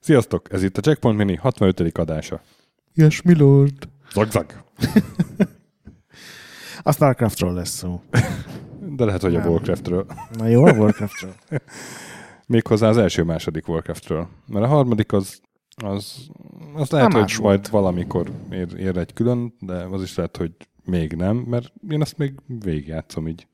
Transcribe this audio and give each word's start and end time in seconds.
Sziasztok! 0.00 0.52
Ez 0.52 0.62
itt 0.62 0.76
a 0.76 0.80
Checkpoint 0.80 1.18
Mini 1.18 1.36
65. 1.36 1.98
adása. 1.98 2.40
Yes, 2.94 3.22
milord. 3.22 3.88
Zagzag! 4.12 4.46
A 6.82 6.92
Starcraftról 6.92 7.54
lesz 7.54 7.70
szó. 7.70 8.02
De 8.96 9.04
lehet, 9.04 9.22
hogy 9.22 9.34
a 9.34 9.38
Nem. 9.38 9.48
Warcraftről. 9.48 10.06
Na 10.38 10.46
jó, 10.46 10.64
a 10.64 10.72
Warcraftról. 10.72 11.34
Méghozzá 12.46 12.88
az 12.88 12.96
első-második 12.96 13.68
Warcraftről. 13.68 14.28
Mert 14.46 14.64
a 14.64 14.68
harmadik 14.68 15.12
az, 15.12 15.40
az, 15.82 16.26
az 16.74 16.90
lehet, 16.90 17.08
Na, 17.08 17.14
hogy 17.14 17.22
más 17.22 17.38
majd 17.38 17.58
volt. 17.58 17.68
valamikor 17.68 18.30
ér, 18.52 18.68
ér 18.78 18.96
egy 18.96 19.12
külön, 19.12 19.54
de 19.60 19.74
az 19.74 20.02
is 20.02 20.14
lehet, 20.14 20.36
hogy 20.36 20.52
még 20.84 21.12
nem, 21.12 21.36
mert 21.36 21.72
én 21.90 22.00
azt 22.00 22.18
még 22.18 22.32
végigjátszom 22.64 23.28
így. 23.28 23.46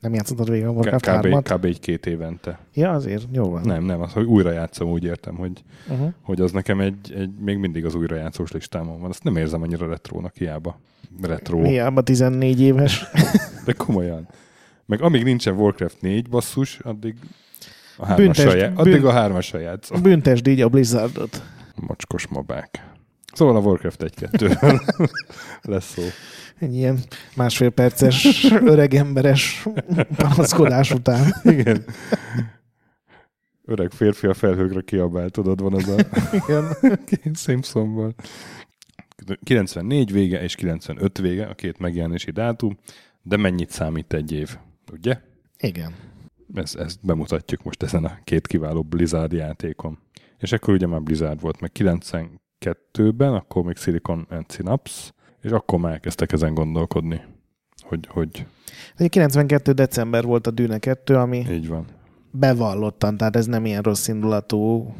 Nem 0.00 0.14
játszottad 0.14 0.50
végig 0.50 0.66
a 0.66 0.70
Warcraft 0.70 1.04
kb, 1.06 1.26
3-at? 1.26 1.54
kb. 1.54 1.64
egy 1.64 1.80
két 1.80 2.06
évente. 2.06 2.58
Ja, 2.74 2.90
azért. 2.90 3.26
Jó 3.32 3.50
van. 3.50 3.62
Nem, 3.62 3.84
nem, 3.84 4.00
az, 4.00 4.12
hogy 4.12 4.24
újra 4.24 4.50
játszom, 4.50 4.90
úgy 4.90 5.04
értem, 5.04 5.34
hogy, 5.34 5.62
Uh-huh. 5.90 6.12
hogy 6.22 6.40
az 6.40 6.52
nekem 6.52 6.80
egy, 6.80 7.12
egy, 7.16 7.30
még 7.38 7.58
mindig 7.58 7.84
az 7.84 7.94
újrajátszós 7.94 8.52
listámon 8.52 9.00
van. 9.00 9.10
Azt 9.10 9.22
nem 9.22 9.36
érzem 9.36 9.62
annyira 9.62 9.86
retrónak 9.88 10.36
hiába. 10.36 10.80
Retro. 11.22 11.62
Hiába 11.62 12.02
14 12.02 12.60
éves. 12.60 13.04
De 13.66 13.72
komolyan. 13.72 14.28
Meg 14.86 15.02
amíg 15.02 15.22
nincsen 15.24 15.54
Warcraft 15.54 16.00
4 16.00 16.28
basszus, 16.28 16.78
addig 16.78 17.16
a 17.96 18.14
Büntest- 18.14 18.56
já- 18.56 18.78
addig 18.78 18.92
bűn- 18.92 19.04
a 19.04 19.10
hármassal 19.12 19.60
játszom. 19.60 20.02
Büntesd 20.02 20.46
így 20.46 20.60
a 20.60 20.68
Blizzardot. 20.68 21.42
Macskos 21.74 22.26
mabák. 22.26 22.84
Szóval 23.32 23.56
a 23.56 23.60
Warcraft 23.60 24.02
1-2-ről 24.02 24.80
lesz 25.62 25.92
szó. 25.92 26.02
Egy 26.58 26.74
ilyen 26.74 26.98
másfél 27.36 27.70
perces 27.70 28.44
öregemberes 28.64 29.66
panaszkodás 30.16 30.90
után. 30.90 31.34
Igen. 31.44 31.84
Öreg 33.64 33.90
férfi 33.90 34.26
a 34.26 34.34
felhőkre 34.34 34.80
kiabál, 34.80 35.30
tudod, 35.30 35.60
van 35.60 35.74
az 35.74 35.88
a 35.88 35.94
Igen. 36.48 36.64
Simpsonból. 37.34 38.14
94 39.44 40.12
vége 40.12 40.42
és 40.42 40.54
95 40.54 41.18
vége, 41.18 41.46
a 41.46 41.54
két 41.54 41.78
megjelenési 41.78 42.30
dátum, 42.30 42.78
de 43.22 43.36
mennyit 43.36 43.70
számít 43.70 44.12
egy 44.12 44.32
év, 44.32 44.56
ugye? 44.92 45.18
Igen. 45.58 45.92
Ezt, 46.54 46.76
ezt 46.76 46.98
bemutatjuk 47.02 47.62
most 47.62 47.82
ezen 47.82 48.04
a 48.04 48.18
két 48.24 48.46
kiváló 48.46 48.82
Blizzard 48.82 49.32
játékon. 49.32 49.98
És 50.38 50.52
akkor 50.52 50.74
ugye 50.74 50.86
már 50.86 51.02
Blizzard 51.02 51.40
volt, 51.40 51.60
meg 51.60 51.70
92-ben, 51.74 53.34
akkor 53.34 53.64
még 53.64 53.76
Silicon 53.76 54.26
and 54.30 54.52
Synapse, 54.52 55.10
és 55.40 55.50
akkor 55.50 55.78
már 55.78 55.92
elkezdtek 55.92 56.32
ezen 56.32 56.54
gondolkodni, 56.54 57.20
hogy, 57.82 58.06
hogy 58.10 58.46
Ugye 58.98 59.08
92. 59.08 59.72
december 59.72 60.24
volt 60.24 60.46
a 60.46 60.50
Dűne 60.50 60.78
2, 60.78 61.16
ami 61.16 61.46
így 61.50 61.68
van. 61.68 61.86
bevallottan, 62.30 63.16
tehát 63.16 63.36
ez 63.36 63.46
nem 63.46 63.64
ilyen 63.64 63.82
rossz 63.82 64.08
indulatú 64.08 64.94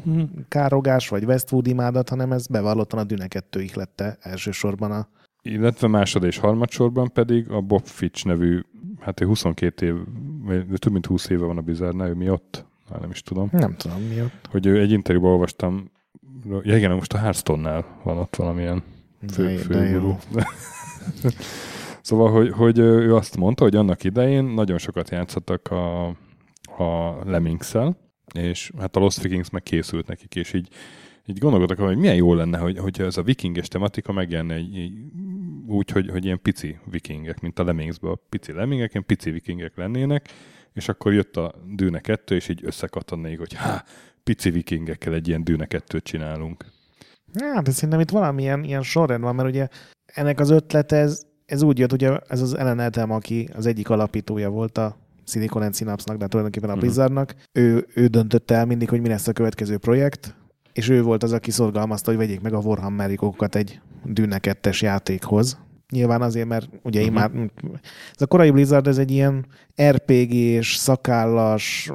károgás 0.47 1.09
vagy 1.09 1.23
Westwood 1.23 1.67
imádat, 1.67 2.09
hanem 2.09 2.31
ez 2.31 2.47
bevallottan 2.47 2.99
a 2.99 3.03
Dűne 3.03 3.27
2 3.27 3.61
ihlette 3.61 4.17
elsősorban 4.21 4.91
a 4.91 5.07
Illetve 5.41 5.87
másod 5.87 6.23
és 6.23 6.37
harmadsorban 6.37 7.11
pedig 7.13 7.49
a 7.49 7.61
Bob 7.61 7.85
Fitch 7.85 8.25
nevű, 8.25 8.61
hát 8.99 9.21
ő 9.21 9.25
22 9.25 9.85
év, 9.85 9.95
vagy 10.47 10.79
több 10.79 10.93
mint 10.93 11.05
20 11.05 11.29
éve 11.29 11.45
van 11.45 11.57
a 11.57 11.61
Blizzardnál, 11.61 12.07
ő 12.07 12.13
mi 12.13 12.29
ott? 12.29 12.65
Már 12.89 12.99
nem 12.99 13.09
is 13.09 13.21
tudom. 13.21 13.49
nem 13.51 13.75
tudom 13.75 14.01
miatt. 14.01 14.47
Hogy 14.49 14.65
ő 14.65 14.79
egy 14.79 14.91
interjúban 14.91 15.31
olvastam, 15.31 15.91
ja 16.63 16.77
igen, 16.77 16.91
most 16.91 17.13
a 17.13 17.17
Hearthstone-nál 17.17 17.85
van 18.03 18.17
ott 18.17 18.35
valamilyen 18.35 18.83
fő, 19.31 19.43
De, 19.45 19.53
de 19.53 19.57
főgurú. 19.57 20.17
jó. 20.33 20.39
szóval, 22.01 22.31
hogy, 22.31 22.51
hogy 22.51 22.77
ő 22.79 23.15
azt 23.15 23.37
mondta, 23.37 23.63
hogy 23.63 23.75
annak 23.75 24.03
idején 24.03 24.43
nagyon 24.43 24.77
sokat 24.77 25.09
játszottak 25.09 25.67
a, 25.71 26.05
a 26.77 27.19
lemmings 27.25 27.75
és 28.33 28.71
hát 28.79 28.95
a 28.95 28.99
Lost 28.99 29.21
Vikings 29.21 29.49
meg 29.49 29.63
készült 29.63 30.07
nekik, 30.07 30.35
és 30.35 30.53
így, 30.53 30.67
így 31.29 31.37
gondolkodtak, 31.37 31.79
hogy 31.79 31.97
milyen 31.97 32.15
jó 32.15 32.33
lenne, 32.33 32.57
hogy, 32.57 32.77
hogy 32.77 33.01
ez 33.01 33.17
a 33.17 33.21
vikinges 33.23 33.67
tematika 33.67 34.11
megjelenne 34.11 34.53
egy, 34.53 34.77
egy, 34.77 34.93
úgy, 35.67 35.91
hogy, 35.91 36.09
hogy 36.09 36.25
ilyen 36.25 36.41
pici 36.41 36.77
vikingek, 36.91 37.39
mint 37.39 37.59
a 37.59 37.63
Lemmingsben, 37.63 38.19
pici 38.29 38.51
lemmingek, 38.51 38.91
ilyen 38.93 39.05
pici 39.05 39.31
vikingek 39.31 39.77
lennének, 39.77 40.29
és 40.73 40.89
akkor 40.89 41.13
jött 41.13 41.37
a 41.37 41.53
Dűne 41.75 41.99
2, 41.99 42.35
és 42.35 42.49
így 42.49 42.61
összekattannék, 42.63 43.37
hogy 43.37 43.53
há, 43.53 43.83
pici 44.23 44.49
vikingekkel 44.49 45.13
egy 45.13 45.27
ilyen 45.27 45.43
Dűne 45.43 45.65
2 45.65 45.99
csinálunk. 45.99 46.65
Hát, 47.39 47.63
de 47.63 47.71
szerintem 47.71 47.99
itt 47.99 48.09
valamilyen 48.09 48.63
ilyen 48.63 48.83
sorrend 48.83 49.23
van, 49.23 49.35
mert 49.35 49.49
ugye 49.49 49.67
ennek 50.05 50.39
az 50.39 50.49
ötlet 50.49 50.91
ez, 50.91 51.25
ez 51.45 51.61
úgy 51.61 51.79
jött, 51.79 51.93
ugye 51.93 52.17
ez 52.27 52.41
az 52.41 52.57
Ellen 52.57 52.79
Eltem, 52.79 53.11
aki 53.11 53.49
az 53.55 53.65
egyik 53.65 53.89
alapítója 53.89 54.49
volt 54.49 54.77
a 54.77 54.97
Silicon 55.25 55.71
Synapse-nak, 55.73 56.19
de 56.19 56.27
tulajdonképpen 56.27 56.69
a 56.69 56.73
Mhm. 56.73 56.81
Blizzardnak. 56.81 57.35
Ő, 57.51 57.87
ő 57.93 58.07
döntötte 58.07 58.55
el 58.55 58.65
mindig, 58.65 58.89
hogy 58.89 59.01
mi 59.01 59.07
lesz 59.07 59.27
a 59.27 59.33
következő 59.33 59.77
projekt, 59.77 60.35
és 60.77 60.89
ő 60.89 61.01
volt 61.01 61.23
az, 61.23 61.33
aki 61.33 61.51
szorgalmazta, 61.51 62.09
hogy 62.09 62.19
vegyék 62.19 62.41
meg 62.41 62.53
a 62.53 62.57
Warhammer 62.57 63.11
ikokat 63.11 63.55
egy 63.55 63.79
Dűne 64.03 64.39
2 64.39 64.69
játékhoz. 64.79 65.57
Nyilván 65.89 66.21
azért, 66.21 66.47
mert 66.47 66.69
ugye 66.83 66.99
uh-huh. 66.99 67.15
imád, 67.15 67.51
ez 68.15 68.21
a 68.21 68.25
korai 68.25 68.51
Blizzard, 68.51 68.87
ez 68.87 68.97
egy 68.97 69.11
ilyen 69.11 69.45
RPG-s, 69.81 70.75
szakállas, 70.75 71.91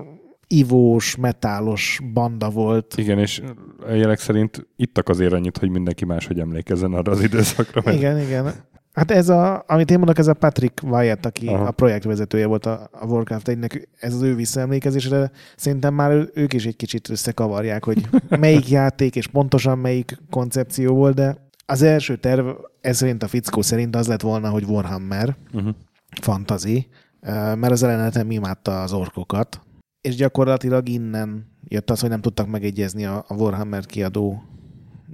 ivós, 0.46 1.16
metálos 1.16 2.00
banda 2.12 2.50
volt. 2.50 2.94
Igen, 2.96 3.18
és 3.18 3.42
jelek 3.88 4.18
szerint 4.18 4.66
ittak 4.76 5.08
azért 5.08 5.32
annyit, 5.32 5.58
hogy 5.58 5.70
mindenki 5.70 6.04
máshogy 6.04 6.38
emlékezzen 6.38 6.92
arra 6.92 7.12
az 7.12 7.22
időszakra. 7.22 7.80
Mert 7.84 7.96
Igen, 7.96 8.20
igen. 8.20 8.52
Hát 8.92 9.10
ez 9.10 9.28
a, 9.28 9.64
amit 9.66 9.90
én 9.90 9.96
mondok, 9.96 10.18
ez 10.18 10.26
a 10.26 10.34
Patrick 10.34 10.82
Wyatt, 10.82 11.26
aki 11.26 11.46
Aha. 11.48 11.64
A 11.64 11.70
projektvezetője 11.70 12.46
volt 12.46 12.66
a, 12.66 12.88
a 12.92 13.06
Warcraft 13.06 13.48
1 13.48 13.88
ez 13.98 14.14
az 14.14 14.22
ő 14.22 14.34
visszaemlékezésre. 14.34 15.30
Szerintem 15.56 15.94
már 15.94 16.10
ő- 16.10 16.30
ők 16.34 16.52
is 16.52 16.66
egy 16.66 16.76
kicsit 16.76 17.08
összekavarják, 17.08 17.84
hogy 17.84 18.08
melyik 18.40 18.68
játék 18.68 19.16
és 19.16 19.26
pontosan 19.26 19.78
melyik 19.78 20.18
koncepció 20.30 20.94
volt, 20.94 21.14
de 21.14 21.36
az 21.66 21.82
első 21.82 22.16
terv, 22.16 22.46
ez 22.80 22.96
szerint 22.96 23.22
a 23.22 23.28
fickó 23.28 23.62
szerint 23.62 23.96
az 23.96 24.06
lett 24.08 24.20
volna, 24.20 24.48
hogy 24.50 24.64
Warhammer, 24.64 25.36
uh-huh. 25.52 25.74
fantazi, 26.20 26.86
eh, 27.20 27.54
mert 27.56 27.72
az 27.72 27.82
ellenetem 27.82 28.30
imádta 28.30 28.82
az 28.82 28.92
orkokat, 28.92 29.60
és 30.00 30.14
gyakorlatilag 30.14 30.88
innen 30.88 31.46
jött 31.68 31.90
az, 31.90 32.00
hogy 32.00 32.10
nem 32.10 32.20
tudtak 32.20 32.46
megegyezni 32.48 33.04
a, 33.04 33.24
a 33.28 33.34
Warhammer 33.34 33.86
kiadó 33.86 34.42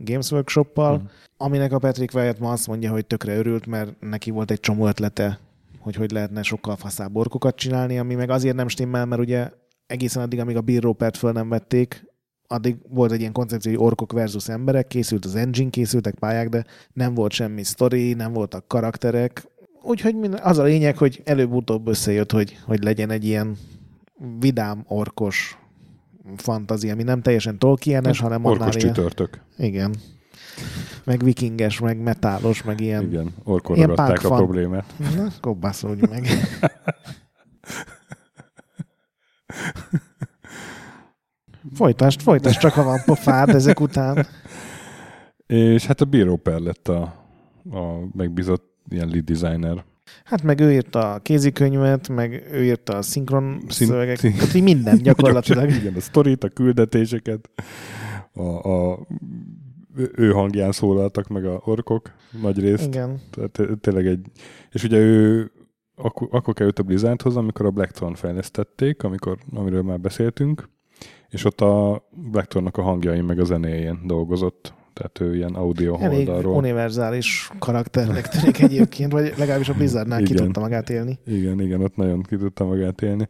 Games 0.05 0.31
Workshop-pal, 0.31 0.97
Mhm. 0.97 1.07
Aminek 1.39 1.73
a 1.73 1.79
Patrick 1.79 2.15
Wyatt 2.15 2.39
ma 2.39 2.51
azt 2.51 2.67
mondja, 2.67 2.91
hogy 2.91 3.07
tökre 3.07 3.37
örült, 3.37 3.67
mert 3.67 4.01
neki 4.01 4.31
volt 4.31 4.51
egy 4.51 4.61
csomó 4.61 4.87
ötlete, 4.87 5.39
hogy 5.79 5.95
hogy 5.95 6.11
lehetne 6.11 6.43
sokkal 6.43 6.77
faszább 6.77 7.17
orkokat 7.17 7.57
csinálni, 7.57 7.99
ami 7.99 8.15
meg 8.15 8.31
azért 8.31 8.57
nem 8.57 8.69
stimmel, 8.69 9.07
mert 9.07 9.21
ugye 9.21 9.51
egészen 9.87 10.23
addig, 10.23 10.39
amíg 10.39 10.57
a 10.57 10.61
Bill 10.61 10.81
Ropert 10.81 11.17
föl 11.17 11.33
nem 11.33 11.49
vették, 11.49 12.07
addig 12.47 12.77
volt 12.89 13.13
egy 13.13 13.21
ilyen 13.21 13.33
koncepció, 13.33 13.73
hogy 13.73 13.81
orkok 13.81 14.13
versus 14.13 14.49
emberek, 14.49 14.87
készült 14.87 15.25
az 15.25 15.35
engine, 15.35 15.71
készültek 15.71 16.15
pályák, 16.15 16.49
de 16.49 16.65
nem 16.93 17.15
volt 17.15 17.33
semmi 17.33 17.63
sztori, 17.63 18.13
nem 18.13 18.33
voltak 18.33 18.69
karakterek, 18.69 19.49
úgyhogy 19.83 20.15
minden, 20.15 20.41
az 20.43 20.59
a 20.59 20.63
lényeg, 20.63 20.97
hogy 20.97 21.23
előbb-utóbb 21.25 21.89
összejött, 21.89 22.33
hogy, 22.33 22.59
hogy 22.65 22.83
legyen 22.83 23.11
egy 23.11 23.25
ilyen 23.25 23.57
vidám, 24.39 24.85
orkos 24.89 25.59
fantázia, 26.37 26.93
ami 26.93 27.03
nem 27.03 27.23
teljesen 27.23 27.59
Tolkienes, 27.59 28.21
hanem 28.21 28.45
annál 28.45 28.59
Orkos 28.61 28.83
ilyen, 28.83 28.95
csütörtök. 28.95 29.41
igen. 29.59 29.95
Meg 31.05 31.23
vikinges, 31.23 31.81
meg 31.81 31.99
metálos, 31.99 32.63
meg 32.63 32.81
ilyen. 32.81 33.03
Igen, 33.05 33.35
punk 33.95 34.25
a 34.25 34.35
problémát. 34.37 34.95
Na, 35.17 35.27
akkor 35.39 35.57
baszolj 35.57 35.99
meg. 36.11 36.27
Folytasd, 41.75 42.21
folytasd, 42.21 42.59
csak 42.59 42.73
ha 42.73 42.83
van 42.83 43.01
pofád 43.05 43.49
ezek 43.49 43.81
után. 43.81 44.27
És 45.47 45.87
hát 45.87 46.01
a 46.01 46.05
Bill 46.05 46.25
Roper 46.25 46.59
lett 46.61 46.89
a, 46.89 47.03
a 47.71 48.09
megbízott 48.17 48.73
ilyen 48.89 49.09
lead 49.09 49.25
designer. 49.25 49.85
Hát 50.25 50.43
meg 50.43 50.61
ő 50.61 50.73
írta 50.73 51.13
a 51.13 51.19
kézikönyvet, 51.19 52.09
meg 52.09 52.49
ő 52.53 52.65
írta 52.65 52.97
a 52.97 53.03
szinkron 53.03 53.63
Szín- 53.69 53.89
szövegek, 53.89 54.19
szín- 54.19 54.35
tehát 54.37 54.55
így 54.55 54.63
minden 54.63 54.99
gyakorlatilag. 55.03 55.71
Igen, 55.71 55.95
a 55.95 56.01
sztorit, 56.01 56.45
a 56.45 56.49
küldetéseket, 56.49 57.51
a, 58.33 58.43
a, 58.43 59.07
ő- 60.17 60.31
hangján 60.31 60.73
szólaltak 60.73 61.29
meg 61.29 61.45
a 61.47 61.61
orkok 61.65 62.11
nagy 62.43 62.59
részt. 62.61 62.87
Igen. 62.87 63.21
Tehát 63.31 63.51
té- 63.51 63.79
tényleg 63.81 64.07
egy... 64.07 64.27
És 64.73 64.85
ugye 64.85 64.97
ő 64.99 65.51
akkor, 65.97 66.29
akkor 66.31 66.55
került 66.55 66.79
a 66.79 66.83
Blizzardhoz, 66.83 67.37
amikor 67.37 67.67
a 67.67 67.71
Blackthorn 67.71 68.15
fejlesztették, 68.15 69.03
amikor, 69.03 69.39
amiről 69.55 69.83
már 69.83 70.01
beszéltünk, 70.01 70.69
és 71.29 71.45
ott 71.45 71.61
a 71.61 72.07
Blackthornnak 72.31 72.77
a 72.77 72.83
hangjain 72.83 73.25
meg 73.25 73.39
a 73.41 73.45
zenéjén 73.45 74.01
dolgozott. 74.07 74.73
Tehát 74.93 75.21
ő 75.21 75.37
ilyen 75.37 75.55
audio 75.55 75.97
Elég 76.01 76.29
oldalról. 76.29 76.57
univerzális 76.57 77.51
karakternek 77.59 78.29
tűnik 78.29 78.61
egyébként, 78.61 79.13
vagy 79.13 79.35
legalábbis 79.39 79.69
a 79.69 79.75
Blizzardnál 79.75 80.23
ki 80.23 80.33
Igen. 80.33 80.45
tudta 80.45 80.61
magát 80.61 80.91
élni. 80.91 81.19
Igen, 81.27 81.61
igen, 81.61 81.81
ott 81.83 81.97
nagyon 81.97 82.23
ki 82.23 82.37
tudta 82.37 82.65
magát 82.65 83.03
élni. 83.03 83.29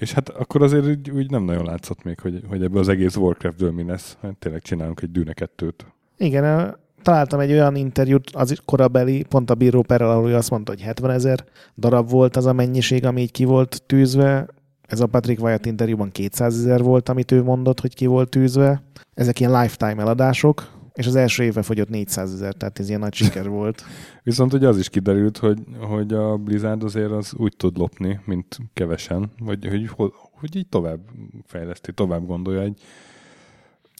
És 0.00 0.12
hát 0.12 0.28
akkor 0.28 0.62
azért 0.62 0.86
úgy, 0.86 1.10
úgy 1.10 1.30
nem 1.30 1.44
nagyon 1.44 1.64
látszott 1.64 2.02
még, 2.02 2.20
hogy, 2.20 2.42
hogy 2.48 2.62
ebből 2.62 2.80
az 2.80 2.88
egész 2.88 3.16
Warcraftből 3.16 3.72
mi 3.72 3.84
lesz. 3.84 4.16
Hát 4.22 4.36
tényleg 4.36 4.62
csinálunk 4.62 5.00
egy 5.00 5.10
Dűne 5.10 5.32
kettőt. 5.32 5.86
Igen, 6.16 6.76
találtam 7.02 7.40
egy 7.40 7.50
olyan 7.50 7.76
interjút 7.76 8.30
az 8.30 8.60
korabeli, 8.64 9.24
pont 9.28 9.50
a 9.50 9.54
bíró 9.54 9.82
perrel, 9.82 10.10
ahol 10.10 10.34
azt 10.34 10.50
mondta, 10.50 10.72
hogy 10.72 10.80
70 10.80 11.10
ezer 11.10 11.44
darab 11.76 12.10
volt 12.10 12.36
az 12.36 12.46
a 12.46 12.52
mennyiség, 12.52 13.04
ami 13.04 13.20
így 13.20 13.30
ki 13.30 13.44
volt 13.44 13.82
tűzve. 13.86 14.46
Ez 14.82 15.00
a 15.00 15.06
Patrick 15.06 15.42
Wyatt 15.42 15.66
interjúban 15.66 16.10
200 16.10 16.58
ezer 16.58 16.82
volt, 16.82 17.08
amit 17.08 17.32
ő 17.32 17.42
mondott, 17.42 17.80
hogy 17.80 17.94
ki 17.94 18.06
volt 18.06 18.28
tűzve. 18.28 18.82
Ezek 19.14 19.40
ilyen 19.40 19.60
lifetime 19.60 20.02
eladások, 20.02 20.79
és 20.94 21.06
az 21.06 21.14
első 21.14 21.42
éve 21.42 21.62
fogyott 21.62 21.88
400 21.88 22.32
ezer, 22.32 22.54
tehát 22.54 22.78
ez 22.78 22.88
ilyen 22.88 23.00
nagy 23.00 23.14
siker 23.14 23.48
volt. 23.48 23.84
Viszont 24.22 24.52
ugye 24.52 24.68
az 24.68 24.78
is 24.78 24.88
kiderült, 24.88 25.38
hogy, 25.38 25.58
hogy 25.80 26.12
a 26.12 26.36
Blizzard 26.36 26.82
azért 26.82 27.10
az 27.10 27.32
úgy 27.36 27.56
tud 27.56 27.78
lopni, 27.78 28.20
mint 28.24 28.58
kevesen, 28.72 29.30
vagy 29.38 29.88
hogy, 29.96 30.12
hogy 30.30 30.56
így 30.56 30.66
tovább 30.66 31.00
fejleszti, 31.46 31.92
tovább 31.92 32.26
gondolja 32.26 32.60
egy... 32.60 32.80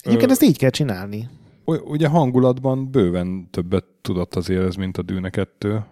Egyébként 0.02 0.30
ö, 0.30 0.32
ezt 0.32 0.42
így 0.42 0.58
kell 0.58 0.70
csinálni. 0.70 1.28
Ugye 1.64 2.08
hangulatban 2.08 2.90
bőven 2.90 3.48
többet 3.50 3.84
tudott 4.00 4.34
azért 4.34 4.66
ez, 4.66 4.74
mint 4.74 4.96
a 4.98 5.02
Dűne 5.02 5.30
2. 5.30 5.84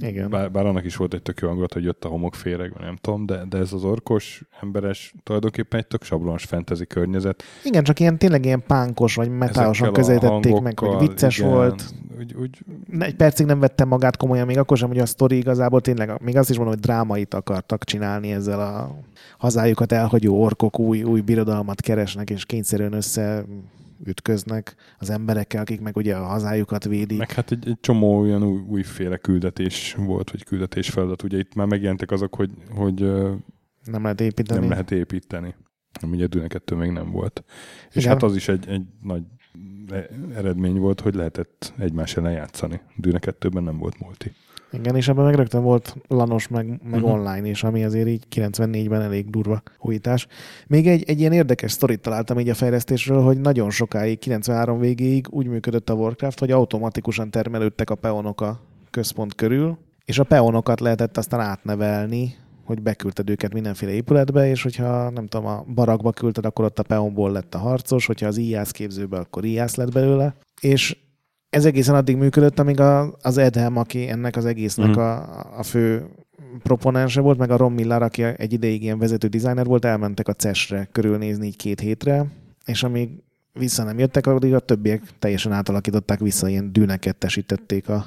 Igen. 0.00 0.30
Bár, 0.30 0.50
bár 0.50 0.66
annak 0.66 0.84
is 0.84 0.96
volt 0.96 1.14
egy 1.14 1.22
tök 1.22 1.40
jó 1.40 1.46
hangulat, 1.46 1.72
hogy 1.72 1.84
jött 1.84 2.04
a 2.04 2.08
homokféreg, 2.08 2.72
nem 2.80 2.96
tudom, 2.96 3.26
de, 3.26 3.44
de 3.48 3.58
ez 3.58 3.72
az 3.72 3.84
orkos, 3.84 4.42
emberes, 4.60 5.14
tulajdonképpen 5.22 5.80
egy 5.80 5.86
tök 5.86 6.04
sablonos 6.04 6.44
fantasy 6.44 6.86
környezet. 6.86 7.42
Igen, 7.64 7.84
csak 7.84 8.00
ilyen 8.00 8.18
tényleg 8.18 8.44
ilyen 8.44 8.62
pánkos, 8.66 9.14
vagy 9.14 9.28
metálosan 9.28 9.92
közelítették 9.92 10.60
meg, 10.60 10.78
hogy 10.78 11.08
vicces 11.08 11.38
igen, 11.38 11.50
volt. 11.50 11.84
Úgy, 12.18 12.34
úgy... 12.34 12.58
Egy 12.98 13.14
percig 13.14 13.46
nem 13.46 13.60
vettem 13.60 13.88
magát 13.88 14.16
komolyan, 14.16 14.46
még 14.46 14.58
akkor 14.58 14.76
sem, 14.76 14.88
hogy 14.88 14.98
a 14.98 15.06
sztori 15.06 15.36
igazából 15.36 15.80
tényleg, 15.80 16.20
még 16.22 16.36
azt 16.36 16.50
is 16.50 16.56
mondom, 16.56 16.74
hogy 16.74 16.84
drámait 16.84 17.34
akartak 17.34 17.84
csinálni 17.84 18.32
ezzel 18.32 18.60
a 18.60 18.98
hazájukat 19.38 19.92
elhagyó 19.92 20.42
orkok 20.42 20.78
új, 20.78 21.02
új 21.02 21.20
birodalmat 21.20 21.80
keresnek, 21.80 22.30
és 22.30 22.44
kényszerűen 22.44 22.92
össze 22.92 23.44
ütköznek 24.06 24.74
az 24.98 25.10
emberekkel, 25.10 25.60
akik 25.60 25.80
meg 25.80 25.96
ugye 25.96 26.16
a 26.16 26.24
hazájukat 26.24 26.84
védik. 26.84 27.18
Meg 27.18 27.32
hát 27.32 27.50
egy, 27.50 27.68
egy 27.68 27.80
csomó 27.80 28.18
olyan 28.18 28.42
új, 28.42 28.60
újféle 28.66 29.16
küldetés 29.16 29.94
volt, 29.94 30.30
vagy 30.30 30.44
küldetés 30.44 30.88
feladat. 30.88 31.22
Ugye 31.22 31.38
itt 31.38 31.54
már 31.54 31.66
megjelentek 31.66 32.10
azok, 32.10 32.34
hogy, 32.34 32.50
hogy 32.70 33.00
nem 33.84 34.02
lehet 34.02 34.20
építeni. 34.20 34.60
Nem 34.60 34.68
lehet 34.68 34.90
építeni. 34.90 35.54
Ami 36.00 36.16
ugye 36.16 36.26
Dune 36.26 36.46
2 36.46 36.74
még 36.74 36.90
nem 36.90 37.10
volt. 37.10 37.44
Igen. 37.44 37.90
És 37.92 38.04
hát 38.04 38.22
az 38.22 38.36
is 38.36 38.48
egy, 38.48 38.68
egy 38.68 38.82
nagy 39.02 39.22
e, 39.90 40.08
eredmény 40.34 40.78
volt, 40.78 41.00
hogy 41.00 41.14
lehetett 41.14 41.72
egymás 41.78 42.16
ellen 42.16 42.32
játszani. 42.32 42.80
Dune 42.96 43.18
2-ben 43.20 43.62
nem 43.62 43.78
volt 43.78 43.98
multi. 43.98 44.32
Igen, 44.78 44.96
és 44.96 45.08
ebben 45.08 45.24
meg 45.24 45.34
rögtön 45.34 45.62
volt 45.62 45.96
lanos, 46.08 46.48
meg, 46.48 46.66
meg 46.66 47.02
uh-huh. 47.02 47.12
online 47.12 47.48
is, 47.48 47.64
ami 47.64 47.84
azért 47.84 48.08
így 48.08 48.24
94-ben 48.34 49.02
elég 49.02 49.30
durva 49.30 49.62
újítás. 49.78 50.26
Még 50.66 50.86
egy, 50.86 51.04
egy 51.06 51.20
ilyen 51.20 51.32
érdekes 51.32 51.72
sztorit 51.72 52.00
találtam 52.00 52.38
így 52.38 52.48
a 52.48 52.54
fejlesztésről, 52.54 53.22
hogy 53.22 53.40
nagyon 53.40 53.70
sokáig, 53.70 54.18
93 54.18 54.78
végéig 54.78 55.26
úgy 55.30 55.46
működött 55.46 55.90
a 55.90 55.94
Warcraft, 55.94 56.38
hogy 56.38 56.50
automatikusan 56.50 57.30
termelődtek 57.30 57.90
a 57.90 57.94
peonok 57.94 58.40
a 58.40 58.60
központ 58.90 59.34
körül, 59.34 59.78
és 60.04 60.18
a 60.18 60.24
peonokat 60.24 60.80
lehetett 60.80 61.16
aztán 61.16 61.40
átnevelni, 61.40 62.34
hogy 62.64 62.82
beküldted 62.82 63.30
őket 63.30 63.52
mindenféle 63.52 63.92
épületbe, 63.92 64.48
és 64.48 64.62
hogyha 64.62 65.10
nem 65.10 65.26
tudom, 65.26 65.46
a 65.46 65.64
barakba 65.74 66.12
küldted, 66.12 66.44
akkor 66.44 66.64
ott 66.64 66.78
a 66.78 66.82
peonból 66.82 67.32
lett 67.32 67.54
a 67.54 67.58
harcos, 67.58 68.06
hogyha 68.06 68.26
az 68.26 68.36
IAS 68.36 68.72
képzőbe, 68.72 69.18
akkor 69.18 69.44
IAS 69.44 69.74
lett 69.74 69.92
belőle. 69.92 70.34
És 70.60 70.96
ez 71.54 71.64
egészen 71.64 71.94
addig 71.94 72.16
működött, 72.16 72.58
amíg 72.58 72.80
a, 72.80 73.16
az 73.22 73.38
Edhem, 73.38 73.76
aki 73.76 74.08
ennek 74.08 74.36
az 74.36 74.44
egésznek 74.44 74.88
mm. 74.88 75.00
a, 75.00 75.58
a 75.58 75.62
fő 75.62 76.06
proponense 76.62 77.20
volt, 77.20 77.38
meg 77.38 77.50
a 77.50 77.56
Ron 77.56 77.72
Miller, 77.72 78.02
aki 78.02 78.22
egy 78.22 78.52
ideig 78.52 78.82
ilyen 78.82 78.98
vezető 78.98 79.28
designer 79.28 79.66
volt, 79.66 79.84
elmentek 79.84 80.28
a 80.28 80.32
CES-re 80.32 80.88
körülnézni 80.92 81.46
így 81.46 81.56
két 81.56 81.80
hétre, 81.80 82.26
és 82.64 82.82
amíg 82.82 83.08
vissza 83.52 83.84
nem 83.84 83.98
jöttek, 83.98 84.26
addig 84.26 84.54
a 84.54 84.58
többiek 84.58 85.02
teljesen 85.18 85.52
átalakították 85.52 86.18
vissza, 86.18 86.48
ilyen 86.48 86.72
dűnekettesítették 86.72 87.88
a, 87.88 88.04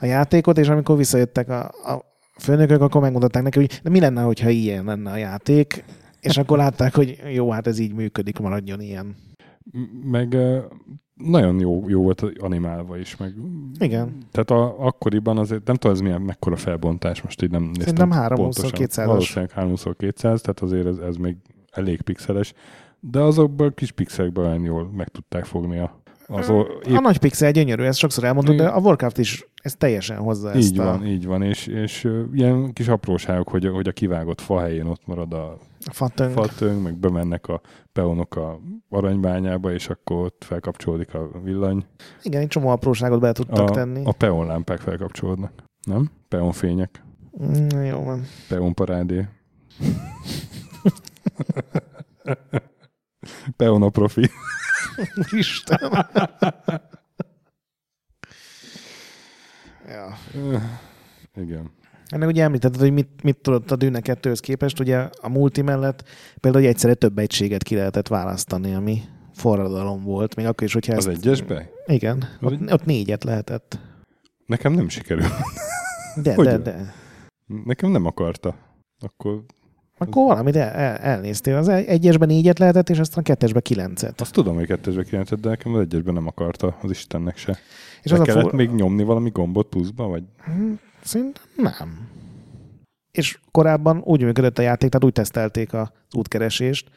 a 0.00 0.06
játékot, 0.06 0.58
és 0.58 0.68
amikor 0.68 0.96
visszajöttek 0.96 1.48
a, 1.48 1.64
a 1.64 2.04
főnökök, 2.38 2.80
akkor 2.80 3.00
megmutatták 3.00 3.42
neki, 3.42 3.58
hogy 3.58 3.80
de 3.82 3.90
mi 3.90 4.00
lenne, 4.00 4.22
hogyha 4.22 4.48
ilyen 4.48 4.84
lenne 4.84 5.10
a 5.10 5.16
játék, 5.16 5.84
és 6.20 6.36
akkor 6.36 6.58
látták, 6.58 6.94
hogy 6.94 7.18
jó, 7.32 7.50
hát 7.50 7.66
ez 7.66 7.78
így 7.78 7.94
működik, 7.94 8.38
maradjon 8.38 8.80
ilyen. 8.80 9.16
Meg 10.02 10.36
nagyon 11.24 11.60
jó, 11.60 11.84
jó 11.88 12.02
volt 12.02 12.24
animálva 12.38 12.98
is. 12.98 13.16
Meg, 13.16 13.34
Igen. 13.78 14.18
Tehát 14.30 14.50
a, 14.50 14.86
akkoriban 14.86 15.38
azért, 15.38 15.66
nem 15.66 15.76
tudom, 15.76 15.96
ez 15.96 16.02
milyen, 16.02 16.20
mekkora 16.20 16.56
felbontás, 16.56 17.22
most 17.22 17.42
így 17.42 17.50
nem 17.50 17.62
néztem 17.62 17.82
Szerintem 17.82 18.10
3 18.10 18.50
200 18.72 19.06
Valószínűleg 19.06 19.50
3 19.50 19.74
200 19.96 20.40
tehát 20.40 20.60
azért 20.60 20.86
ez, 20.86 20.96
ez 20.96 21.16
még 21.16 21.36
elég 21.70 22.02
pixeles. 22.02 22.52
De 23.00 23.20
azokban 23.20 23.66
a 23.66 23.70
kis 23.70 23.92
pixelekben 23.92 24.44
olyan 24.44 24.64
jól 24.64 24.90
meg 24.96 25.08
tudták 25.08 25.44
fogni 25.44 25.78
a 25.78 25.98
az 26.32 26.50
o, 26.50 26.60
épp... 26.60 26.96
A 26.96 27.00
nagy 27.00 27.18
pixel 27.18 27.50
gyönyörű, 27.50 27.82
ezt 27.82 27.98
sokszor 27.98 28.24
elmondod, 28.24 28.56
de 28.56 28.66
a 28.66 28.80
Warcraft 28.80 29.18
is 29.18 29.46
ez 29.62 29.74
teljesen 29.74 30.16
hozza 30.16 30.54
így 30.54 30.62
ezt 30.62 30.76
van, 30.76 31.00
a... 31.00 31.04
Így 31.04 31.26
van, 31.26 31.42
és, 31.42 31.66
és 31.66 32.08
ilyen 32.32 32.72
kis 32.72 32.88
apróságok, 32.88 33.48
hogy, 33.48 33.66
hogy 33.66 33.88
a 33.88 33.92
kivágott 33.92 34.40
fa 34.40 34.60
helyén 34.60 34.86
ott 34.86 35.06
marad 35.06 35.32
a, 35.32 35.58
a 35.86 35.92
fatöng. 35.92 36.32
fatöng, 36.32 36.82
meg 36.82 36.96
bemennek 36.98 37.46
a 37.46 37.60
peonok 37.92 38.36
a 38.36 38.60
aranybányába, 38.88 39.72
és 39.72 39.88
akkor 39.88 40.24
ott 40.24 40.44
felkapcsolódik 40.44 41.14
a 41.14 41.30
villany. 41.42 41.86
Igen, 42.22 42.40
egy 42.40 42.48
csomó 42.48 42.68
apróságot 42.68 43.20
be 43.20 43.32
tudtak 43.32 43.70
a, 43.70 43.72
tenni. 43.72 44.04
A 44.04 44.12
peonlámpák 44.12 44.80
felkapcsolódnak, 44.80 45.52
nem? 45.86 46.10
Peonfények. 46.28 47.02
Mm, 47.42 47.84
jó 47.84 48.02
van. 48.02 48.24
Peonparádé. 48.48 49.28
Peona 53.56 53.88
profi. 53.88 54.30
Isten. 55.30 55.78
ja. 59.88 60.18
Igen. 61.34 61.70
Ennek 62.10 62.28
ugye 62.28 62.42
említetted, 62.42 62.80
hogy 62.80 62.92
mit, 62.92 63.22
mit 63.22 63.36
tudott 63.36 63.70
a 63.70 63.76
Dűne 63.76 64.00
2 64.00 64.32
képest, 64.32 64.80
ugye 64.80 65.08
a 65.20 65.28
multi 65.28 65.62
mellett 65.62 66.04
például, 66.40 66.64
hogy 66.64 66.72
egyszerre 66.72 66.94
több 66.94 67.18
egységet 67.18 67.62
ki 67.62 67.74
lehetett 67.74 68.08
választani, 68.08 68.74
ami 68.74 69.02
forradalom 69.34 70.02
volt, 70.02 70.36
még 70.36 70.46
akkor 70.46 70.66
is, 70.66 70.72
hogyha 70.72 70.96
Az 70.96 71.06
ezt... 71.06 71.16
egyesbe? 71.16 71.70
Igen, 71.86 72.24
ott, 72.40 72.72
ott 72.72 72.84
négyet 72.84 73.24
lehetett. 73.24 73.78
Nekem 74.46 74.72
nem 74.72 74.88
sikerült. 74.88 75.32
De, 76.22 76.34
de, 76.34 76.58
de. 76.58 76.94
Nekem 77.64 77.90
nem 77.90 78.06
akarta. 78.06 78.54
Akkor 79.00 79.42
akkor 79.98 80.26
valamit 80.26 80.56
el, 80.56 80.68
el, 80.68 80.96
elnéztél. 80.96 81.56
Az 81.56 81.68
egyesben 81.68 82.28
négyet 82.28 82.58
lehetett, 82.58 82.88
és 82.88 82.98
aztán 82.98 83.24
kettesben 83.24 83.62
kilencet. 83.62 84.20
Azt 84.20 84.32
tudom, 84.32 84.54
hogy 84.54 84.66
kettesben 84.66 85.04
kilencet, 85.04 85.40
de 85.40 85.48
nekem 85.48 85.74
az 85.74 85.80
egyesben 85.80 86.14
nem 86.14 86.26
akarta 86.26 86.76
az 86.82 86.90
Istennek 86.90 87.36
se. 87.36 87.58
És 88.02 88.12
az 88.12 88.20
kellett 88.20 88.42
for... 88.42 88.52
még 88.52 88.70
nyomni 88.70 89.02
valami 89.02 89.30
gombot 89.30 89.68
pluszba, 89.68 90.06
vagy? 90.06 90.22
Szerintem 91.02 91.42
nem. 91.56 92.08
És 93.10 93.38
korábban 93.50 94.00
úgy 94.04 94.22
működött 94.22 94.58
a 94.58 94.62
játék, 94.62 94.90
tehát 94.90 95.06
úgy 95.06 95.12
tesztelték 95.12 95.72
az 95.72 95.88
útkeresést, 96.12 96.90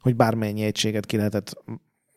hogy 0.00 0.16
bármennyi 0.16 0.62
egységet 0.62 1.06
ki 1.06 1.16
lehetett 1.16 1.64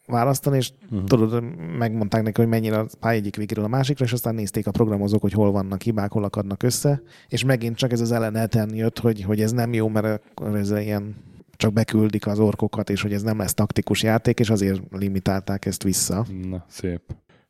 választani, 0.06 0.58
és 0.58 0.72
uh-huh. 0.84 1.04
tudod, 1.04 1.44
megmondták 1.78 2.24
neki, 2.24 2.42
hogy 2.42 2.50
mennyire 2.50 2.78
a 2.78 2.88
pály 3.00 3.16
egyik 3.16 3.36
végéről 3.36 3.64
a 3.64 3.68
másikra, 3.68 4.06
és 4.06 4.14
aztán 4.14 4.36
nézték 4.36 4.68
a 4.68 4.72
programozók, 4.72 5.22
hogy 5.22 5.34
hol 5.34 5.52
vannak 5.52 5.82
hibák, 5.82 6.12
hol 6.12 6.24
akadnak 6.24 6.64
össze, 6.64 7.02
és 7.28 7.44
megint 7.44 7.76
csak 7.76 7.92
ez 7.92 8.02
az 8.02 8.12
elleneten 8.12 8.76
jött, 8.76 9.00
hogy, 9.00 9.24
hogy 9.24 9.42
ez 9.42 9.52
nem 9.52 9.74
jó, 9.74 9.88
mert 9.88 10.22
ez 10.54 10.72
ilyen 10.72 11.16
csak 11.56 11.74
beküldik 11.74 12.28
az 12.28 12.40
orkokat, 12.40 12.90
és 12.90 13.02
hogy 13.02 13.14
ez 13.14 13.22
nem 13.22 13.38
lesz 13.38 13.54
taktikus 13.54 14.04
játék, 14.04 14.40
és 14.40 14.50
azért 14.50 14.82
limitálták 14.92 15.66
ezt 15.66 15.84
vissza. 15.84 16.26
Na, 16.50 16.66
szép. 16.68 17.02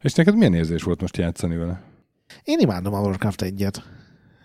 És 0.01 0.13
neked 0.13 0.35
milyen 0.35 0.53
érzés 0.53 0.83
volt 0.83 1.01
most 1.01 1.17
játszani 1.17 1.55
vele? 1.55 1.81
Én 2.43 2.59
imádom 2.59 2.93
a 2.93 2.99
Warcraft 2.99 3.41
egyet. 3.41 3.83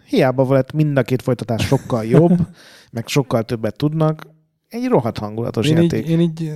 Hiába 0.07 0.45
volt 0.45 0.73
mind 0.73 0.97
a 0.97 1.03
két 1.03 1.23
folytatás 1.23 1.67
sokkal 1.67 2.05
jobb, 2.05 2.38
meg 2.93 3.07
sokkal 3.07 3.43
többet 3.43 3.76
tudnak. 3.76 4.26
Egy 4.69 4.87
rohadt 4.87 5.19
hangulatos 5.19 5.69
én 5.69 5.76
játék. 5.83 6.05
Így, 6.05 6.11
én 6.11 6.21
így 6.21 6.53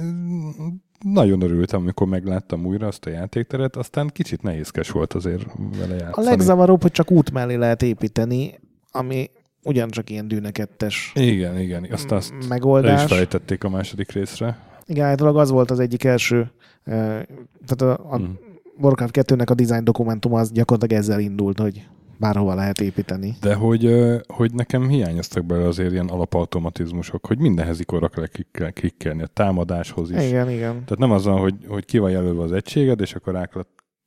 nagyon 1.04 1.40
örültem, 1.40 1.80
amikor 1.80 2.06
megláttam 2.06 2.66
újra 2.66 2.87
azt 2.87 3.06
a 3.06 3.11
játékteret, 3.11 3.76
aztán 3.76 4.11
kicsit 4.12 4.42
nehézkes 4.42 4.90
volt 4.90 5.12
azért 5.12 5.44
vele 5.78 5.94
játszani. 5.94 6.26
A 6.26 6.30
legzavaróbb, 6.30 6.82
hogy 6.82 6.90
csak 6.90 7.11
út 7.11 7.30
mellé 7.30 7.54
lehet 7.54 7.82
építeni, 7.82 8.61
ami 8.90 9.30
ugyancsak 9.62 10.11
ilyen 10.11 10.28
dűnekettes 10.28 11.12
igen, 11.14 11.58
igen, 11.58 11.87
azt, 11.90 12.11
azt 12.11 12.32
megoldás. 12.49 13.04
is 13.04 13.16
fejtették 13.16 13.64
a 13.64 13.68
második 13.68 14.12
részre. 14.12 14.58
Igen, 14.87 15.06
általában 15.06 15.40
az 15.40 15.50
volt 15.50 15.70
az 15.70 15.80
egyik 15.80 16.04
első, 16.04 16.50
tehát 16.85 17.82
a, 17.82 17.90
a 18.12 18.16
hmm. 18.16 18.38
Warcraft 18.80 19.18
2-nek 19.18 19.50
a 19.50 19.54
design 19.54 19.85
dokumentum 19.85 20.35
az 20.35 20.52
gyakorlatilag 20.52 21.02
ezzel 21.02 21.20
indult, 21.20 21.61
hogy 21.61 21.88
bárhova 22.18 22.54
lehet 22.54 22.80
építeni. 22.80 23.37
De 23.40 23.54
hogy, 23.54 23.94
hogy 24.26 24.52
nekem 24.52 24.88
hiányoztak 24.88 25.44
belőle 25.44 25.68
azért 25.68 25.92
ilyen 25.92 26.08
alapautomatizmusok, 26.08 27.26
hogy 27.26 27.38
mindenhez 27.38 27.80
ikorra 27.80 28.08
kell 28.08 28.70
klikkelni, 28.73 29.23
a 29.23 29.26
támadáshoz 29.26 30.11
is. 30.11 30.28
Igen, 30.28 30.50
igen. 30.50 30.73
Tehát 30.73 30.99
nem 30.99 31.11
az 31.11 31.25
van, 31.25 31.38
hogy, 31.38 31.54
hogy 31.68 31.85
ki 31.85 31.99
van 31.99 32.11
jelölve 32.11 32.42
az 32.42 32.52
egységed, 32.52 33.00
és 33.00 33.14
akkor 33.14 33.32
rá 33.32 33.49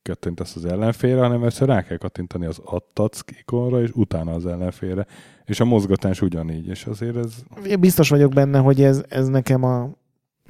kattintasz 0.02 0.56
az 0.56 0.64
ellenfélre, 0.64 1.20
hanem 1.20 1.44
ezt 1.44 1.58
rá 1.58 1.82
kell 1.82 1.96
kattintani 1.96 2.46
az 2.46 2.60
adtatsz 2.64 3.20
ikonra, 3.40 3.82
és 3.82 3.90
utána 3.94 4.32
az 4.32 4.46
ellenfélre. 4.46 5.06
És 5.44 5.60
a 5.60 5.64
mozgatás 5.64 6.22
ugyanígy, 6.22 6.66
és 6.66 6.84
azért 6.84 7.16
ez... 7.16 7.34
Biztos 7.80 8.08
vagyok 8.08 8.32
benne, 8.32 8.58
hogy 8.58 8.82
ez, 8.82 9.04
ez 9.08 9.28
nekem 9.28 9.62
a 9.62 9.90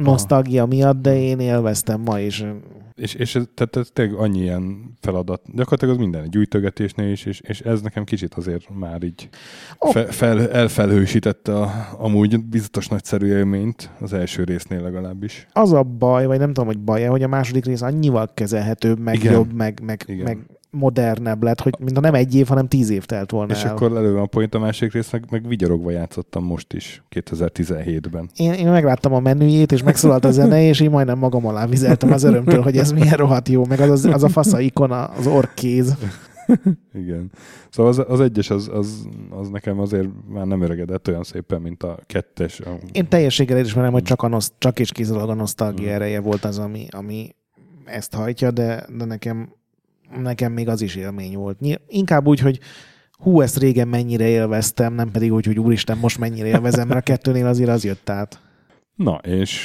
nosztalgia 0.02 0.66
miatt, 0.66 1.02
de 1.02 1.20
én 1.20 1.38
élveztem 1.38 2.00
ma 2.00 2.20
is. 2.20 2.44
És, 2.94 3.14
és 3.14 3.34
ez, 3.34 3.44
tehát 3.54 3.76
ez 3.76 3.88
tényleg 3.92 4.14
annyi 4.14 4.40
ilyen 4.40 4.94
feladat, 5.00 5.42
gyakorlatilag 5.44 5.94
az 5.94 6.00
minden 6.00 6.22
egy 6.22 6.28
gyújtogetésnél 6.28 7.10
is, 7.10 7.24
és, 7.24 7.40
és 7.40 7.60
ez 7.60 7.80
nekem 7.80 8.04
kicsit 8.04 8.34
azért 8.34 8.68
már 8.78 9.02
így 9.02 9.28
fe, 9.78 10.04
fel, 10.04 10.50
elfelhősítette 10.50 11.60
a, 11.60 11.88
amúgy 11.98 12.44
biztos 12.44 12.88
nagyszerű 12.88 13.26
élményt, 13.26 13.90
az 14.00 14.12
első 14.12 14.44
résznél 14.44 14.82
legalábbis. 14.82 15.46
Az 15.52 15.72
a 15.72 15.82
baj, 15.82 16.26
vagy 16.26 16.38
nem 16.38 16.52
tudom, 16.52 16.66
hogy 16.66 16.78
baj 16.78 17.04
hogy 17.04 17.22
a 17.22 17.28
második 17.28 17.64
rész 17.64 17.82
annyival 17.82 18.30
kezelhetőbb, 18.34 18.98
meg 18.98 19.14
Igen. 19.14 19.32
jobb, 19.32 19.52
meg, 19.52 19.80
meg, 19.82 20.04
Igen. 20.06 20.24
meg 20.24 20.46
modernebb 20.72 21.42
lett, 21.42 21.60
hogy 21.60 21.74
mint 21.78 22.00
nem 22.00 22.14
egy 22.14 22.34
év, 22.34 22.46
hanem 22.46 22.68
tíz 22.68 22.90
év 22.90 23.04
telt 23.04 23.30
volna 23.30 23.52
És 23.52 23.64
el. 23.64 23.70
akkor 23.70 23.96
előbb 23.96 24.16
a 24.16 24.26
point 24.26 24.54
a 24.54 24.58
másik 24.58 24.92
rész, 24.92 25.10
meg, 25.10 25.24
meg 25.30 25.48
vigyorogva 25.48 25.90
játszottam 25.90 26.44
most 26.44 26.72
is, 26.72 27.02
2017-ben. 27.14 28.30
Én, 28.36 28.52
én 28.52 28.68
megláttam 28.68 29.12
a 29.12 29.20
menüjét, 29.20 29.72
és 29.72 29.82
megszólalt 29.82 30.24
a 30.24 30.30
zene, 30.30 30.62
és 30.62 30.80
én 30.80 30.90
majdnem 30.90 31.18
magam 31.18 31.46
alá 31.46 31.66
vizeltem 31.66 32.12
az 32.12 32.22
örömtől, 32.22 32.62
hogy 32.62 32.76
ez 32.76 32.92
milyen 32.92 33.16
rohadt 33.16 33.48
jó, 33.48 33.64
meg 33.64 33.80
az, 33.80 33.90
az, 33.90 34.04
az 34.04 34.22
a 34.22 34.28
fasza 34.28 34.60
ikona, 34.60 35.04
az 35.04 35.26
orkéz. 35.26 35.96
Igen. 37.02 37.30
Szóval 37.70 37.92
az, 37.92 38.04
az 38.08 38.20
egyes, 38.20 38.50
az, 38.50 38.70
az, 38.72 39.06
az 39.30 39.48
nekem 39.48 39.80
azért 39.80 40.08
már 40.28 40.46
nem 40.46 40.60
öregedett 40.60 41.08
olyan 41.08 41.22
szépen, 41.22 41.60
mint 41.60 41.82
a 41.82 41.98
kettes. 42.06 42.60
A... 42.60 42.70
Én 42.92 43.08
teljességgel 43.08 43.58
ismerem, 43.58 43.92
hogy 43.92 44.02
csak, 44.02 44.22
a 44.22 44.28
noszt, 44.28 44.52
csak 44.58 44.78
és 44.78 44.92
kizárólag 44.92 45.30
a 45.30 45.34
nosztalgia 45.34 45.86
hmm. 45.86 45.94
ereje 45.94 46.20
volt 46.20 46.44
az, 46.44 46.58
ami, 46.58 46.86
ami 46.90 47.34
ezt 47.84 48.14
hajtja, 48.14 48.50
de, 48.50 48.86
de 48.96 49.04
nekem 49.04 49.52
nekem 50.20 50.52
még 50.52 50.68
az 50.68 50.80
is 50.80 50.94
élmény 50.94 51.36
volt. 51.36 51.58
Inkább 51.86 52.26
úgy, 52.26 52.40
hogy 52.40 52.60
hú, 53.12 53.40
ezt 53.40 53.58
régen 53.58 53.88
mennyire 53.88 54.28
élveztem, 54.28 54.94
nem 54.94 55.10
pedig 55.10 55.32
úgy, 55.32 55.46
hogy 55.46 55.58
úristen, 55.58 55.98
most 55.98 56.18
mennyire 56.18 56.46
élvezem, 56.46 56.88
mert 56.88 57.00
a 57.00 57.02
kettőnél 57.02 57.46
azért 57.46 57.70
az 57.70 57.84
jött 57.84 58.10
át. 58.10 58.40
Na, 58.94 59.14
és 59.14 59.60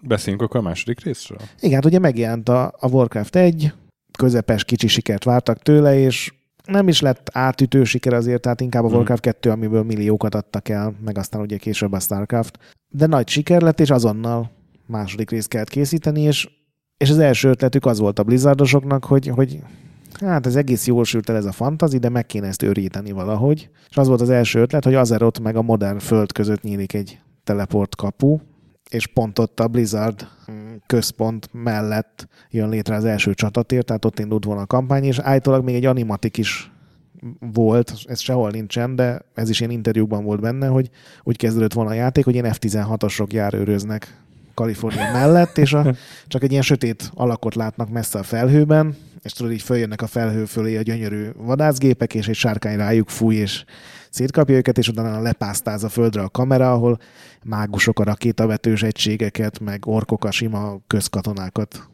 beszéljünk 0.00 0.44
akkor 0.44 0.60
a 0.60 0.62
második 0.62 1.00
részről? 1.00 1.38
Igen, 1.60 1.74
hát 1.74 1.84
ugye 1.84 1.98
megjelent 1.98 2.48
a, 2.48 2.74
a 2.78 2.88
Warcraft 2.88 3.36
1, 3.36 3.72
közepes 4.18 4.64
kicsi 4.64 4.86
sikert 4.86 5.24
vártak 5.24 5.62
tőle, 5.62 5.98
és 5.98 6.32
nem 6.64 6.88
is 6.88 7.00
lett 7.00 7.30
átütő 7.32 7.84
siker 7.84 8.12
azért, 8.12 8.40
tehát 8.40 8.60
inkább 8.60 8.84
a 8.84 8.86
mhm. 8.86 8.96
Warcraft 8.96 9.22
2, 9.22 9.50
amiből 9.50 9.82
milliókat 9.82 10.34
adtak 10.34 10.68
el, 10.68 10.94
meg 11.04 11.18
aztán 11.18 11.40
ugye 11.40 11.56
később 11.56 11.92
a 11.92 12.00
Starcraft. 12.00 12.58
De 12.88 13.06
nagy 13.06 13.28
siker 13.28 13.62
lett, 13.62 13.80
és 13.80 13.90
azonnal 13.90 14.50
második 14.86 15.30
részt 15.30 15.48
kellett 15.48 15.68
készíteni, 15.68 16.20
és 16.20 16.48
és 16.96 17.10
az 17.10 17.18
első 17.18 17.48
ötletük 17.48 17.86
az 17.86 17.98
volt 17.98 18.18
a 18.18 18.22
Blizzardosoknak, 18.22 19.04
hogy, 19.04 19.26
hogy 19.26 19.62
hát 20.20 20.46
ez 20.46 20.56
egész 20.56 20.86
jól 20.86 21.04
sült 21.04 21.28
el 21.28 21.36
ez 21.36 21.44
a 21.44 21.52
fantazi, 21.52 21.98
de 21.98 22.08
meg 22.08 22.26
kéne 22.26 22.46
ezt 22.46 22.62
őríteni 22.62 23.12
valahogy. 23.12 23.70
És 23.90 23.96
az 23.96 24.08
volt 24.08 24.20
az 24.20 24.30
első 24.30 24.60
ötlet, 24.60 24.84
hogy 24.84 24.94
Azeroth 24.94 25.40
meg 25.40 25.56
a 25.56 25.62
modern 25.62 25.98
föld 25.98 26.32
között 26.32 26.62
nyílik 26.62 26.94
egy 26.94 27.20
teleport 27.44 27.96
kapu, 27.96 28.38
és 28.90 29.06
pont 29.06 29.38
ott 29.38 29.60
a 29.60 29.68
Blizzard 29.68 30.28
központ 30.86 31.48
mellett 31.52 32.28
jön 32.50 32.68
létre 32.68 32.94
az 32.94 33.04
első 33.04 33.34
csatatér, 33.34 33.82
tehát 33.82 34.04
ott 34.04 34.18
indult 34.18 34.44
volna 34.44 34.60
a 34.60 34.66
kampány, 34.66 35.04
és 35.04 35.18
állítólag 35.18 35.64
még 35.64 35.74
egy 35.74 35.84
animatik 35.84 36.36
is 36.36 36.70
volt, 37.52 37.94
ez 38.06 38.20
sehol 38.20 38.50
nincsen, 38.50 38.96
de 38.96 39.22
ez 39.34 39.50
is 39.50 39.60
ilyen 39.60 39.72
interjúkban 39.72 40.24
volt 40.24 40.40
benne, 40.40 40.66
hogy 40.66 40.90
úgy 41.22 41.36
kezdődött 41.36 41.72
volna 41.72 41.90
a 41.90 41.94
játék, 41.94 42.24
hogy 42.24 42.34
ilyen 42.34 42.52
F-16-osok 42.52 43.32
járőröznek 43.32 44.25
Kalifornia 44.56 45.12
mellett, 45.12 45.58
és 45.58 45.72
a, 45.72 45.94
csak 46.26 46.42
egy 46.42 46.50
ilyen 46.50 46.62
sötét 46.62 47.10
alakot 47.14 47.54
látnak 47.54 47.90
messze 47.90 48.18
a 48.18 48.22
felhőben, 48.22 48.96
és 49.22 49.32
tudod, 49.32 49.52
így 49.52 49.62
följönnek 49.62 50.02
a 50.02 50.06
felhő 50.06 50.44
fölé 50.44 50.76
a 50.76 50.82
gyönyörű 50.82 51.28
vadászgépek, 51.36 52.14
és 52.14 52.28
egy 52.28 52.34
sárkány 52.34 52.76
rájuk 52.76 53.08
fúj, 53.08 53.34
és 53.34 53.64
szétkapja 54.10 54.56
őket, 54.56 54.78
és 54.78 54.88
utána 54.88 55.20
lepásztáz 55.20 55.84
a 55.84 55.88
földre 55.88 56.22
a 56.22 56.28
kamera, 56.28 56.72
ahol 56.72 56.98
mágusok 57.44 58.00
a 58.00 58.04
rakétavetős 58.04 58.82
egységeket, 58.82 59.60
meg 59.60 59.86
orkok 59.86 60.24
a 60.24 60.30
sima 60.30 60.78
közkatonákat 60.86 61.88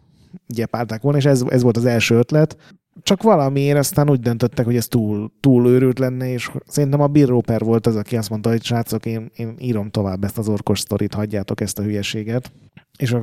gyepálták 0.46 1.02
volna, 1.02 1.18
és 1.18 1.24
ez, 1.24 1.42
ez 1.48 1.62
volt 1.62 1.76
az 1.76 1.84
első 1.84 2.14
ötlet 2.14 2.56
csak 3.02 3.22
valamiért 3.22 3.78
aztán 3.78 4.10
úgy 4.10 4.20
döntöttek, 4.20 4.64
hogy 4.64 4.76
ez 4.76 4.88
túl, 4.88 5.32
túl 5.40 5.68
őrült 5.68 5.98
lenne, 5.98 6.32
és 6.32 6.50
szerintem 6.66 7.00
a 7.00 7.06
Bill 7.06 7.26
Roper 7.26 7.60
volt 7.60 7.86
az, 7.86 7.96
aki 7.96 8.16
azt 8.16 8.30
mondta, 8.30 8.50
hogy 8.50 8.64
srácok, 8.64 9.06
én, 9.06 9.30
én 9.36 9.54
írom 9.58 9.90
tovább 9.90 10.24
ezt 10.24 10.38
az 10.38 10.48
orkos 10.48 10.80
sztorit, 10.80 11.14
hagyjátok 11.14 11.60
ezt 11.60 11.78
a 11.78 11.82
hülyeséget. 11.82 12.52
És 12.98 13.12
a, 13.12 13.20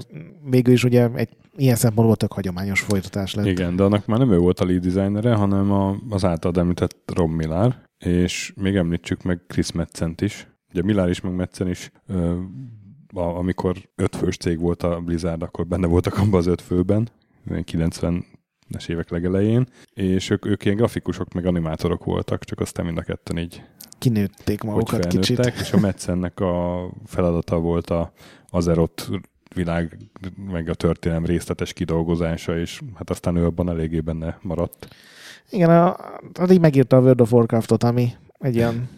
végül 0.50 0.74
is 0.74 0.84
ugye 0.84 1.10
egy 1.16 1.30
ilyen 1.56 1.76
szempontból 1.76 2.16
tök 2.16 2.32
hagyományos 2.32 2.82
folytatás 2.82 3.34
lett. 3.34 3.46
Igen, 3.46 3.76
de 3.76 3.84
annak 3.84 4.06
már 4.06 4.20
nem 4.20 4.32
ő 4.32 4.38
volt 4.38 4.60
a 4.60 4.66
lead 4.66 4.82
designere, 4.82 5.34
hanem 5.34 5.72
a, 5.72 5.96
az 6.10 6.26
által 6.26 6.52
említett 6.56 6.96
Rob 7.14 7.32
Millar, 7.32 7.76
és 7.98 8.54
még 8.56 8.76
említsük 8.76 9.24
meg 9.24 9.40
Chris 9.48 9.72
Metzent 9.72 10.22
is. 10.22 10.48
Ugye 10.72 10.84
Millar 10.84 11.10
is, 11.10 11.22
meg 11.22 11.36
Metzen 11.36 11.70
is 11.70 11.92
ö, 12.08 12.36
a, 13.14 13.22
amikor 13.22 13.76
ötfős 13.96 14.38
cég 14.38 14.60
volt 14.60 14.84
a 14.84 15.00
Blizzard, 15.00 15.42
akkor 15.42 15.68
benne 15.68 15.88
voltak 15.88 16.18
abban 16.18 16.40
az 16.40 16.48
öt 16.48 16.62
főben, 16.62 17.10
90 17.64 18.26
es 18.78 18.88
évek 18.88 19.10
legelején, 19.10 19.68
és 19.94 20.30
ők, 20.30 20.46
ők 20.46 20.66
ilyen 20.66 20.78
grafikusok, 20.78 21.34
meg 21.34 21.46
animátorok 21.46 22.04
voltak, 22.04 22.44
csak 22.44 22.60
aztán 22.60 22.86
mind 22.86 22.98
a 22.98 23.02
ketten 23.02 23.38
így 23.38 23.64
kinőtték 23.98 24.64
magukat 24.64 25.08
kicsit. 25.08 25.46
És 25.46 25.74
a 25.74 25.80
Metszennek 25.80 26.40
a 26.40 26.86
feladata 27.06 27.60
volt 27.60 27.90
a 27.90 28.12
Azeroth 28.50 29.12
világ, 29.56 29.98
meg 30.52 30.70
a 30.70 30.74
történelem 30.74 31.26
részletes 31.26 31.74
kidolgozása, 31.74 32.58
és 32.58 32.82
hát 32.96 33.10
aztán 33.10 33.36
ő 33.36 33.46
abban 33.46 33.70
eléggé 33.70 34.00
benne 34.00 34.38
maradt. 34.42 34.88
Igen, 35.50 35.70
a, 35.70 35.96
addig 36.34 36.60
megírta 36.60 36.98
a 36.98 37.00
World 37.00 37.22
of 37.22 37.32
Warcraftot, 37.32 37.84
ami 37.84 38.12
egy 38.40 38.56
ilyen, 38.56 38.90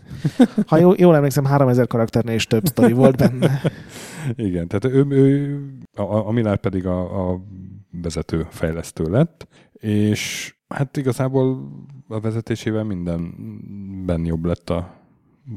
ha 0.68 0.78
jól, 0.78 0.96
jól 0.98 1.16
emlékszem, 1.16 1.46
3000 1.46 1.88
karakternél 1.88 2.36
is 2.36 2.48
több 2.48 2.66
sztori 2.66 2.94
volt 2.94 3.18
benne. 3.18 3.62
Igen, 4.36 4.68
tehát 4.68 4.86
ő, 4.96 5.06
ő 5.10 5.60
a, 5.96 6.28
a 6.28 6.32
Milár 6.32 6.58
pedig 6.58 6.86
a, 6.86 7.30
a 7.30 7.42
vezető 7.92 8.48
fejlesztő 8.50 9.04
lett, 9.04 9.48
és 9.74 10.54
hát 10.68 10.98
igazából 10.98 11.72
a 12.08 12.20
vezetésével 12.20 12.84
mindenben 12.84 14.26
jobb 14.26 14.46
lett 14.46 14.70
a 14.70 14.96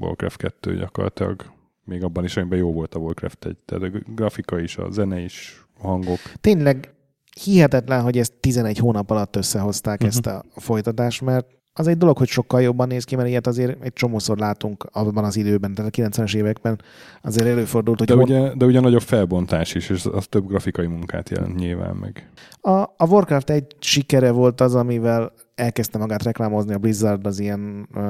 Warcraft 0.01 0.37
2 0.37 0.77
gyakorlatilag. 0.77 1.53
Még 1.85 2.05
abban 2.05 2.25
is, 2.25 2.37
amiben 2.37 2.59
jó 2.59 2.73
volt 2.73 2.95
a 2.95 2.99
Warcraft 2.99 3.45
1. 3.45 3.57
Tehát 3.57 3.95
a 3.95 3.99
grafika 4.15 4.61
is, 4.61 4.77
a 4.77 4.91
zene 4.91 5.21
is, 5.21 5.67
a 5.79 5.87
hangok. 5.87 6.19
Tényleg 6.41 6.95
hihetetlen, 7.41 8.03
hogy 8.03 8.19
ezt 8.19 8.33
11 8.33 8.79
hónap 8.79 9.11
alatt 9.11 9.37
összehozták 9.37 9.95
uh-huh. 9.95 10.09
ezt 10.09 10.27
a 10.27 10.45
folytatást, 10.61 11.23
mert 11.23 11.47
az 11.77 11.87
egy 11.87 11.97
dolog, 11.97 12.19
hogy 12.19 12.29
sokkal 12.29 12.63
jobban 12.63 12.89
néz 12.89 13.05
ki, 13.05 13.17
mert 13.17 13.29
ilyet 13.29 13.47
azért 13.47 13.85
egy 13.85 13.93
csomószor 13.93 14.39
látunk 14.39 14.87
abban 14.93 15.25
az 15.25 15.37
időben, 15.37 15.75
tehát 15.75 15.99
a 15.99 16.03
90-es 16.03 16.35
években 16.37 16.81
azért 17.23 17.49
előfordult, 17.49 17.99
hogy... 17.99 18.09
De, 18.09 18.15
hon... 18.15 18.23
ugye, 18.23 18.55
de 18.55 18.65
ugye 18.65 18.81
nagyobb 18.81 19.03
felbontás 19.03 19.75
is, 19.75 19.89
és 19.89 20.07
az 20.13 20.27
több 20.27 20.47
grafikai 20.47 20.87
munkát 20.87 21.31
jelent 21.31 21.57
nyilván 21.57 21.97
meg. 21.97 22.31
A, 22.61 22.71
a 22.81 23.07
Warcraft 23.09 23.51
egy 23.51 23.77
sikere 23.79 24.31
volt 24.31 24.61
az, 24.61 24.75
amivel 24.75 25.33
elkezdte 25.55 25.99
magát 25.99 26.23
reklámozni 26.23 26.75
a 26.75 26.79
Blizzard 26.79 27.27
az 27.27 27.39
ilyen 27.39 27.89
uh, 27.95 28.03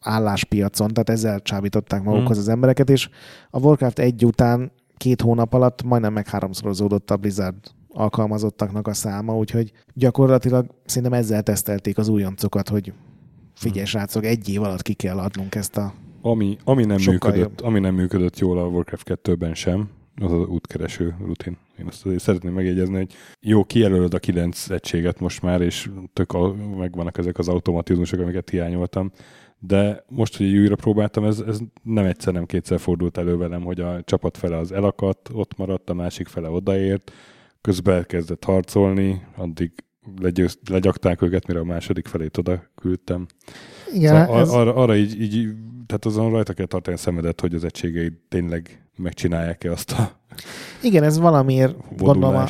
álláspiacon, 0.00 0.88
tehát 0.88 1.10
ezzel 1.10 1.40
csábították 1.40 2.02
magukhoz 2.02 2.30
hmm. 2.30 2.40
az 2.40 2.48
embereket, 2.48 2.90
és 2.90 3.08
a 3.50 3.58
Warcraft 3.58 3.98
egy 3.98 4.24
után 4.24 4.72
két 4.96 5.20
hónap 5.20 5.52
alatt 5.52 5.82
majdnem 5.82 6.12
meg 6.12 6.28
háromszorozódott 6.28 7.10
a 7.10 7.16
Blizzard 7.16 7.56
alkalmazottaknak 7.88 8.86
a 8.86 8.94
száma, 8.94 9.36
úgyhogy 9.36 9.72
gyakorlatilag 9.94 10.66
szerintem 10.84 11.18
ezzel 11.18 11.42
tesztelték 11.42 11.98
az 11.98 12.08
újoncokat, 12.08 12.68
hogy 12.68 12.92
figyelj 13.54 13.78
hmm. 13.78 13.88
srácok, 13.88 14.24
egy 14.24 14.48
év 14.48 14.62
alatt 14.62 14.82
ki 14.82 14.92
kell 14.92 15.18
adnunk 15.18 15.54
ezt 15.54 15.76
a 15.76 15.92
ami, 16.22 16.56
ami, 16.64 16.84
nem 16.84 16.98
működött, 17.06 17.60
ami 17.60 17.78
nem 17.78 17.94
működött 17.94 18.38
jól 18.38 18.58
a 18.58 18.66
Warcraft 18.66 19.18
2-ben 19.22 19.54
sem, 19.54 19.90
az 20.20 20.32
az 20.32 20.46
útkereső 20.48 21.14
rutin. 21.24 21.56
Én 21.78 21.86
azt 21.86 22.06
azért 22.06 22.22
szeretném 22.22 22.52
megjegyezni, 22.52 22.96
hogy 22.96 23.14
jó, 23.40 23.64
kijelölöd 23.64 24.14
a 24.14 24.18
kilenc 24.18 24.70
egységet 24.70 25.20
most 25.20 25.42
már, 25.42 25.60
és 25.60 25.90
tök 26.12 26.32
a, 26.32 26.54
megvannak 26.78 27.18
ezek 27.18 27.38
az 27.38 27.48
automatizmusok, 27.48 28.20
amiket 28.20 28.50
hiányoltam, 28.50 29.12
de 29.58 30.04
most, 30.08 30.36
hogy 30.36 30.56
újra 30.56 30.76
próbáltam, 30.76 31.24
ez, 31.24 31.40
ez 31.46 31.58
nem 31.82 32.04
egyszer, 32.04 32.32
nem 32.32 32.46
kétszer 32.46 32.78
fordult 32.78 33.18
elő 33.18 33.36
velem, 33.36 33.62
hogy 33.62 33.80
a 33.80 34.02
csapat 34.04 34.36
fele 34.36 34.56
az 34.56 34.72
elakadt, 34.72 35.30
ott 35.32 35.56
maradt, 35.56 35.90
a 35.90 35.94
másik 35.94 36.26
fele 36.26 36.50
odaért, 36.50 37.12
közben 37.60 37.96
elkezdett 37.96 38.44
harcolni, 38.44 39.26
addig 39.36 39.72
legyőz, 40.20 40.58
legyakták 40.70 41.22
őket, 41.22 41.46
mire 41.46 41.60
a 41.60 41.64
második 41.64 42.06
felét 42.06 42.36
oda 42.36 42.62
küldtem. 42.74 43.26
Igen, 43.92 44.24
szóval 44.24 44.40
ez... 44.40 44.48
arra, 44.48 44.74
arra 44.74 44.96
így, 44.96 45.20
így, 45.20 45.54
tehát 45.86 46.04
azon 46.04 46.30
rajta 46.30 46.52
kell 46.52 46.66
tartani 46.66 46.96
a 46.96 46.98
szemedet, 46.98 47.40
hogy 47.40 47.54
az 47.54 47.64
egységeid 47.64 48.12
tényleg 48.28 48.88
megcsinálják-e 48.96 49.70
azt 49.70 49.92
a 49.92 50.20
Igen, 50.82 51.02
ez 51.02 51.18
valamiért 51.18 51.96
gondolom, 51.96 52.44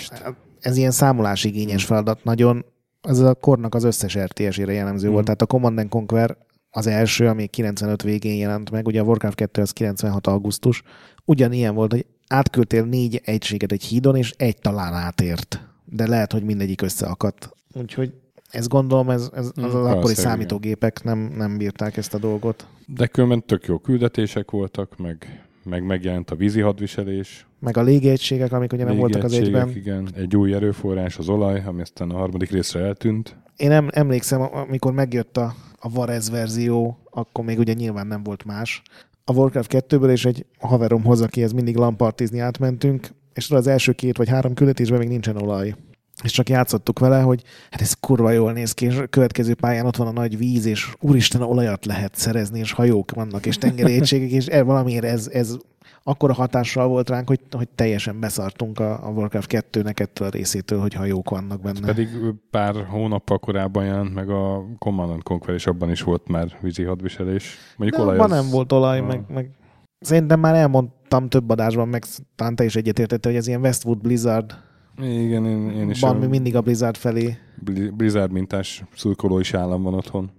ez 0.61 0.77
ilyen 0.77 0.91
számolásigényes 0.91 1.85
feladat 1.85 2.25
nagyon, 2.25 2.65
ez 3.01 3.19
a 3.19 3.35
kornak 3.35 3.75
az 3.75 3.85
összes 3.85 4.19
RTS-ére 4.19 4.73
jellemző 4.73 5.09
mm. 5.09 5.13
volt. 5.13 5.25
Tehát 5.25 5.43
a 5.43 5.47
Command 5.47 5.89
Conquer 5.89 6.37
az 6.71 6.87
első, 6.87 7.29
ami 7.29 7.47
95 7.47 8.03
végén 8.03 8.37
jelent 8.37 8.71
meg, 8.71 8.87
ugye 8.87 9.01
a 9.01 9.05
Warcraft 9.05 9.37
2 9.37 9.63
az 9.63 9.73
96 9.73 10.27
augusztus, 10.27 10.83
ugyanilyen 11.25 11.75
volt, 11.75 11.93
hogy 11.93 12.07
átküldtél 12.29 12.85
négy 12.85 13.21
egységet 13.25 13.73
egy 13.73 13.83
hídon, 13.83 14.17
és 14.17 14.35
egy 14.37 14.59
talán 14.59 14.95
átért. 14.95 15.61
De 15.85 16.07
lehet, 16.07 16.33
hogy 16.33 16.43
mindegyik 16.43 16.83
összeakadt. 16.83 17.51
Úgyhogy 17.75 18.13
ezt 18.51 18.69
gondolom, 18.69 19.11
ez, 19.11 19.31
ez 19.35 19.51
az, 19.55 19.75
az 19.75 19.87
akkori 19.87 20.15
számítógépek 20.15 21.03
nem, 21.05 21.19
nem 21.37 21.57
bírták 21.57 21.97
ezt 21.97 22.15
a 22.15 22.19
dolgot. 22.19 22.67
De 22.87 23.07
különben 23.07 23.43
tök 23.47 23.67
jó 23.67 23.79
küldetések 23.79 24.51
voltak, 24.51 24.97
meg, 24.97 25.45
meg 25.65 25.85
megjelent 25.85 26.31
a 26.31 26.35
vízi 26.35 26.61
hadviselés. 26.61 27.47
Meg 27.59 27.77
a 27.77 27.83
légiegységek, 27.83 28.53
amik 28.53 28.73
ugye 28.73 28.85
nem 28.85 28.97
voltak 28.97 29.25
az 29.25 29.33
egyben. 29.33 29.69
igen. 29.69 30.09
Egy 30.15 30.37
új 30.37 30.55
erőforrás, 30.55 31.19
az 31.19 31.29
olaj, 31.29 31.63
ami 31.67 31.81
aztán 31.81 32.11
a 32.11 32.17
harmadik 32.17 32.51
részre 32.51 32.81
eltűnt. 32.81 33.37
Én 33.57 33.71
em, 33.71 33.89
emlékszem, 33.91 34.41
amikor 34.41 34.93
megjött 34.93 35.37
a, 35.37 35.55
a 35.79 35.91
Varez 35.91 36.31
verzió, 36.31 36.99
akkor 37.11 37.45
még 37.45 37.59
ugye 37.59 37.73
nyilván 37.73 38.07
nem 38.07 38.23
volt 38.23 38.45
más. 38.45 38.83
A 39.29 39.33
Warcraft 39.33 39.71
2-ből 39.89 40.11
és 40.11 40.25
egy 40.25 40.47
haveromhoz, 40.59 41.21
akihez 41.21 41.53
mindig 41.53 41.77
lampartizni 41.77 42.39
átmentünk, 42.39 43.09
és 43.35 43.51
az 43.51 43.67
első 43.67 43.93
két 43.93 44.17
vagy 44.17 44.29
három 44.29 44.55
küldetésben 44.55 44.99
még 44.99 45.09
nincsen 45.09 45.37
olaj. 45.37 45.75
És 46.23 46.33
csak 46.33 46.49
játszottuk 46.49 46.99
vele, 46.99 47.21
hogy 47.21 47.43
hát 47.71 47.81
ez 47.81 47.93
kurva 47.93 48.31
jól 48.31 48.53
néz 48.53 48.73
ki, 48.73 48.85
és 48.85 48.97
a 48.97 49.07
következő 49.07 49.55
pályán 49.55 49.87
ott 49.87 49.97
van 49.97 50.07
a 50.07 50.13
nagy 50.13 50.39
víz, 50.39 50.65
és 50.65 50.93
úristen, 51.01 51.43
olajat 51.43 51.87
lehet 51.87 52.15
szerezni, 52.15 52.59
és 52.59 52.73
hajók 52.73 53.11
vannak, 53.11 53.47
és 53.47 53.57
tengerétségek, 53.59 54.31
és 54.31 54.47
e, 54.47 54.63
valamiért 54.63 55.05
ez, 55.05 55.29
ez 55.33 55.57
akkora 56.09 56.33
hatással 56.33 56.89
volt 56.89 57.09
ránk, 57.09 57.29
hogy, 57.29 57.41
hogy 57.51 57.69
teljesen 57.69 58.21
beszartunk 58.21 58.79
a, 58.79 59.07
a 59.07 59.11
Warcraft 59.11 59.67
2-nek 59.71 60.01
ettől 60.01 60.29
a 60.29 60.31
részétől, 60.31 60.81
hogy 60.81 60.95
hajók 60.95 61.31
vannak 61.31 61.61
benne. 61.61 61.81
Pedig 61.81 62.09
pár 62.51 62.85
hónappal 62.85 63.39
korábban 63.39 63.85
jelent 63.85 64.15
meg 64.15 64.31
a 64.31 64.65
Command 64.79 65.23
Conquer, 65.23 65.55
és 65.55 65.67
abban 65.67 65.91
is 65.91 66.03
volt 66.03 66.29
már 66.29 66.59
vízi 66.61 66.83
hadviselés. 66.83 67.57
Mondjuk 67.77 68.01
olaj 68.01 68.19
az... 68.19 68.31
nem 68.31 68.51
volt 68.51 68.73
olaj, 68.73 68.99
a... 68.99 69.05
meg, 69.05 69.25
meg 69.29 69.51
szerintem 70.01 70.41
már 70.41 70.55
elmondtam 70.55 71.29
több 71.29 71.51
adásban, 71.51 71.89
meg 71.89 72.05
talán 72.37 72.57
te 72.57 72.65
is 72.65 72.77
egyetértette, 72.77 73.29
hogy 73.29 73.39
ez 73.39 73.47
ilyen 73.47 73.61
Westwood 73.61 73.99
Blizzard 73.99 74.67
igen, 75.03 75.47
én, 75.47 75.71
én 75.71 75.91
is. 75.91 76.01
Van 76.01 76.23
a... 76.23 76.29
mindig 76.29 76.57
a 76.57 76.61
Blizzard 76.61 76.97
felé. 76.97 77.37
Blizzard 77.97 78.33
mintás 78.33 78.85
szurkoló 78.95 79.39
is 79.39 79.55
állam 79.55 79.83
van 79.83 79.95
otthon. 79.95 80.31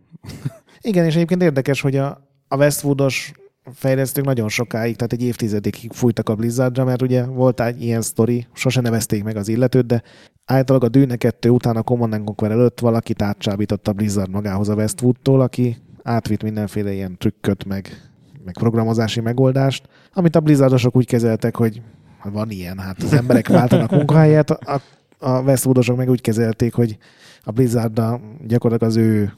Igen, 0.81 1.05
és 1.05 1.15
egyébként 1.15 1.41
érdekes, 1.41 1.81
hogy 1.81 1.95
a, 1.95 2.27
a 2.47 2.57
Westwoodos 2.57 3.31
fejlesztők 3.73 4.25
nagyon 4.25 4.49
sokáig, 4.49 4.95
tehát 4.95 5.13
egy 5.13 5.23
évtizedekig 5.23 5.91
fújtak 5.91 6.29
a 6.29 6.35
Blizzardra, 6.35 6.83
mert 6.83 7.01
ugye 7.01 7.25
volt 7.25 7.61
egy 7.61 7.83
ilyen 7.83 8.01
sztori, 8.01 8.47
sose 8.53 8.81
nevezték 8.81 9.23
meg 9.23 9.35
az 9.35 9.47
illetőt, 9.47 9.85
de 9.85 10.03
általában 10.45 10.87
a 10.87 10.91
Dűne 10.91 11.15
2 11.15 11.49
után 11.49 11.75
a 11.75 11.81
Command 11.81 12.23
Conquer 12.23 12.51
előtt 12.51 12.79
valakit 12.79 13.21
átcsábított 13.21 13.87
a 13.87 13.93
Blizzard 13.93 14.29
magához 14.29 14.69
a 14.69 14.75
Westwoodtól, 14.75 15.41
aki 15.41 15.77
átvitt 16.03 16.43
mindenféle 16.43 16.91
ilyen 16.91 17.17
trükköt, 17.17 17.65
meg, 17.65 18.09
meg 18.45 18.53
programozási 18.53 19.19
megoldást, 19.19 19.87
amit 20.13 20.35
a 20.35 20.39
Blizzardosok 20.39 20.95
úgy 20.95 21.05
kezeltek, 21.05 21.55
hogy 21.55 21.81
van 22.23 22.49
ilyen, 22.49 22.77
hát 22.77 23.03
az 23.03 23.13
emberek 23.13 23.47
váltanak 23.47 23.91
munkahelyet, 23.91 24.49
a, 24.49 24.81
a 25.19 25.41
Westwoodosok 25.41 25.97
meg 25.97 26.09
úgy 26.09 26.21
kezelték, 26.21 26.73
hogy 26.73 26.97
a 27.43 27.51
blizzard 27.51 28.01
gyakorlatilag 28.47 28.91
az 28.93 28.97
ő, 28.97 29.33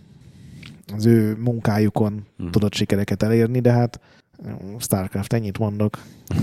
az 0.96 1.06
ő 1.06 1.38
munkájukon 1.40 2.26
hmm. 2.38 2.52
tudott 2.52 2.74
sikereket 2.74 3.24
elérni, 3.24 3.60
de 3.60 3.72
hát 3.72 4.00
Starcraft, 4.80 5.34
ennyit 5.34 5.58
mondok. 5.58 5.98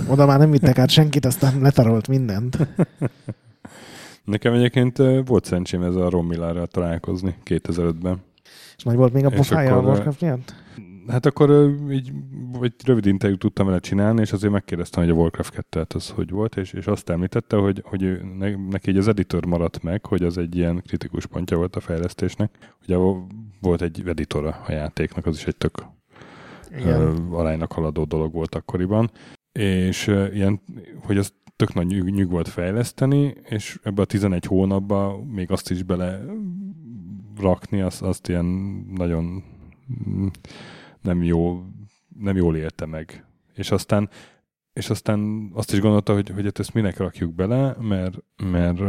Oda 0.09 0.27
már 0.27 0.39
nem 0.39 0.51
vittek 0.51 0.79
át 0.79 0.91
senkit, 0.91 1.25
aztán 1.25 1.61
letarolt 1.61 2.09
mindent. 2.09 2.59
Nekem 4.25 4.53
egyébként 4.53 4.97
volt 5.27 5.45
szerencsém 5.45 5.83
ez 5.83 5.95
a 5.95 6.11
Ron 6.11 6.25
Millerrel 6.25 6.67
találkozni 6.67 7.35
2005-ben. 7.45 8.23
És 8.77 8.83
nagy 8.83 8.97
volt 8.97 9.13
még 9.13 9.25
a 9.25 9.31
pofája 9.31 9.77
a 9.77 9.81
Warcraft 9.81 10.21
miatt? 10.21 10.55
Hát 11.09 11.27
akkor 11.27 11.75
így 11.91 12.13
egy 12.61 12.75
rövid 12.85 13.07
interjút 13.07 13.39
tudtam 13.39 13.67
vele 13.67 13.79
csinálni, 13.79 14.21
és 14.21 14.33
azért 14.33 14.53
megkérdeztem, 14.53 15.03
hogy 15.03 15.13
a 15.13 15.17
Warcraft 15.17 15.55
2 15.71 15.85
az 15.95 16.09
hogy 16.09 16.31
volt, 16.31 16.57
és, 16.57 16.73
és 16.73 16.87
azt 16.87 17.11
említette, 17.11 17.57
hogy, 17.57 17.83
hogy 17.85 18.21
neki 18.69 18.91
így 18.91 18.97
az 18.97 19.09
editor 19.09 19.47
maradt 19.47 19.83
meg, 19.83 20.07
hogy 20.07 20.23
az 20.23 20.39
egy 20.39 20.57
ilyen 20.57 20.83
kritikus 20.87 21.27
pontja 21.27 21.57
volt 21.57 21.77
a 21.77 21.81
fejlesztésnek. 21.81 22.55
Ugye 22.83 22.97
volt 23.61 23.83
egy 23.83 24.03
editor 24.07 24.45
a 24.47 24.65
játéknak, 24.69 25.27
az 25.27 25.37
is 25.37 25.47
egy 25.47 25.57
tök 25.57 25.97
uh, 26.71 27.39
aránynak 27.39 27.73
haladó 27.73 28.05
dolog 28.05 28.33
volt 28.33 28.55
akkoriban, 28.55 29.11
és 29.53 30.07
ilyen, 30.07 30.61
hogy 31.03 31.19
az 31.19 31.33
tök 31.57 31.75
nagy 31.75 31.87
nyug, 31.87 32.09
nyug 32.09 32.31
volt 32.31 32.49
fejleszteni, 32.49 33.35
és 33.49 33.79
ebbe 33.83 34.03
a 34.03 34.05
11 34.05 34.45
hónapban 34.45 35.27
még 35.27 35.51
azt 35.51 35.71
is 35.71 35.83
bele 35.83 36.25
rakni, 37.41 37.81
azt, 37.81 38.03
azt 38.03 38.29
ilyen 38.29 38.45
nagyon 38.97 39.45
nem, 41.01 41.23
jó, 41.23 41.65
nem 42.19 42.37
jól 42.37 42.57
élte 42.57 42.87
meg. 42.87 43.25
És 43.55 43.71
aztán, 43.71 44.09
és 44.73 44.91
aztán 44.91 45.51
azt 45.55 45.73
is 45.73 45.81
gondolta, 45.81 46.15
hogy, 46.15 46.31
hogy 46.31 46.45
hát 46.45 46.59
ezt 46.59 46.75
minek 46.75 46.97
rakjuk 46.97 47.35
bele, 47.35 47.77
mert, 47.81 48.17
mert 48.43 48.81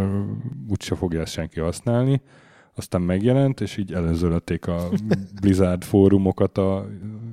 úgyse 0.68 0.96
fogja 0.96 1.22
ezt 1.22 1.34
senki 1.34 1.60
használni. 1.60 2.22
Aztán 2.80 3.02
megjelent, 3.02 3.62
és 3.62 3.78
így 3.78 3.94
előzölették 3.94 4.68
a 4.68 4.90
Blizzard 5.42 5.84
fórumokat 5.84 6.58
a 6.58 6.88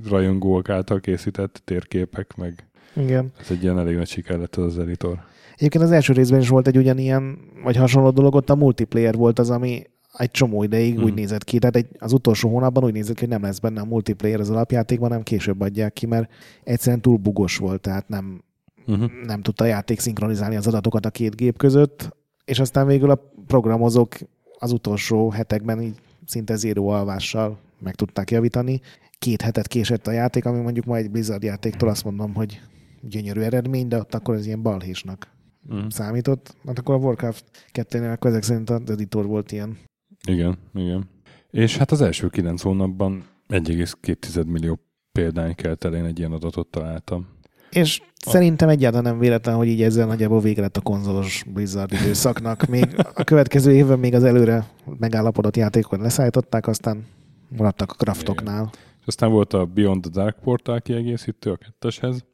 rajongók 0.08 0.68
által 0.68 1.00
készített 1.00 1.62
térképek, 1.64 2.36
meg 2.36 2.68
Igen. 2.96 3.32
ez 3.40 3.50
egy 3.50 3.62
ilyen 3.62 3.78
elég 3.78 3.96
nagy 3.96 4.08
siker 4.08 4.38
lett 4.38 4.56
az 4.56 4.78
editor. 4.78 5.18
Egyébként 5.56 5.84
az 5.84 5.90
első 5.90 6.12
részben 6.12 6.40
is 6.40 6.48
volt 6.48 6.66
egy 6.66 6.76
ugyanilyen, 6.76 7.38
vagy 7.62 7.76
hasonló 7.76 8.10
dolog, 8.10 8.34
ott 8.34 8.50
a 8.50 8.54
multiplayer 8.54 9.14
volt 9.14 9.38
az, 9.38 9.50
ami 9.50 9.82
egy 10.12 10.30
csomó 10.30 10.62
ideig 10.62 10.94
hmm. 10.94 11.04
úgy 11.04 11.14
nézett 11.14 11.44
ki, 11.44 11.58
tehát 11.58 11.76
egy, 11.76 11.86
az 11.98 12.12
utolsó 12.12 12.48
hónapban 12.48 12.84
úgy 12.84 12.92
nézett 12.92 13.14
ki, 13.14 13.20
hogy 13.20 13.28
nem 13.28 13.42
lesz 13.42 13.58
benne 13.58 13.80
a 13.80 13.84
multiplayer 13.84 14.40
az 14.40 14.50
alapjátékban, 14.50 15.10
nem 15.10 15.22
később 15.22 15.60
adják 15.60 15.92
ki, 15.92 16.06
mert 16.06 16.32
egyszerűen 16.64 17.00
túl 17.00 17.16
bugos 17.16 17.56
volt, 17.56 17.80
tehát 17.80 18.08
nem, 18.08 18.42
uh-huh. 18.86 19.10
nem 19.26 19.42
tudta 19.42 19.64
a 19.64 19.66
játék 19.66 20.00
szinkronizálni 20.00 20.56
az 20.56 20.66
adatokat 20.66 21.06
a 21.06 21.10
két 21.10 21.36
gép 21.36 21.56
között, 21.56 22.16
és 22.44 22.60
aztán 22.60 22.86
végül 22.86 23.10
a 23.10 23.32
programozók 23.46 24.14
az 24.58 24.72
utolsó 24.72 25.30
hetekben 25.30 25.82
így 25.82 26.00
szinte 26.26 26.56
zéró 26.56 26.88
alvással 26.88 27.58
meg 27.78 27.94
tudták 27.94 28.30
javítani. 28.30 28.80
Két 29.18 29.42
hetet 29.42 29.68
késett 29.68 30.06
a 30.06 30.10
játék, 30.10 30.44
ami 30.44 30.60
mondjuk 30.60 30.84
ma 30.84 30.96
egy 30.96 31.10
Blizzard 31.10 31.42
játéktól 31.42 31.88
azt 31.88 32.04
mondom, 32.04 32.34
hogy 32.34 32.60
gyönyörű 33.00 33.40
eredmény, 33.40 33.88
de 33.88 33.98
ott 33.98 34.14
akkor 34.14 34.34
ez 34.34 34.46
ilyen 34.46 34.62
balhésnak 34.62 35.28
mm. 35.74 35.86
számított. 35.88 36.54
Hát 36.66 36.78
akkor 36.78 36.94
a 36.94 36.98
Warcraft 36.98 37.44
2-nél 37.72 38.24
ezek 38.24 38.42
szerint 38.42 38.70
az 38.70 38.90
editor 38.90 39.26
volt 39.26 39.52
ilyen 39.52 39.78
igen, 40.26 40.58
igen. 40.74 41.08
És 41.50 41.76
hát 41.76 41.90
az 41.90 42.00
első 42.00 42.28
kilenc 42.28 42.62
hónapban 42.62 43.24
1,2 43.48 44.46
millió 44.46 44.78
példány 45.12 45.54
kelt 45.54 45.84
el, 45.84 45.94
én 45.94 46.04
egy 46.04 46.18
ilyen 46.18 46.32
adatot 46.32 46.68
találtam. 46.68 47.26
És 47.76 48.00
a... 48.00 48.30
szerintem 48.30 48.68
egyáltalán 48.68 49.04
nem 49.04 49.18
véletlen, 49.18 49.54
hogy 49.54 49.66
így 49.66 49.82
ezzel 49.82 50.06
nagyjából 50.06 50.40
vége 50.40 50.60
lett 50.60 50.76
a 50.76 50.80
konzolos 50.80 51.44
Blizzard 51.52 51.92
időszaknak. 51.92 52.66
Még 52.66 52.94
a 53.14 53.24
következő 53.24 53.72
évben 53.72 53.98
még 53.98 54.14
az 54.14 54.24
előre 54.24 54.66
megállapodott 54.98 55.56
játékot 55.56 56.00
leszállították, 56.00 56.66
aztán 56.66 57.04
maradtak 57.56 57.90
a 57.90 57.94
craftoknál. 57.94 58.70
És 59.00 59.06
aztán 59.06 59.30
volt 59.30 59.52
a 59.52 59.64
Beyond 59.64 60.02
the 60.02 60.10
Dark 60.22 60.38
Portal 60.42 60.80
kiegészítő 60.80 61.50
a 61.50 61.56
ketteshez. 61.56 62.24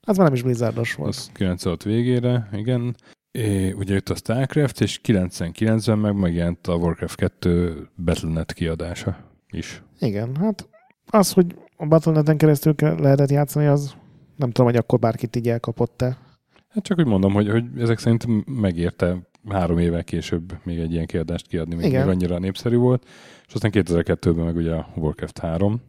Az 0.00 0.16
már 0.16 0.26
nem 0.26 0.34
is 0.34 0.42
Blizzardos 0.42 0.94
volt. 0.94 1.08
Az 1.08 1.30
96 1.34 1.82
végére, 1.82 2.48
igen. 2.52 2.96
É, 3.30 3.72
ugye 3.72 3.92
jött 3.92 4.08
a 4.08 4.14
StarCraft, 4.14 4.80
és 4.80 5.00
99-ben 5.04 5.98
meg 5.98 6.16
megjelent 6.16 6.66
a 6.66 6.74
Warcraft 6.74 7.16
2 7.16 7.88
Battle.net 8.04 8.52
kiadása 8.52 9.16
is. 9.50 9.82
Igen, 9.98 10.36
hát 10.36 10.68
az, 11.06 11.32
hogy 11.32 11.54
a 11.76 11.86
Battle.net-en 11.86 12.36
keresztül 12.36 12.74
lehetett 12.78 13.30
játszani, 13.30 13.66
az 13.66 13.94
nem 14.42 14.50
tudom, 14.50 14.70
hogy 14.70 14.80
akkor 14.80 14.98
bárkit 14.98 15.36
így 15.36 15.48
elkapott-e. 15.48 16.16
Hát 16.68 16.84
csak 16.84 16.98
úgy 16.98 17.06
mondom, 17.06 17.32
hogy, 17.32 17.50
hogy 17.50 17.64
ezek 17.78 17.98
szerint 17.98 18.26
megérte 18.60 19.16
három 19.48 19.78
évvel 19.78 20.04
később 20.04 20.54
még 20.64 20.78
egy 20.78 20.92
ilyen 20.92 21.06
kiadást 21.06 21.46
kiadni, 21.46 21.74
még, 21.74 21.92
még 21.92 22.00
annyira 22.00 22.38
népszerű 22.38 22.76
volt. 22.76 23.06
És 23.46 23.54
aztán 23.54 23.70
2002-ben 23.74 24.44
meg 24.44 24.56
ugye 24.56 24.74
a 24.74 24.88
Warcraft 24.94 25.38
3, 25.38 25.80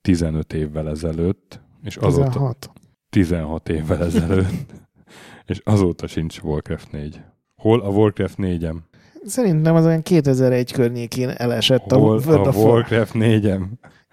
15 0.00 0.52
évvel 0.52 0.88
ezelőtt, 0.88 1.60
és 1.82 1.96
azóta 1.96 2.28
16, 2.30 2.70
16 3.10 3.68
évvel 3.68 4.04
ezelőtt 4.04 4.72
és 5.46 5.60
azóta 5.64 6.06
sincs 6.06 6.38
Warcraft 6.38 6.92
4. 6.92 7.20
Hol 7.62 7.80
a 7.80 7.88
Warcraft 7.88 8.36
4-em? 8.38 8.76
Szerintem 9.24 9.74
az 9.74 9.84
olyan 9.84 10.02
2001 10.02 10.72
környékén 10.72 11.28
elesett 11.28 11.92
Hol 11.92 12.18
a 12.18 12.42
a 12.42 12.52
Warcraft 12.52 13.12
4-em? 13.14 13.62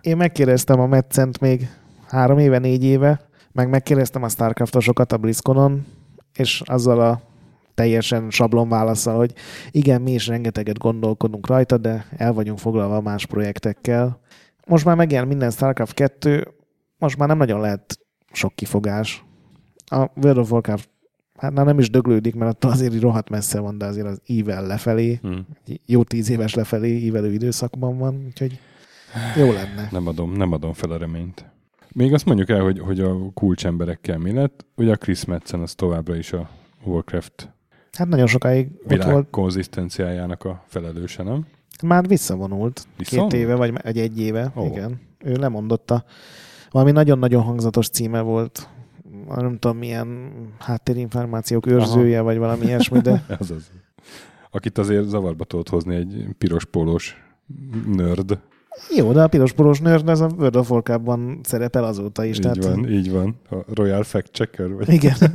Én 0.02 0.18
megkérdeztem 0.18 0.80
a 0.80 0.88
Metcent 0.88 1.40
még 1.40 1.70
három 2.08 2.38
éve, 2.38 2.58
négy 2.58 2.84
éve, 2.84 3.31
meg 3.54 3.70
megkérdeztem 3.70 4.24
a 4.24 4.30
Starcraftosokat 4.30 5.12
a 5.12 5.18
BlizzConon, 5.18 5.86
és 6.34 6.62
azzal 6.66 7.02
a 7.02 7.22
teljesen 7.74 8.30
sablon 8.30 8.70
válaszsal, 8.70 9.16
hogy 9.16 9.34
igen, 9.72 10.02
mi 10.02 10.12
is 10.12 10.28
rengeteget 10.28 10.78
gondolkodunk 10.78 11.48
rajta, 11.48 11.78
de 11.78 12.06
el 12.18 12.34
vagyunk 12.34 12.60
foglalva 12.60 13.02
más 13.02 13.26
projektekkel. 13.26 14.20
Most 14.68 14.86
már 14.86 14.96
megjelent 14.96 15.30
minden 15.30 15.52
StarCraft 15.52 15.94
2, 15.94 16.48
most 16.98 17.18
már 17.18 17.28
nem 17.28 17.38
nagyon 17.38 17.60
lehet 17.60 18.00
sok 18.32 18.56
kifogás. 18.56 19.24
A 19.86 20.10
World 20.16 20.38
of 20.38 20.52
Warcraft 20.52 20.90
hát 21.38 21.54
nem 21.54 21.80
is 21.80 21.90
döglődik, 21.90 22.36
mert 22.36 22.52
attól 22.52 22.72
azért 22.72 23.02
rohadt 23.02 23.30
messze 23.30 23.60
van, 23.60 23.78
de 23.78 23.86
azért 23.86 24.08
az 24.08 24.22
ível 24.26 24.68
lefelé, 24.68 25.20
hmm. 25.22 25.46
jó 25.86 26.04
tíz 26.04 26.30
éves 26.30 26.54
lefelé 26.54 26.98
ívelő 26.98 27.32
időszakban 27.34 27.98
van, 27.98 28.24
úgyhogy 28.26 28.60
jó 29.38 29.52
lenne. 29.52 29.88
Nem 29.92 30.08
adom, 30.08 30.32
nem 30.32 30.52
adom 30.52 30.74
fel 30.74 30.92
a 30.92 30.98
reményt. 30.98 31.51
Még 31.94 32.14
azt 32.14 32.26
mondjuk 32.26 32.50
el, 32.50 32.62
hogy, 32.62 32.80
hogy 32.80 33.00
a 33.00 33.32
kulcsemberekkel 33.34 34.18
mi 34.18 34.32
lett. 34.32 34.66
Ugye 34.76 34.92
a 34.92 34.96
Chris 34.96 35.26
Metzen 35.26 35.60
az 35.60 35.76
továbbra 35.76 36.16
is 36.16 36.34
a 36.34 36.50
Warcraft 36.84 37.54
Hát 37.92 38.08
nagyon 38.08 38.28
sokáig 38.28 38.70
világ 38.88 39.08
ott 39.08 39.14
volt. 39.14 39.30
konzisztenciájának 39.30 40.44
a 40.44 40.64
felelőse, 40.68 41.24
nem? 41.24 41.46
Már 41.84 42.08
visszavonult. 42.08 42.88
Visszavonult? 42.98 43.32
Két 43.32 43.42
éve, 43.42 43.56
vagy 43.56 43.74
egy, 43.84 43.98
egy 43.98 44.20
éve. 44.20 44.52
Oh. 44.56 44.66
Igen. 44.66 45.00
Ő 45.20 45.34
lemondotta. 45.34 46.04
Valami 46.70 46.92
nagyon-nagyon 46.92 47.42
hangzatos 47.42 47.90
címe 47.90 48.22
volt 48.22 48.70
nem 49.28 49.58
tudom, 49.60 49.78
milyen 49.78 50.32
háttérinformációk 50.60 51.66
őrzője, 51.66 52.16
Aha. 52.16 52.24
vagy 52.24 52.38
valami 52.38 52.66
ilyesmi, 52.66 53.00
de... 53.00 53.26
az 53.40 53.52
az. 53.52 53.72
Akit 54.52 54.78
azért 54.78 55.08
zavarba 55.08 55.44
tudod 55.46 55.70
hozni 55.70 55.96
egy 55.96 56.26
piros 56.38 56.66
pólós 56.66 57.24
nörd. 57.86 58.40
Jó, 58.96 59.12
de 59.12 59.24
a 59.24 59.28
piros 59.28 59.54
pólós 59.54 59.80
nörd 59.80 60.10
az 60.10 60.22
a 60.22 60.30
World 60.38 60.56
of 60.56 60.72
Warcraft-ban 60.72 61.40
szerepel 61.44 61.84
azóta 61.84 62.24
is. 62.24 62.36
Így 62.36 62.42
tehát... 62.42 62.64
van, 62.64 62.90
így 62.90 63.12
van. 63.12 63.36
A 63.50 63.56
Royal 63.74 64.04
Fact 64.04 64.32
Checker. 64.32 64.74
Vagy. 64.74 64.90
Igen. 64.90 65.16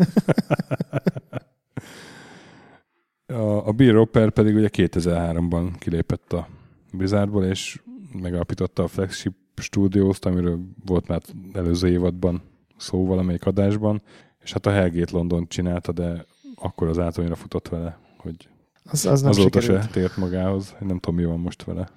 a, 3.26 3.66
a 3.66 3.72
Bill 3.72 3.92
Roper 3.92 4.30
pedig 4.30 4.54
ugye 4.54 4.68
2003-ban 4.72 5.70
kilépett 5.78 6.32
a 6.32 6.48
Blizzardból, 6.92 7.44
és 7.44 7.80
megalapította 8.12 8.82
a 8.82 8.88
Flagship 8.88 9.34
Studios-t, 9.56 10.24
amiről 10.24 10.60
volt 10.84 11.08
már 11.08 11.20
előző 11.52 11.88
évadban 11.88 12.42
szó 12.76 13.06
valamelyik 13.06 13.46
adásban, 13.46 14.02
és 14.42 14.52
hát 14.52 14.66
a 14.66 14.70
Hellgate 14.70 15.16
London 15.16 15.48
csinálta, 15.48 15.92
de 15.92 16.24
akkor 16.54 16.88
az 16.88 16.98
átonyra 16.98 17.34
futott 17.34 17.68
vele, 17.68 17.98
hogy 18.16 18.48
az, 18.90 19.06
az 19.06 19.20
nem 19.20 19.30
azóta 19.30 19.60
sikerült. 19.60 19.84
se 19.84 19.90
tért 19.92 20.16
magához. 20.16 20.74
Nem 20.80 20.98
tudom, 20.98 21.20
mi 21.20 21.24
van 21.24 21.40
most 21.40 21.64
vele. 21.64 21.88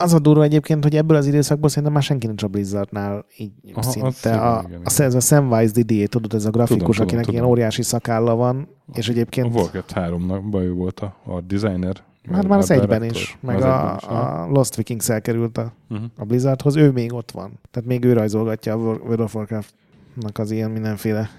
Az 0.00 0.12
a 0.14 0.18
durva 0.18 0.42
egyébként, 0.42 0.82
hogy 0.82 0.96
ebből 0.96 1.16
az 1.16 1.26
időszakból 1.26 1.68
szerintem 1.68 1.92
már 1.92 2.02
senki 2.02 2.26
nincs 2.26 2.42
a 2.42 2.46
Blizzardnál 2.48 3.24
így 3.38 3.52
Aha, 3.72 3.82
szinte. 3.82 4.08
az 4.08 4.24
a, 4.26 4.58
igen, 4.66 4.80
igen, 4.80 4.80
a, 4.98 5.02
ez 5.02 5.14
a 5.14 5.20
Samwise 5.20 5.72
Didier, 5.72 6.08
tudod, 6.08 6.34
ez 6.34 6.44
a 6.44 6.50
grafikus, 6.50 6.96
Tudom, 6.96 7.02
akinek 7.06 7.24
tudom. 7.24 7.40
ilyen 7.40 7.50
óriási 7.50 7.82
szakálla 7.82 8.34
van, 8.34 8.68
és 8.94 9.08
A 9.08 9.10
egyébként 9.10 9.54
Warcraft 9.54 9.92
3-ban 9.94 10.60
ő 10.62 10.72
volt 10.72 11.00
a 11.00 11.16
art 11.24 11.46
designer. 11.46 11.96
már, 12.30 12.46
már 12.46 12.58
az 12.58 12.70
a 12.70 12.74
egyben 12.74 13.04
is, 13.04 13.38
meg 13.40 13.56
Az 13.56 13.62
a, 13.62 13.96
is, 14.00 14.06
a 14.08 14.46
Lost 14.50 14.74
Vikings 14.76 15.08
elkerült 15.08 15.58
a, 15.58 15.72
Uh-huh. 15.90 16.06
a 16.18 16.24
Blizzardhoz, 16.24 16.76
ő 16.76 16.90
még 16.90 17.12
ott 17.12 17.30
van. 17.30 17.58
Tehát 17.70 17.88
még 17.88 18.04
ő 18.04 18.12
rajzolgatja 18.12 18.72
a 18.72 18.76
World 18.76 19.20
of 19.20 19.34
Warcraft-nak 19.34 20.38
az 20.38 20.50
ilyen 20.50 20.70
mindenféle 20.70 21.30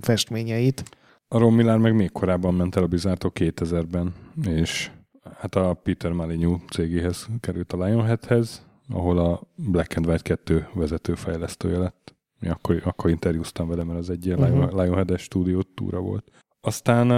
festményeit. 0.00 0.82
A 1.28 1.38
Ron 1.38 1.52
Millard 1.52 1.80
meg 1.80 1.94
még 1.94 2.12
korábban 2.12 2.54
ment 2.54 2.76
el 2.76 2.82
a 2.82 2.86
Blizzardtól 2.86 3.32
2000-ben, 3.34 4.12
és 4.46 4.90
hát 5.38 5.54
a 5.54 5.74
Peter 5.74 6.12
Molyneux 6.12 6.60
cégéhez 6.70 7.28
került 7.40 7.72
a 7.72 7.84
Lionheadhez, 7.84 8.66
ahol 8.88 9.18
a 9.18 9.40
Black 9.54 9.96
and 9.96 10.06
White 10.06 10.22
2 10.22 10.68
vezető 10.74 11.14
fejlesztője 11.14 11.78
lett. 11.78 12.14
Mi 12.40 12.48
akkor, 12.48 12.80
akkor 12.84 13.10
interjúztam 13.10 13.68
vele, 13.68 13.84
mert 13.84 13.98
az 13.98 14.10
egy 14.10 14.26
ilyen 14.26 14.38
Mhm. 14.38 14.58
uh-huh. 14.58 14.82
Lionhead-es 14.82 15.22
stúdió 15.22 15.62
túra 15.62 16.00
volt. 16.00 16.30
Aztán 16.60 17.08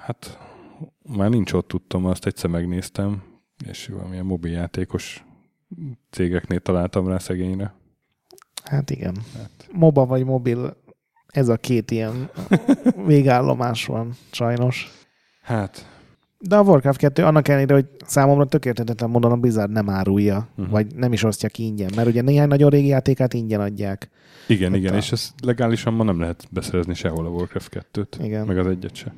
hát 0.00 0.38
már 1.16 1.30
nincs 1.30 1.52
ott 1.52 1.68
tudtam, 1.68 2.06
azt 2.06 2.26
egyszer 2.26 2.50
megnéztem, 2.50 3.22
és 3.66 3.86
valamilyen 3.86 4.24
mobiljátékos 4.24 5.24
cégeknél 6.10 6.60
találtam 6.60 7.08
rá 7.08 7.18
szegényre. 7.18 7.74
Hát 8.64 8.90
igen. 8.90 9.16
Hát, 9.36 9.68
MOBA 9.72 10.06
vagy 10.06 10.24
mobil, 10.24 10.76
ez 11.26 11.48
a 11.48 11.56
két 11.56 11.90
ilyen 11.90 12.30
végállomás 13.06 13.86
van, 13.86 14.12
sajnos. 14.30 14.90
hát 15.42 15.99
De 16.48 16.56
a 16.56 16.62
Warcraft 16.62 16.98
2 16.98 17.24
annak 17.24 17.48
ellenére, 17.48 17.74
hogy 17.74 17.86
számomra 18.06 18.44
tökéletetlen 18.46 19.10
módon 19.10 19.32
a 19.32 19.36
Blizzard 19.36 19.70
nem 19.70 19.88
árulja, 19.90 20.48
uh-huh. 20.50 20.72
vagy 20.72 20.94
nem 20.94 21.12
is 21.12 21.22
osztja 21.22 21.48
ki 21.48 21.62
ingyen, 21.64 21.90
mert 21.96 22.08
ugye 22.08 22.22
néhány 22.22 22.48
nagyon 22.48 22.70
régi 22.70 22.86
játékát 22.86 23.34
ingyen 23.34 23.60
adják. 23.60 24.10
igen, 24.48 24.74
igen, 24.74 24.92
a- 24.94 24.96
és 24.96 25.12
ezt 25.12 25.32
legálisan 25.42 25.92
ma 25.94 26.04
nem 26.04 26.20
lehet 26.20 26.44
beszerezni 26.50 26.94
sehol 26.94 27.26
a 27.26 27.28
Warcraft 27.28 27.86
2-t, 27.92 28.06
Igen. 28.22 28.46
meg 28.46 28.58
az 28.58 28.66
egyet 28.66 28.94
se. 28.94 29.14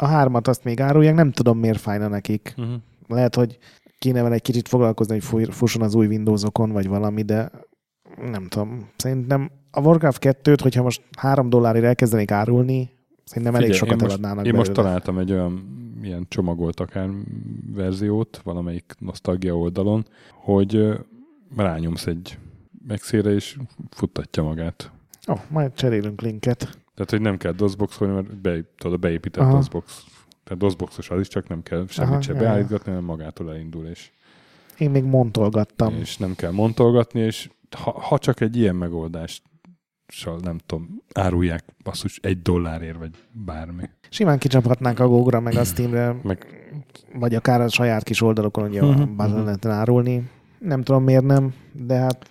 A 0.00 0.06
hármat 0.06 0.48
azt 0.48 0.64
még 0.64 0.80
árulják, 0.80 1.14
nem 1.14 1.30
tudom 1.32 1.58
miért 1.58 1.80
fájna 1.80 2.08
nekik. 2.08 2.54
Uh-huh. 2.56 2.74
Lehet, 3.06 3.34
hogy 3.34 3.58
kéne 3.98 4.22
vele 4.22 4.34
egy 4.34 4.42
kicsit 4.42 4.68
foglalkozni, 4.68 5.20
hogy 5.30 5.48
fusson 5.54 5.82
az 5.82 5.94
új 5.94 6.06
Windowsokon, 6.06 6.70
vagy 6.72 6.88
valami, 6.88 7.22
de 7.22 7.50
nem 8.30 8.46
tudom. 8.48 8.88
Szerintem 8.96 9.50
a 9.70 9.80
Warcraft 9.80 10.24
2-t, 10.42 10.58
hogyha 10.62 10.82
most 10.82 11.02
három 11.18 11.48
dollárért 11.48 11.84
elkezdenék 11.84 12.30
árulni, 12.30 12.90
szerintem 13.28 13.54
elég 13.54 13.72
Figyelj, 13.72 13.78
sokat 13.78 14.00
én 14.00 14.06
most, 14.06 14.18
eladnának 14.18 14.46
Én 14.46 14.54
most 14.54 14.72
találtam 14.72 15.18
egy 15.18 15.32
olyan 15.32 15.76
ilyen 16.02 16.26
csomagolt 16.28 16.80
akár 16.80 17.10
verziót 17.74 18.40
valamelyik 18.44 18.94
nosztalgia 18.98 19.58
oldalon, 19.58 20.06
hogy 20.32 20.98
rányomsz 21.56 22.06
egy 22.06 22.38
megszére, 22.86 23.30
és 23.30 23.56
futtatja 23.90 24.42
magát. 24.42 24.92
Ó, 25.28 25.32
oh, 25.32 25.40
majd 25.48 25.72
cserélünk 25.74 26.20
linket. 26.20 26.58
Tehát, 26.94 27.10
hogy 27.10 27.20
nem 27.20 27.36
kell 27.36 27.52
DOSBoxolni, 27.52 28.14
mert 28.14 28.36
be, 28.36 28.64
tudod, 28.76 29.00
beépített 29.00 29.42
Aha. 29.42 29.52
DOSBox. 29.52 30.04
Tehát 30.44 30.58
DOSBoxos 30.58 31.10
az 31.10 31.20
is, 31.20 31.28
csak 31.28 31.48
nem 31.48 31.62
kell 31.62 31.84
semmit 31.88 32.12
Aha, 32.12 32.20
se 32.20 32.32
jaj. 32.32 32.42
beállítgatni, 32.42 32.90
hanem 32.90 33.04
magától 33.04 33.50
elindul, 33.50 33.86
és, 33.86 34.10
Én 34.78 34.90
még 34.90 35.04
montolgattam. 35.04 35.94
és 35.94 36.16
nem 36.16 36.34
kell 36.34 36.50
montolgatni, 36.50 37.20
és 37.20 37.50
ha, 37.76 38.00
ha 38.00 38.18
csak 38.18 38.40
egy 38.40 38.56
ilyen 38.56 38.76
megoldást 38.76 39.42
nem 40.42 40.58
tudom, 40.66 41.02
árulják 41.14 41.64
basszus 41.82 42.18
egy 42.22 42.42
dollárért, 42.42 42.98
vagy 42.98 43.10
bármi. 43.32 43.90
Simán 44.10 44.38
kicsaphatnánk 44.38 44.98
a 44.98 45.08
Gogra, 45.08 45.40
meg 45.40 45.54
a 45.56 45.64
Steamre, 45.64 46.16
Meg 46.22 46.46
vagy 47.14 47.34
akár 47.34 47.60
a 47.60 47.68
saját 47.68 48.02
kis 48.02 48.22
oldalokon, 48.22 48.68
ugye 48.68 48.82
a 48.82 49.06
Battle.net-en 49.06 49.72
árulni. 49.72 50.30
Nem 50.58 50.82
tudom 50.82 51.04
miért 51.04 51.24
nem, 51.24 51.54
de 51.72 51.94
hát 51.94 52.30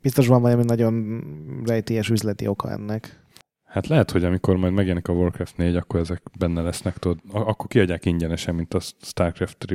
biztos 0.00 0.26
van 0.26 0.42
valami 0.42 0.64
nagyon 0.64 1.22
rejtélyes 1.64 2.08
üzleti 2.10 2.46
oka 2.46 2.70
ennek. 2.70 3.22
Hát 3.64 3.86
lehet, 3.86 4.10
hogy 4.10 4.24
amikor 4.24 4.56
majd 4.56 4.72
megjelenik 4.72 5.08
a 5.08 5.12
Warcraft 5.12 5.56
4, 5.56 5.76
akkor 5.76 6.00
ezek 6.00 6.22
benne 6.38 6.62
lesznek, 6.62 6.98
tudod, 6.98 7.18
akkor 7.32 7.66
kiadják 7.66 8.04
ingyenesen, 8.04 8.54
mint 8.54 8.74
a 8.74 8.80
Starcraft 9.00 9.66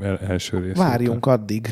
el- 0.00 0.18
első 0.18 0.58
rész. 0.58 0.76
Várjunk 0.76 1.26
addig. 1.26 1.68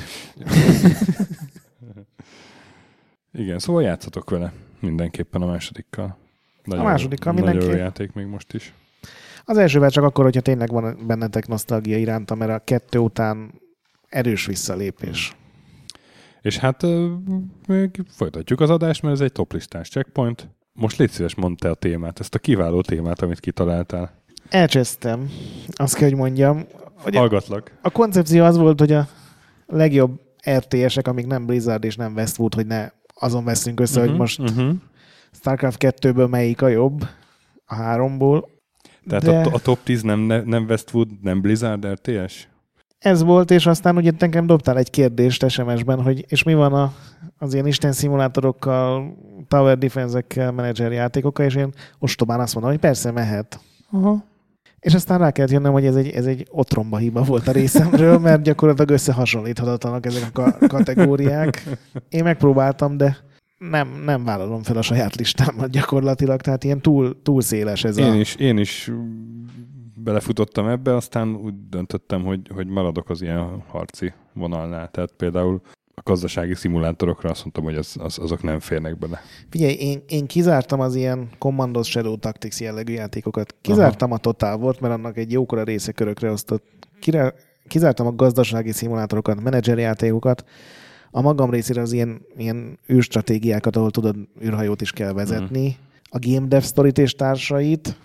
Igen, 3.33 3.59
szóval 3.59 3.83
játszatok 3.83 4.31
vele 4.31 4.53
mindenképpen 4.81 5.43
a 5.43 5.47
másodikkal. 5.47 6.19
Nagyon, 6.65 6.85
másodikkal 6.85 7.33
Nagyon 7.33 7.49
jó 7.49 7.57
mindenképp. 7.57 7.85
játék 7.85 8.13
még 8.13 8.27
most 8.27 8.55
is. 8.55 8.73
Az 9.45 9.57
elsővel 9.57 9.91
csak 9.91 10.05
akkor, 10.05 10.25
hogyha 10.25 10.41
tényleg 10.41 10.71
van 10.71 10.99
bennetek 11.07 11.47
nosztalgia 11.47 11.99
iránta, 11.99 12.35
mert 12.35 12.51
a 12.51 12.65
kettő 12.65 12.99
után 12.99 13.61
erős 14.09 14.47
visszalépés. 14.47 15.37
És 16.41 16.59
hát 16.59 16.83
még 17.67 18.05
folytatjuk 18.09 18.61
az 18.61 18.71
adást, 18.71 19.03
mert 19.03 19.15
ez 19.15 19.21
egy 19.21 19.33
toplistás 19.33 19.89
checkpoint. 19.89 20.49
Most 20.73 20.99
légy 20.99 21.11
szíves, 21.11 21.35
mondd 21.35 21.55
te 21.57 21.71
a 21.71 21.75
témát, 21.75 22.21
ezt 22.21 22.35
a 22.35 22.39
kiváló 22.39 22.81
témát, 22.81 23.23
amit 23.23 23.41
kitaláltál. 23.41 24.23
Elcsesztem. 24.49 25.31
Azt 25.69 25.95
kell, 25.95 26.09
hogy 26.09 26.19
mondjam. 26.19 26.65
Hogy 26.95 27.17
a, 27.17 27.19
Hallgatlak. 27.19 27.73
a 27.83 27.91
koncepció 27.91 28.45
az 28.45 28.57
volt, 28.57 28.79
hogy 28.79 28.93
a 28.93 29.09
legjobb 29.67 30.21
RTS-ek, 30.51 31.09
amik 31.09 31.27
nem 31.27 31.47
Blizzard 31.47 31.85
és 31.85 31.97
nem 31.97 32.15
Westwood, 32.15 32.55
hogy 32.55 32.67
ne 32.67 32.89
azon 33.21 33.45
veszünk 33.45 33.81
össze, 33.81 33.99
uh-huh, 33.99 34.11
hogy 34.11 34.21
most 34.21 34.39
uh-huh. 34.39 34.75
StarCraft 35.33 35.85
2-ből 36.01 36.31
melyik 36.31 36.63
a 36.63 36.69
jobb 36.69 37.09
a 37.65 37.75
háromból. 37.75 38.49
Tehát 39.09 39.25
De- 39.25 39.39
a, 39.39 39.55
a 39.55 39.59
top 39.59 39.79
10 39.83 40.03
nem, 40.03 40.21
ne- 40.21 40.43
nem 40.43 40.65
Westwood, 40.69 41.09
nem 41.23 41.41
Blizzard 41.41 41.87
RTS? 41.87 42.49
Ez 42.99 43.23
volt, 43.23 43.51
és 43.51 43.67
aztán 43.67 43.97
ugye 43.97 44.13
nekem 44.19 44.47
dobtál 44.47 44.79
egy 44.79 44.91
kérdést 44.91 45.49
SMS-ben, 45.49 46.03
hogy 46.03 46.25
és 46.29 46.43
mi 46.43 46.55
van 46.55 46.73
a, 46.73 46.93
az 47.39 47.55
ilyen 47.55 47.67
Isten 47.67 47.93
szimulátorokkal, 47.93 49.17
Tower 49.49 49.79
Defense-ekkel, 49.79 50.53
menedzser 50.53 50.93
játékokkal, 50.93 51.47
és 51.47 51.55
én 51.55 51.73
ostobán 51.99 52.41
azt 52.41 52.55
mondom, 52.55 52.73
hogy 52.73 52.81
persze 52.81 53.11
mehet. 53.11 53.61
Aha. 53.91 54.25
És 54.81 54.95
aztán 54.95 55.19
rá 55.19 55.31
kellett 55.31 55.51
jönnöm, 55.51 55.73
hogy 55.73 55.87
ez 55.87 55.97
egy, 55.97 56.09
ez 56.09 56.27
egy 56.27 56.47
otromba 56.51 56.97
hiba 56.97 57.23
volt 57.23 57.49
a 57.49 57.53
részemről, 57.53 58.19
mert 58.19 58.43
gyakorlatilag 58.43 58.91
összehasonlíthatatlanak 58.91 60.07
ezek 60.07 60.23
a 60.23 60.31
ka- 60.33 60.67
kategóriák. 60.67 61.65
Én 62.09 62.23
megpróbáltam, 62.23 62.97
de 62.97 63.17
nem, 63.59 64.03
nem 64.05 64.25
vállalom 64.25 64.63
fel 64.63 64.77
a 64.77 64.83
saját 64.83 65.15
listámat 65.15 65.71
gyakorlatilag, 65.71 66.41
tehát 66.41 66.65
ilyen 66.65 66.81
túl, 66.81 67.23
túl 67.23 67.41
széles 67.41 67.85
ez 67.85 67.97
Én 67.97 68.11
a... 68.11 68.15
is, 68.15 68.35
én 68.35 68.59
is 68.59 68.91
belefutottam 69.95 70.69
ebbe, 70.69 70.95
aztán 70.95 71.35
úgy 71.35 71.55
döntöttem, 71.69 72.23
hogy, 72.23 72.41
hogy 72.55 72.67
maradok 72.67 73.11
az 73.11 73.23
ilyen 73.23 73.63
harci 73.69 74.13
vonalnál. 74.33 74.89
Tehát 74.91 75.13
például 75.17 75.61
a 76.01 76.11
gazdasági 76.11 76.55
szimulátorokra 76.55 77.31
azt 77.31 77.41
mondtam, 77.41 77.65
hogy 77.65 77.77
az, 77.77 77.97
az, 77.99 78.19
azok 78.19 78.43
nem 78.43 78.61
férnek 78.61 78.99
bele. 78.99 79.21
Figyelj, 79.51 79.73
én, 79.73 80.03
én 80.09 80.27
kizártam 80.27 80.81
az 80.81 80.95
ilyen 80.95 81.29
Commandos 81.39 81.89
Shadow 81.89 82.17
Tactics 82.17 82.61
jellegű 82.61 82.93
játékokat. 82.93 83.55
Kizártam 83.61 84.13
a 84.13 84.19
Total 84.19 84.59
War, 84.59 84.77
mert 84.81 84.95
annak 84.95 85.17
egy 85.17 85.33
jókora 85.33 85.63
része 85.63 85.93
körökre 85.93 86.31
osztott. 86.31 86.65
Kire, 87.01 87.35
kizártam 87.69 88.07
a 88.07 88.15
gazdasági 88.15 88.73
szimulátorokat, 88.73 89.43
menedzser 89.43 89.79
játékokat. 89.79 90.45
A 91.11 91.21
magam 91.21 91.51
részére 91.51 91.81
az 91.81 91.93
ilyen, 91.93 92.23
ilyen 92.37 92.79
űrstratégiákat, 92.93 93.77
ahol 93.77 93.91
tudod, 93.91 94.17
űrhajót 94.43 94.81
is 94.81 94.93
kell 94.93 95.13
vezetni. 95.13 95.77
A 96.11 96.19
Game 96.19 96.47
Dev 96.47 96.63
Story 96.63 96.93
és 96.95 97.15
társait, 97.15 97.97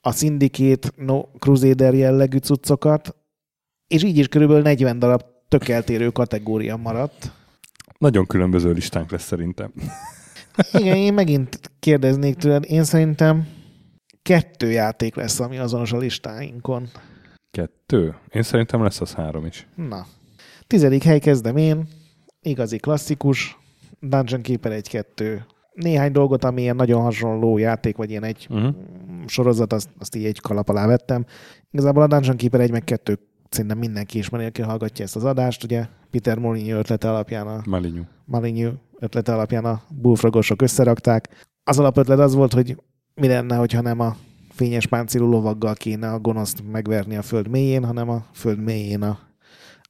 a 0.00 0.12
Syndicate 0.12 0.88
no, 0.96 1.22
Crusader 1.38 1.94
jellegű 1.94 2.38
cuccokat, 2.38 3.16
és 3.88 4.02
így 4.02 4.18
is 4.18 4.28
körülbelül 4.28 4.62
40 4.62 4.98
darab 4.98 5.22
tök 5.48 5.68
eltérő 5.68 6.10
kategória 6.10 6.76
maradt. 6.76 7.32
Nagyon 7.98 8.26
különböző 8.26 8.70
listánk 8.72 9.10
lesz 9.10 9.24
szerintem. 9.24 9.72
Igen, 10.72 10.96
én 10.96 11.14
megint 11.14 11.60
kérdeznék 11.78 12.34
tőled. 12.36 12.64
Én 12.68 12.84
szerintem 12.84 13.46
kettő 14.22 14.70
játék 14.70 15.14
lesz, 15.16 15.40
ami 15.40 15.58
azonos 15.58 15.92
a 15.92 15.96
listáinkon. 15.98 16.88
Kettő? 17.50 18.14
Én 18.30 18.42
szerintem 18.42 18.82
lesz 18.82 19.00
az 19.00 19.14
három 19.14 19.46
is. 19.46 19.66
Na. 19.74 20.06
Tizedik 20.66 21.02
hely 21.02 21.18
kezdem 21.18 21.56
én. 21.56 21.88
Igazi 22.40 22.76
klasszikus. 22.76 23.58
Dungeon 24.00 24.42
Keeper 24.42 24.80
1-2. 24.82 25.40
néhány 25.72 26.12
dolgot, 26.12 26.44
ami 26.44 26.60
ilyen 26.60 26.76
nagyon 26.76 27.02
hasonló 27.02 27.58
játék, 27.58 27.96
vagy 27.96 28.10
ilyen 28.10 28.24
egy 28.24 28.46
Uh-huh. 28.50 28.74
sorozat, 29.26 29.72
azt, 29.72 29.88
azt 29.98 30.14
így 30.14 30.24
egy 30.24 30.40
kalap 30.40 30.68
alá 30.68 30.86
vettem. 30.86 31.24
Igazából 31.70 32.02
a 32.02 32.06
Dungeon 32.06 32.36
Keeper 32.36 32.60
1 32.60 32.70
meg 32.70 32.84
2 32.84 33.18
szerintem 33.50 33.78
mindenki 33.78 34.18
is 34.18 34.28
nélkül 34.28 34.64
hallgatja 34.64 35.04
ezt 35.04 35.16
az 35.16 35.24
adást. 35.24 35.64
Ugye 35.64 35.86
Peter 36.16 36.38
Molyneux 36.38 36.78
ötlete 36.78 37.08
alapján 37.08 37.46
a 37.46 37.60
Malinyú. 37.66 38.02
Malinyú 38.24 38.70
ötlete 38.98 39.32
alapján 39.34 39.64
a 39.64 39.82
bullfrogosok 39.88 40.62
összerakták. 40.62 41.28
Az 41.64 41.78
alapötlet 41.78 42.18
az 42.18 42.34
volt, 42.34 42.52
hogy 42.52 42.76
mi 43.14 43.26
lenne, 43.26 43.56
hogyha 43.56 43.80
nem 43.80 44.00
a 44.00 44.16
fényes 44.50 44.86
páncélú 44.86 45.26
lovaggal 45.28 45.74
kéne 45.74 46.12
a 46.12 46.18
gonoszt 46.18 46.62
megverni 46.72 47.16
a 47.16 47.22
föld 47.22 47.48
mélyén, 47.48 47.84
hanem 47.84 48.08
a 48.08 48.24
föld 48.32 48.58
mélyén 48.58 49.02
a 49.02 49.18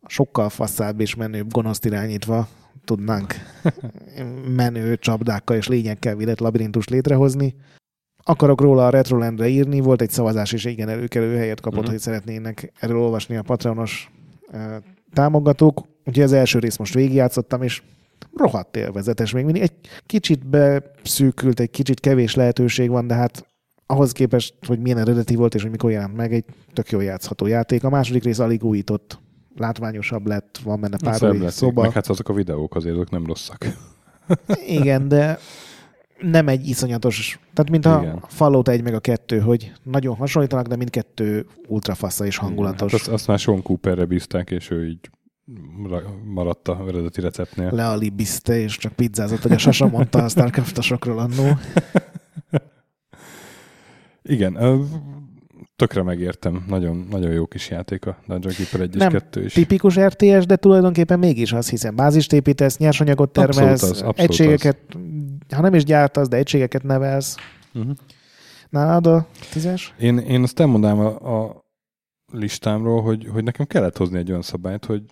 sokkal 0.06 0.48
faszább 0.48 1.00
és 1.00 1.14
menőbb 1.14 1.52
gonoszt 1.52 1.84
irányítva 1.84 2.48
tudnánk 2.84 3.34
menő 4.56 4.96
csapdákkal 4.96 5.56
és 5.56 5.68
lényekkel 5.68 6.16
védett 6.16 6.38
labirintust 6.40 6.90
létrehozni. 6.90 7.54
Akarok 8.22 8.60
róla 8.60 8.86
a 8.86 8.90
Retrolandre 8.90 9.48
írni, 9.48 9.80
volt 9.80 10.00
egy 10.02 10.10
szavazás, 10.10 10.52
és 10.52 10.64
igen, 10.64 10.88
előkelő 10.88 11.36
helyet 11.36 11.60
kapott, 11.60 11.82
Mhm. 11.82 11.90
hogy 11.90 12.00
szeretnének 12.00 12.72
erről 12.80 12.98
olvasni 12.98 13.36
a 13.36 13.42
Patronos 13.42 14.10
eh, 14.52 14.76
támogatók. 15.16 15.84
Úgyhogy 16.04 16.24
az 16.24 16.32
első 16.32 16.58
részt 16.58 16.78
most 16.78 16.94
végigjátszottam, 16.94 17.62
és 17.62 17.82
rohadt 18.34 18.76
élvezetes. 18.76 19.32
Még 19.32 19.44
mindig 19.44 19.62
egy 19.62 19.72
kicsit 20.06 20.46
beszűkült, 20.46 21.60
egy 21.60 21.70
kicsit 21.70 22.00
kevés 22.00 22.34
lehetőség 22.34 22.90
van, 22.90 23.06
de 23.06 23.14
hát 23.14 23.46
ahhoz 23.86 24.12
képest, 24.12 24.54
hogy 24.66 24.78
milyen 24.78 24.98
eredeti 24.98 25.34
volt, 25.34 25.54
és 25.54 25.62
hogy 25.62 25.70
mikor 25.70 25.90
jelent 25.90 26.16
meg, 26.16 26.32
egy 26.32 26.44
tök 26.72 26.90
jól 26.90 27.02
játszható 27.02 27.46
játék. 27.46 27.84
A 27.84 27.88
második 27.88 28.24
rész 28.24 28.38
alig 28.38 28.64
újított, 28.64 29.18
látványosabb 29.56 30.26
lett, 30.26 30.58
van 30.64 30.80
benne 30.80 30.96
pár 30.96 31.30
új 31.30 31.38
lett. 31.38 31.50
szoba. 31.50 31.82
Meg 31.82 31.92
hát 31.92 32.06
azok 32.06 32.28
a 32.28 32.32
videók 32.32 32.74
azért 32.74 32.94
azok 32.94 33.10
nem 33.10 33.26
rosszak. 33.26 33.66
Igen, 34.66 35.08
de 35.08 35.38
nem 36.20 36.48
egy 36.48 36.68
iszonyatos, 36.68 37.38
tehát 37.54 37.70
mint 37.70 37.86
a 37.86 37.98
Igen. 38.02 38.22
Fallout 38.28 38.68
1 38.68 38.82
meg 38.82 38.94
a 38.94 39.00
2, 39.00 39.38
hogy 39.40 39.72
nagyon 39.82 40.16
hasonlítanak, 40.16 40.66
de 40.66 40.76
mindkettő 40.76 41.46
ultrafassa 41.66 42.26
és 42.26 42.36
hangulatos. 42.36 42.92
Hát 42.92 43.00
azt, 43.00 43.10
azt 43.10 43.26
már 43.26 43.38
Sean 43.38 43.62
Cooperre 43.62 44.04
bízták, 44.04 44.50
és 44.50 44.70
ő 44.70 44.88
így 44.88 45.10
ra- 45.88 46.24
maradt 46.24 46.68
a 46.68 46.84
eredeti 46.88 47.20
receptnél. 47.20 47.70
lealibizte, 47.72 48.58
és 48.58 48.76
csak 48.76 48.92
pizzázott, 48.92 49.42
hogy 49.42 49.52
a 49.52 49.58
Sasa 49.58 49.86
mondta 49.86 50.24
a 50.24 50.28
Starcraftosokról 50.28 51.18
annó. 51.18 51.58
Igen, 54.22 54.56
tökre 55.76 56.02
megértem. 56.02 56.64
Nagyon, 56.68 57.06
nagyon 57.10 57.32
jó 57.32 57.46
kis 57.46 57.70
játék 57.70 58.06
a 58.06 58.18
Dungeon 58.26 58.54
Keeper 58.54 58.80
1 58.80 58.94
és 58.94 59.00
Nem 59.00 59.10
2 59.10 59.44
is. 59.44 59.52
Tipikus 59.52 59.98
RTS, 59.98 60.46
de 60.46 60.56
tulajdonképpen 60.56 61.18
mégis 61.18 61.52
az, 61.52 61.70
hiszen 61.70 61.96
bázist 61.96 62.32
építesz, 62.32 62.76
nyersanyagot 62.78 63.32
termelsz, 63.32 63.58
Abszolút 63.82 63.94
az, 63.94 64.02
abszolút 64.02 64.18
egységeket, 64.18 64.78
ha 65.54 65.60
nem 65.60 65.74
is 65.74 65.84
gyártasz, 65.84 66.28
de 66.28 66.36
egységeket 66.36 66.82
nevelsz. 66.82 67.36
Uh-huh. 67.74 67.96
Nálad 68.68 69.06
a 69.06 69.26
tízes? 69.52 69.94
Én, 69.98 70.18
én 70.18 70.42
azt 70.42 70.60
elmondám 70.60 70.98
a, 70.98 71.44
a 71.44 71.64
listámról, 72.32 73.02
hogy, 73.02 73.28
hogy 73.32 73.44
nekem 73.44 73.66
kellett 73.66 73.96
hozni 73.96 74.18
egy 74.18 74.30
olyan 74.30 74.42
szabályt, 74.42 74.84
hogy 74.84 75.02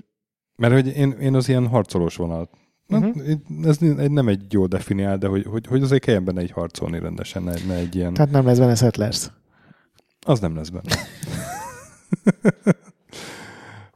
mert 0.57 0.73
hogy 0.73 0.87
én, 0.87 1.11
én 1.11 1.35
az 1.35 1.49
ilyen 1.49 1.69
harcolós 1.69 2.17
vonalat 2.17 2.51
Mhm. 2.87 3.05
Uh-huh. 3.05 3.39
Ez 3.65 3.77
nem 4.09 4.29
egy 4.29 4.53
jó 4.53 4.67
definiál, 4.67 5.19
de 5.19 5.27
hogy, 5.27 5.45
hogy, 5.45 5.67
hogy 5.67 5.83
azért 5.83 6.05
kelljen 6.05 6.25
benne 6.25 6.41
egy 6.41 6.51
harcolni 6.51 6.99
rendesen, 6.99 7.43
ne, 7.43 7.55
ne 7.67 7.75
egy 7.75 7.95
ilyen... 7.95 8.15
Tehát 8.15 8.31
nem 8.31 8.47
lesz 8.47 8.59
benne 8.59 8.75
Settlers. 8.75 9.31
Az 10.27 10.41
nem 10.41 10.57
lesz 10.57 10.69
benne. 10.69 10.97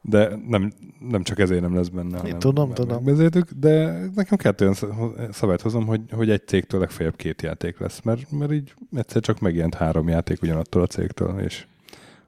De 0.09 0.35
nem, 0.47 0.73
nem 1.09 1.23
csak 1.23 1.39
ezért 1.39 1.61
nem 1.61 1.75
lesz 1.75 1.87
benne. 1.87 2.17
hanem 2.17 2.39
tudom, 2.39 2.73
tudom. 2.73 3.03
megbeszéltük, 3.03 3.51
de 3.51 3.99
nekem 4.15 4.37
kettő 4.37 4.63
olyan 4.63 4.75
sz- 4.75 5.33
szabályt 5.33 5.61
hozom, 5.61 5.85
hogy, 5.85 6.01
hogy 6.11 6.29
egy 6.29 6.47
cégtől 6.47 6.79
legfeljebb 6.79 7.15
két 7.15 7.41
játék 7.41 7.79
lesz, 7.79 8.01
mert, 8.01 8.31
mert 8.31 8.51
így 8.51 8.73
egyszer 8.95 9.21
csak 9.21 9.39
megjelent 9.39 9.75
három 9.75 10.07
játék 10.07 10.41
ugyanattól 10.41 10.81
a 10.81 10.87
cégtől, 10.87 11.39
és 11.39 11.65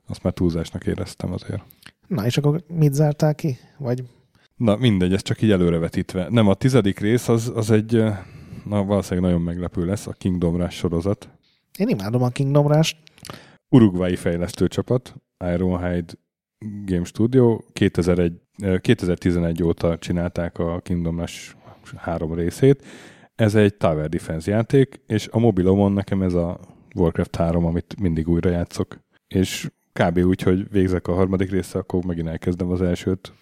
azt 0.08 0.24
már 0.24 0.34
túlzásnak 0.34 0.86
éreztem 0.86 1.34
azért. 1.34 1.64
Na, 2.08 2.26
és 2.26 2.38
akkor 2.38 2.64
mit 2.68 2.94
zártál 2.94 3.36
ki? 3.36 3.58
Vagy 3.78 4.04
Na 4.56 4.76
mindegy, 4.76 5.14
ez 5.14 5.22
csak 5.22 5.42
így 5.42 5.52
előrevetítve. 5.52 6.28
Nem, 6.30 6.48
a 6.48 6.54
tizedik 6.54 7.00
rész 7.00 7.28
az, 7.28 7.52
az 7.56 7.72
egy, 7.72 8.04
na 8.66 8.84
valószínűleg 8.84 9.30
nagyon 9.30 9.46
meglepő 9.46 9.86
lesz, 9.86 10.08
a 10.08 10.12
Kingdom 10.12 10.58
Rush 10.58 10.74
sorozat. 10.76 11.30
én 11.78 11.88
imádom 11.88 12.24
a 12.24 12.30
Kingdom 12.30 12.68
Rush-t. 12.68 12.98
Uruguayi 13.70 14.16
fejlesztő 14.16 14.68
csapat, 14.68 15.16
Ironhide 15.54 16.14
Game 16.86 17.04
Studio, 17.04 17.60
2001, 17.74 18.34
eh, 18.58 18.80
2011 18.80 19.64
óta 19.64 19.98
csinálták 19.98 20.60
a 20.60 20.80
Kingdom 20.80 21.20
Rush 21.20 21.54
három 21.96 22.34
részét. 22.34 22.86
Ez 23.36 23.56
egy 23.56 23.76
Tower 23.76 24.10
Defense 24.10 24.52
játék, 24.52 25.02
és 25.08 25.28
a 25.32 25.40
mobilomon 25.40 25.92
nekem 25.92 26.22
ez 26.22 26.34
a 26.34 26.60
Warcraft 26.96 27.36
3, 27.36 27.66
amit 27.66 28.00
mindig 28.00 28.28
újra 28.28 28.50
játszok. 28.50 29.00
És 29.28 29.70
kb. 29.94 30.18
úgy, 30.18 30.42
hogy 30.42 30.72
végzek 30.72 31.08
a 31.08 31.14
harmadik 31.14 31.52
része, 31.52 31.80
akkor 31.80 32.06
megint 32.06 32.28
elkezdem 32.28 32.70
az 32.70 32.82
elsőt. 32.82 33.34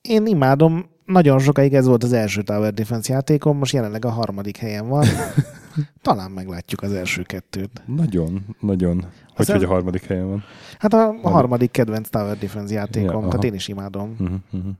Én 0.00 0.26
imádom, 0.26 0.90
nagyon 1.10 1.38
sokáig 1.38 1.74
ez 1.74 1.86
volt 1.86 2.04
az 2.04 2.12
első 2.12 2.42
Tower 2.42 2.74
Defense 2.74 3.12
játékom, 3.12 3.58
most 3.58 3.72
jelenleg 3.72 4.04
a 4.04 4.10
harmadik 4.10 4.56
helyen 4.56 4.88
van. 4.88 5.06
Talán 6.02 6.30
meglátjuk 6.30 6.82
az 6.82 6.92
első 6.92 7.22
kettőt. 7.22 7.82
Nagyon, 7.86 8.46
nagyon. 8.60 8.96
Hogy, 9.00 9.10
Aztán- 9.34 9.56
hogy 9.56 9.64
a 9.64 9.68
harmadik 9.68 10.04
helyen 10.04 10.28
van. 10.28 10.44
Hát 10.78 10.94
a, 10.94 11.14
a 11.22 11.28
harmadik 11.28 11.70
kedvenc 11.70 12.08
Tower 12.08 12.38
Defense 12.38 12.74
játékom, 12.74 13.08
Ja, 13.08 13.12
ja, 13.12 13.18
tehát 13.18 13.34
aha. 13.34 13.46
én 13.46 13.54
is 13.54 13.68
imádom. 13.68 14.16
Uh-huh, 14.18 14.38
uh-huh. 14.52 14.72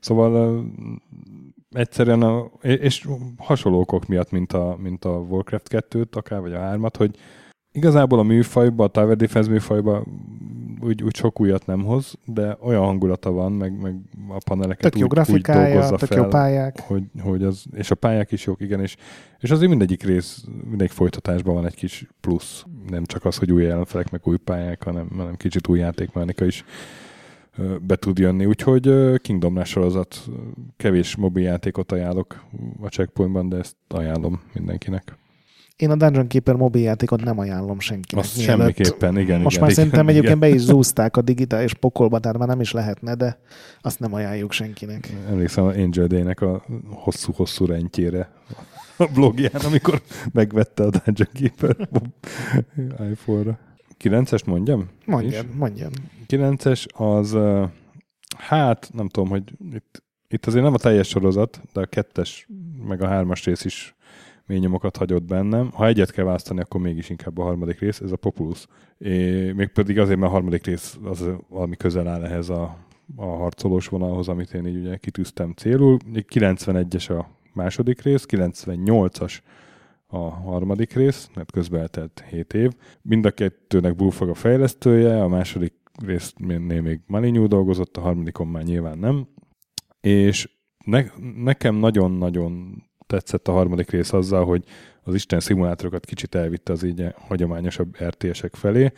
Szóval 0.00 0.56
uh, 0.58 0.64
egyszerűen, 1.70 2.22
a, 2.22 2.50
és 2.62 3.08
hasonló 3.36 3.80
okok 3.80 4.06
miatt, 4.06 4.30
mint 4.30 4.52
a, 4.52 4.76
mint 4.82 5.04
a 5.04 5.10
Warcraft 5.10 5.68
2-t 5.90 6.16
akár, 6.16 6.40
vagy 6.40 6.52
a 6.52 6.58
3-at, 6.58 6.94
hogy 6.96 7.16
igazából 7.72 8.18
a 8.18 8.22
műfajba, 8.22 8.84
a 8.84 8.88
Tower 8.88 9.16
Defense 9.16 9.50
műfajba 9.50 10.04
úgy, 10.80 11.02
úgy 11.02 11.16
sok 11.16 11.40
újat 11.40 11.66
nem 11.66 11.84
hoz, 11.84 12.14
de 12.24 12.56
olyan 12.60 12.84
hangulata 12.84 13.30
van, 13.30 13.52
meg, 13.52 13.80
meg 13.80 13.94
a 14.28 14.38
paneleket 14.44 14.92
Tök 14.92 15.00
jó 15.00 15.06
úgy, 15.06 15.30
úgy 15.30 15.40
dolgozza 15.40 15.96
tök 15.96 16.08
fel, 16.08 16.18
jó 16.18 16.24
pályák. 16.24 16.80
hogy, 16.80 17.02
hogy 17.20 17.42
az, 17.42 17.64
és 17.72 17.90
a 17.90 17.94
pályák 17.94 18.32
is 18.32 18.44
jók, 18.44 18.60
igen, 18.60 18.80
és, 18.80 18.96
és 19.38 19.50
azért 19.50 19.68
mindegyik 19.68 20.02
rész, 20.02 20.44
mindegyik 20.64 20.92
folytatásban 20.92 21.54
van 21.54 21.66
egy 21.66 21.74
kis 21.74 22.06
plusz. 22.20 22.64
Nem 22.88 23.04
csak 23.04 23.24
az, 23.24 23.36
hogy 23.36 23.52
új 23.52 23.66
ellenfelek, 23.66 24.10
meg 24.10 24.20
új 24.24 24.36
pályák, 24.36 24.84
hanem, 24.84 25.08
hanem 25.16 25.36
kicsit 25.36 25.68
új 25.68 25.78
játékmechanika 25.78 26.44
is 26.44 26.64
be 27.80 27.96
tud 27.96 28.18
jönni. 28.18 28.46
Úgyhogy 28.46 28.94
Kingdom 29.20 29.56
Rush 29.56 29.70
sorozat, 29.70 30.24
kevés 30.76 31.16
mobil 31.16 31.42
játékot 31.42 31.92
ajánlok 31.92 32.44
a 32.80 32.88
checkpointban, 32.88 33.48
de 33.48 33.56
ezt 33.56 33.76
ajánlom 33.88 34.40
mindenkinek. 34.54 35.16
Én 35.78 35.90
a 35.90 35.96
Dungeon 35.96 36.26
Keeper 36.26 36.54
mobil 36.54 36.82
játékot 36.82 37.24
nem 37.24 37.38
ajánlom 37.38 37.80
senkinek. 37.80 38.24
Azt 38.24 38.36
mielőtt- 38.36 38.58
semmiképpen, 38.58 39.18
igen. 39.18 39.40
Most 39.40 39.56
igen, 39.56 39.66
már 39.66 39.70
igen, 39.70 39.84
szerintem 39.84 40.08
igen. 40.08 40.16
egyébként 40.16 40.38
be 40.38 40.48
is 40.48 40.60
zúzták 40.60 41.16
a 41.16 41.22
digitális 41.22 41.74
pokolba, 41.74 42.18
tehát 42.18 42.38
már 42.38 42.48
nem 42.48 42.60
is 42.60 42.72
lehetne, 42.72 43.14
de 43.14 43.38
azt 43.80 44.00
nem 44.00 44.14
ajánljuk 44.14 44.52
senkinek. 44.52 45.12
Emlékszem 45.28 45.64
a 45.64 45.68
Angel 45.68 46.06
Day-nek 46.06 46.40
a 46.40 46.64
hosszú-hosszú 46.90 47.66
rendjére 47.66 48.32
a 48.96 49.06
blogján, 49.14 49.60
amikor 49.64 50.02
megvette 50.32 50.82
a 50.82 50.90
Dungeon 50.90 51.30
Keeper 51.32 51.76
iPhone-ra. 53.10 53.58
9-est 54.04 54.44
mondjam? 54.44 54.88
Mondjam, 55.06 55.46
mondjam. 55.56 55.90
9-es 56.28 56.86
az, 56.94 57.36
hát 58.38 58.90
nem 58.92 59.08
tudom, 59.08 59.28
hogy 59.28 59.42
itt, 59.72 60.02
itt 60.28 60.46
azért 60.46 60.64
nem 60.64 60.74
a 60.74 60.78
teljes 60.78 61.08
sorozat, 61.08 61.60
de 61.72 61.80
a 61.80 61.86
kettes 61.86 62.48
meg 62.88 63.02
a 63.02 63.06
hármas 63.06 63.44
rész 63.44 63.64
is 63.64 63.96
mély 64.48 64.58
nyomokat 64.58 64.96
hagyott 64.96 65.24
bennem. 65.24 65.70
Ha 65.72 65.86
egyet 65.86 66.10
kell 66.10 66.24
választani, 66.24 66.60
akkor 66.60 66.80
mégis 66.80 67.10
inkább 67.10 67.38
a 67.38 67.42
harmadik 67.42 67.78
rész, 67.78 68.00
ez 68.00 68.12
a 68.12 68.16
Populus. 68.16 68.66
É, 68.98 69.52
mégpedig 69.52 69.98
azért, 69.98 70.18
mert 70.18 70.30
a 70.30 70.34
harmadik 70.34 70.64
rész 70.66 70.98
az 71.04 71.28
valami 71.48 71.76
közel 71.76 72.08
áll 72.08 72.24
ehhez 72.24 72.48
a, 72.48 72.76
a 73.16 73.26
harcolós 73.26 73.88
vonalhoz, 73.88 74.28
amit 74.28 74.54
én 74.54 74.66
így 74.66 74.76
ugye 74.76 74.96
kitűztem 74.96 75.52
célul. 75.56 75.96
91-es 76.14 77.18
a 77.18 77.28
második 77.52 78.02
rész, 78.02 78.26
98-as 78.28 79.38
a 80.06 80.18
harmadik 80.18 80.92
rész, 80.92 81.30
mert 81.34 81.52
közben 81.52 81.80
eltelt 81.80 82.24
7 82.30 82.54
év. 82.54 82.70
Mind 83.02 83.24
a 83.24 83.30
kettőnek 83.30 83.96
Bullfrog 83.96 84.28
a 84.28 84.34
fejlesztője, 84.34 85.22
a 85.22 85.28
második 85.28 85.74
résznél 86.04 86.80
még 86.80 87.00
Malinyú 87.06 87.46
dolgozott, 87.46 87.96
a 87.96 88.00
harmadikon 88.00 88.46
már 88.46 88.62
nyilván 88.62 88.98
nem. 88.98 89.28
És 90.00 90.50
ne, 90.84 91.04
nekem 91.36 91.74
nagyon-nagyon 91.74 92.82
tetszett 93.08 93.48
a 93.48 93.52
harmadik 93.52 93.90
rész 93.90 94.12
azzal, 94.12 94.44
hogy 94.44 94.64
az 95.02 95.14
Isten 95.14 95.40
szimulátorokat 95.40 96.04
kicsit 96.04 96.34
elvitte 96.34 96.72
az 96.72 96.82
így 96.82 97.04
hagyományosabb 97.16 97.96
RTS-ek 98.02 98.54
felé, 98.54 98.92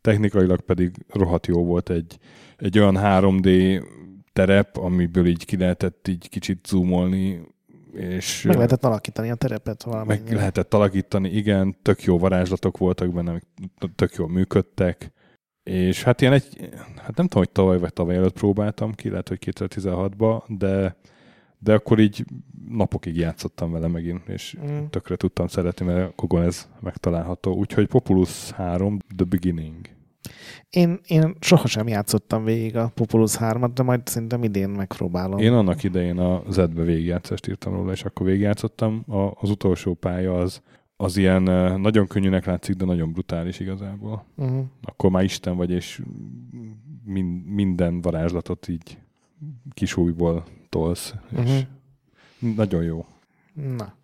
technikailag 0.00 0.60
pedig 0.60 0.90
rohadt 1.08 1.46
jó 1.46 1.64
volt 1.64 1.90
egy, 1.90 2.18
egy 2.56 2.78
olyan 2.78 2.96
3D 2.98 3.82
terep, 4.32 4.76
amiből 4.76 5.26
így 5.26 5.44
ki 5.44 5.56
lehetett 5.56 6.08
így 6.08 6.28
kicsit 6.28 6.66
zoomolni, 6.66 7.40
és 7.92 8.42
Meg 8.42 8.56
lehetett 8.56 8.84
alakítani 8.84 9.30
a 9.30 9.34
terepet 9.34 9.82
valamennyire. 9.82 10.24
meg 10.24 10.34
lehetett 10.34 10.74
alakítani, 10.74 11.30
igen, 11.30 11.76
tök 11.82 12.02
jó 12.02 12.18
varázslatok 12.18 12.78
voltak 12.78 13.12
benne, 13.12 13.40
tök 13.94 14.14
jól 14.14 14.28
működtek, 14.28 15.12
és 15.62 16.02
hát 16.02 16.20
ilyen 16.20 16.32
egy, 16.32 16.70
hát 16.96 17.16
nem 17.16 17.26
tudom, 17.26 17.44
hogy 17.44 17.50
tavaly 17.50 17.78
vagy 17.78 17.92
tavaly 17.92 18.16
előtt 18.16 18.32
próbáltam 18.38 18.92
ki, 18.92 19.08
lehet, 19.08 19.28
hogy 19.28 19.38
2016-ban, 19.40 20.42
de, 20.48 20.96
de 21.64 21.74
akkor 21.74 21.98
így 21.98 22.24
napokig 22.68 23.16
játszottam 23.16 23.72
vele 23.72 23.86
megint, 23.86 24.28
és 24.28 24.56
mm. 24.66 24.84
tökre 24.90 25.16
tudtam 25.16 25.46
szeretni, 25.46 25.86
mert 25.86 26.08
a 26.08 26.12
Kogon 26.14 26.42
ez 26.42 26.68
megtalálható. 26.80 27.54
Úgyhogy 27.54 27.86
Populus 27.86 28.50
3, 28.50 28.98
The 29.16 29.24
Beginning. 29.24 29.76
Én, 30.70 31.00
én 31.06 31.36
sohasem 31.40 31.88
játszottam 31.88 32.44
végig 32.44 32.76
a 32.76 32.90
Populus 32.94 33.36
3-at, 33.38 33.70
de 33.74 33.82
majd 33.82 34.06
szerintem 34.06 34.42
idén 34.42 34.68
megpróbálom. 34.68 35.38
Én 35.38 35.52
annak 35.52 35.82
idején 35.82 36.18
a 36.18 36.42
Z-be 36.50 36.82
végigjátszást 36.82 37.48
írtam 37.48 37.74
róla, 37.74 37.92
és 37.92 38.04
akkor 38.04 38.26
végigjátszottam. 38.26 39.04
A, 39.08 39.30
az 39.40 39.50
utolsó 39.50 39.94
pálya 39.94 40.38
az, 40.38 40.62
az 40.96 41.16
ilyen 41.16 41.42
nagyon 41.80 42.06
könnyűnek 42.06 42.44
látszik, 42.44 42.74
de 42.74 42.84
nagyon 42.84 43.12
brutális 43.12 43.60
igazából. 43.60 44.24
Uh-huh. 44.34 44.64
Akkor 44.82 45.10
már 45.10 45.24
Isten 45.24 45.56
vagy, 45.56 45.70
és 45.70 46.02
min, 47.04 47.24
minden 47.46 48.00
varázslatot 48.00 48.68
így 48.68 48.98
kisújból 49.72 50.44
tolsz, 50.74 51.14
uh-huh. 51.32 51.48
és 51.48 51.64
nagyon 52.56 52.82
jó. 52.82 53.04
Na. 53.76 53.94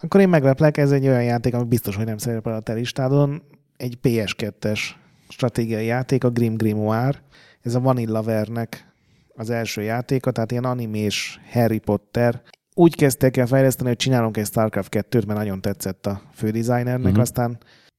Akkor 0.00 0.20
én 0.20 0.28
megleplek, 0.28 0.76
ez 0.76 0.92
egy 0.92 1.06
olyan 1.06 1.24
játék, 1.24 1.54
ami 1.54 1.64
biztos, 1.64 1.96
hogy 1.96 2.04
nem 2.04 2.18
szerepel 2.18 2.54
a 2.54 2.60
te 2.60 2.72
listádon. 2.72 3.42
Egy 3.76 3.98
PS2-es 4.02 4.80
stratégiai 5.28 5.86
játék, 5.86 6.24
a 6.24 6.30
Grim 6.30 6.56
Grimoire. 6.56 7.22
Ez 7.60 7.74
a 7.74 7.80
Vanilla 7.80 8.22
Vernek 8.22 8.92
az 9.34 9.50
első 9.50 9.82
játéka, 9.82 10.30
tehát 10.30 10.50
ilyen 10.50 10.64
animés 10.64 11.40
Harry 11.50 11.78
Potter. 11.78 12.42
Úgy 12.74 12.96
kezdtek 12.96 13.36
el 13.36 13.46
fejleszteni, 13.46 13.88
hogy 13.88 13.98
csinálunk 13.98 14.36
egy 14.36 14.46
StarCraft 14.46 14.96
2-t, 14.96 15.26
mert 15.26 15.38
nagyon 15.38 15.60
tetszett 15.60 16.06
a 16.06 16.22
fődesignernek, 16.34 17.04
uh-huh. 17.04 17.20
aztán 17.20 17.58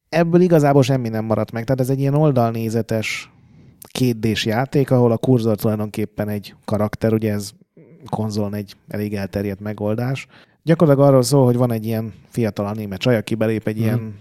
ebből 0.09 0.41
igazából 0.41 0.83
semmi 0.83 1.09
nem 1.09 1.25
maradt 1.25 1.51
meg. 1.51 1.63
Tehát 1.63 1.81
ez 1.81 1.89
egy 1.89 1.99
ilyen 1.99 2.13
oldalnézetes 2.13 3.31
kétdés 3.91 4.45
játék, 4.45 4.91
ahol 4.91 5.11
a 5.11 5.17
kurzor 5.17 5.55
tulajdonképpen 5.55 6.29
egy 6.29 6.55
karakter, 6.65 7.13
ugye 7.13 7.33
ez 7.33 7.51
konzolon 8.05 8.53
egy 8.53 8.75
elég 8.87 9.15
elterjedt 9.15 9.59
megoldás. 9.59 10.27
Gyakorlatilag 10.63 11.07
arról 11.09 11.23
szól, 11.23 11.45
hogy 11.45 11.55
van 11.55 11.71
egy 11.71 11.85
ilyen 11.85 12.13
fiatal 12.29 12.65
anime 12.65 12.97
csaj, 12.97 13.15
aki 13.15 13.35
belép 13.35 13.67
egy 13.67 13.75
hmm. 13.75 13.83
ilyen 13.83 14.19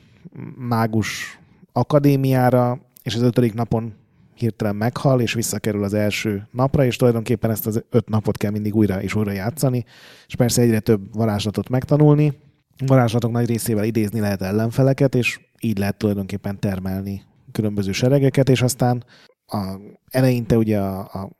mágus 0.56 1.38
akadémiára, 1.72 2.80
és 3.02 3.14
az 3.14 3.22
ötödik 3.22 3.54
napon 3.54 3.94
hirtelen 4.34 4.76
meghal, 4.76 5.20
és 5.20 5.32
visszakerül 5.32 5.84
az 5.84 5.94
első 5.94 6.48
napra, 6.50 6.84
és 6.84 6.96
tulajdonképpen 6.96 7.50
ezt 7.50 7.66
az 7.66 7.84
öt 7.90 8.08
napot 8.08 8.36
kell 8.36 8.50
mindig 8.50 8.74
újra 8.74 9.02
és 9.02 9.14
újra 9.14 9.32
játszani, 9.32 9.84
és 10.26 10.36
persze 10.36 10.62
egyre 10.62 10.80
több 10.80 11.14
varázslatot 11.14 11.68
megtanulni. 11.68 12.38
Varázslatok 12.86 13.30
nagy 13.30 13.46
részével 13.46 13.84
idézni 13.84 14.20
lehet 14.20 14.42
ellenfeleket, 14.42 15.14
és 15.14 15.40
így 15.60 15.78
lehet 15.78 15.96
tulajdonképpen 15.96 16.60
termelni 16.60 17.22
különböző 17.52 17.92
seregeket, 17.92 18.48
és 18.48 18.62
aztán 18.62 19.04
a, 19.46 19.76
eleinte 20.10 20.56
ugye 20.56 20.78
a, 20.78 20.98
a, 20.98 21.30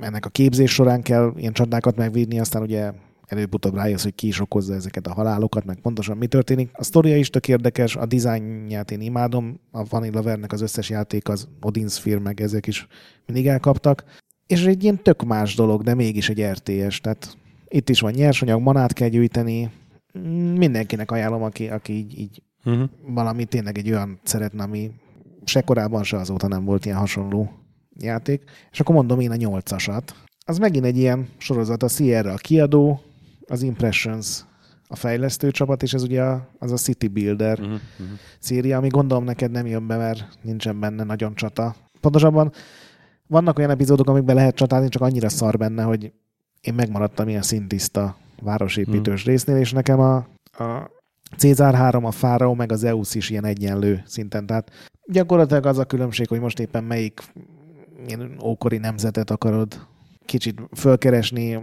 ennek 0.00 0.26
a 0.26 0.28
képzés 0.28 0.72
során 0.72 1.02
kell 1.02 1.32
ilyen 1.36 1.52
csatákat 1.52 1.96
megvédni, 1.96 2.40
aztán 2.40 2.62
ugye 2.62 2.92
előbb-utóbb 3.26 3.74
rájössz, 3.74 4.02
hogy 4.02 4.14
ki 4.14 4.26
is 4.26 4.40
okozza 4.40 4.74
ezeket 4.74 5.06
a 5.06 5.12
halálokat, 5.12 5.64
meg 5.64 5.80
pontosan 5.80 6.16
mi 6.16 6.26
történik. 6.26 6.70
A 6.72 6.84
sztoria 6.84 7.16
is 7.16 7.30
tök 7.30 7.48
érdekes, 7.48 7.96
a 7.96 8.06
dizájnját 8.06 8.90
én 8.90 9.00
imádom, 9.00 9.60
a 9.70 9.84
Vanilla 9.84 10.22
Vernek 10.22 10.52
az 10.52 10.60
összes 10.60 10.90
játék, 10.90 11.28
az 11.28 11.48
Odin 11.60 11.88
Sphere, 11.88 12.18
meg 12.18 12.40
ezek 12.40 12.66
is 12.66 12.86
mindig 13.26 13.46
elkaptak. 13.46 14.04
És 14.46 14.64
egy 14.64 14.82
ilyen 14.82 15.02
tök 15.02 15.22
más 15.22 15.54
dolog, 15.54 15.82
de 15.82 15.94
mégis 15.94 16.28
egy 16.28 16.42
RTS, 16.42 17.00
tehát 17.00 17.36
itt 17.68 17.88
is 17.88 18.00
van 18.00 18.12
nyersanyag, 18.12 18.60
manát 18.60 18.92
kell 18.92 19.08
gyűjteni, 19.08 19.70
mindenkinek 20.54 21.10
ajánlom, 21.10 21.42
aki, 21.42 21.68
aki 21.68 21.92
így, 21.92 22.18
így 22.18 22.42
uh-huh. 22.64 22.88
valami 23.06 23.44
tényleg 23.44 23.78
egy 23.78 23.90
olyan 23.90 24.20
szeretne, 24.22 24.62
ami 24.62 24.90
se 25.44 25.60
korábban, 25.60 26.02
se 26.02 26.16
azóta 26.16 26.48
nem 26.48 26.64
volt 26.64 26.84
ilyen 26.84 26.98
hasonló 26.98 27.59
játék. 28.02 28.42
És 28.70 28.80
akkor 28.80 28.94
mondom 28.94 29.20
én 29.20 29.30
a 29.30 29.36
nyolcasat. 29.36 30.14
Az 30.46 30.58
megint 30.58 30.84
egy 30.84 30.96
ilyen 30.96 31.28
sorozat, 31.38 31.82
a 31.82 31.88
Sierra 31.88 32.32
a 32.32 32.36
kiadó, 32.36 33.00
az 33.46 33.62
Impressions 33.62 34.44
a 34.88 34.96
fejlesztő 34.96 35.50
csapat, 35.50 35.82
és 35.82 35.92
ez 35.92 36.02
ugye 36.02 36.22
az 36.58 36.72
a 36.72 36.76
City 36.76 37.08
Builder 37.08 37.58
uh-huh, 37.58 37.74
uh-huh. 37.74 38.18
széria, 38.38 38.76
ami 38.76 38.88
gondolom 38.88 39.24
neked 39.24 39.50
nem 39.50 39.66
jön 39.66 39.86
be, 39.86 39.96
mert 39.96 40.28
nincsen 40.42 40.80
benne 40.80 41.04
nagyon 41.04 41.34
csata. 41.34 41.74
Pontosabban 42.00 42.52
vannak 43.26 43.58
olyan 43.58 43.70
epizódok, 43.70 44.08
amikben 44.08 44.34
lehet 44.34 44.54
csatálni, 44.54 44.88
csak 44.88 45.02
annyira 45.02 45.28
szar 45.28 45.56
benne, 45.56 45.82
hogy 45.82 46.12
én 46.60 46.74
megmaradtam 46.74 47.28
ilyen 47.28 47.42
szintiszta 47.42 48.16
városépítős 48.42 49.20
uh-huh. 49.20 49.28
résznél, 49.28 49.56
és 49.56 49.72
nekem 49.72 50.00
a, 50.00 50.16
a 50.64 50.90
Cézár 51.36 51.74
3, 51.74 52.04
a 52.04 52.10
Fáraó, 52.10 52.54
meg 52.54 52.72
az 52.72 52.84
EUS 52.84 53.14
is 53.14 53.30
ilyen 53.30 53.44
egyenlő 53.44 54.02
szinten. 54.06 54.46
Tehát 54.46 54.70
gyakorlatilag 55.06 55.66
az 55.66 55.78
a 55.78 55.84
különbség, 55.84 56.28
hogy 56.28 56.40
most 56.40 56.60
éppen 56.60 56.84
melyik 56.84 57.20
ilyen 58.06 58.38
ókori 58.42 58.76
nemzetet 58.76 59.30
akarod 59.30 59.86
kicsit 60.24 60.60
fölkeresni. 60.76 61.58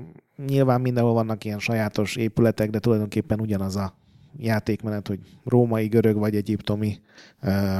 Nyilván 0.47 0.81
mindenhol 0.81 1.13
vannak 1.13 1.43
ilyen 1.43 1.59
sajátos 1.59 2.15
épületek, 2.15 2.69
de 2.69 2.79
tulajdonképpen 2.79 3.39
ugyanaz 3.39 3.75
a 3.75 3.93
játékmenet, 4.37 5.07
hogy 5.07 5.19
római, 5.45 5.87
görög 5.87 6.17
vagy 6.17 6.35
egyiptomi 6.35 6.99
uh, 7.43 7.79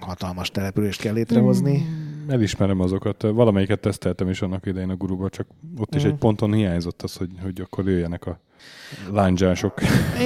hatalmas 0.00 0.50
települést 0.50 1.00
kell 1.00 1.12
létrehozni. 1.12 1.78
Mm, 1.78 2.30
elismerem 2.30 2.80
azokat. 2.80 3.22
Valamelyiket 3.22 3.80
teszteltem 3.80 4.28
is 4.28 4.42
annak 4.42 4.66
idején 4.66 4.90
a 4.90 4.96
guruba, 4.96 5.28
csak 5.28 5.46
ott 5.78 5.94
is 5.94 6.04
mm. 6.04 6.08
egy 6.08 6.14
ponton 6.14 6.52
hiányzott 6.52 7.02
az, 7.02 7.16
hogy, 7.16 7.30
hogy 7.42 7.60
akkor 7.60 7.88
jöjjenek 7.88 8.26
a 8.26 8.40
lándzsások. 9.12 9.74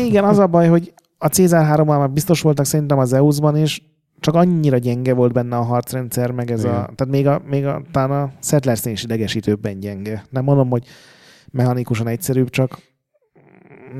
Igen, 0.07 0.25
az 0.25 0.38
a 0.38 0.47
baj, 0.47 0.68
hogy 0.68 0.92
a 1.18 1.27
Cézár 1.27 1.64
3 1.64 1.87
már 1.87 2.11
biztos 2.11 2.40
voltak 2.40 2.64
szerintem 2.64 2.99
az 2.99 3.12
EUS-ban 3.12 3.57
is, 3.57 3.91
csak 4.23 4.35
annyira 4.35 4.79
gyenge 4.79 5.15
volt 5.15 5.33
benne 5.33 5.57
a 5.57 5.63
harcrendszer, 5.63 6.31
meg 6.31 6.51
ez 6.51 6.61
Igen. 6.61 6.75
a, 6.75 6.79
tehát 6.95 7.07
még 7.09 7.27
a, 7.27 7.43
még 7.47 7.67
a, 7.67 7.83
talán 7.91 8.11
a 8.23 8.33
settlers 8.41 8.85
is 8.85 9.03
idegesítőbben 9.03 9.81
gyenge. 9.81 10.25
Nem 10.31 10.45
mondom, 10.45 10.71
hogy 10.71 10.87
mechanikusan 11.51 12.07
egyszerűbb, 12.07 12.51
csak 12.51 12.79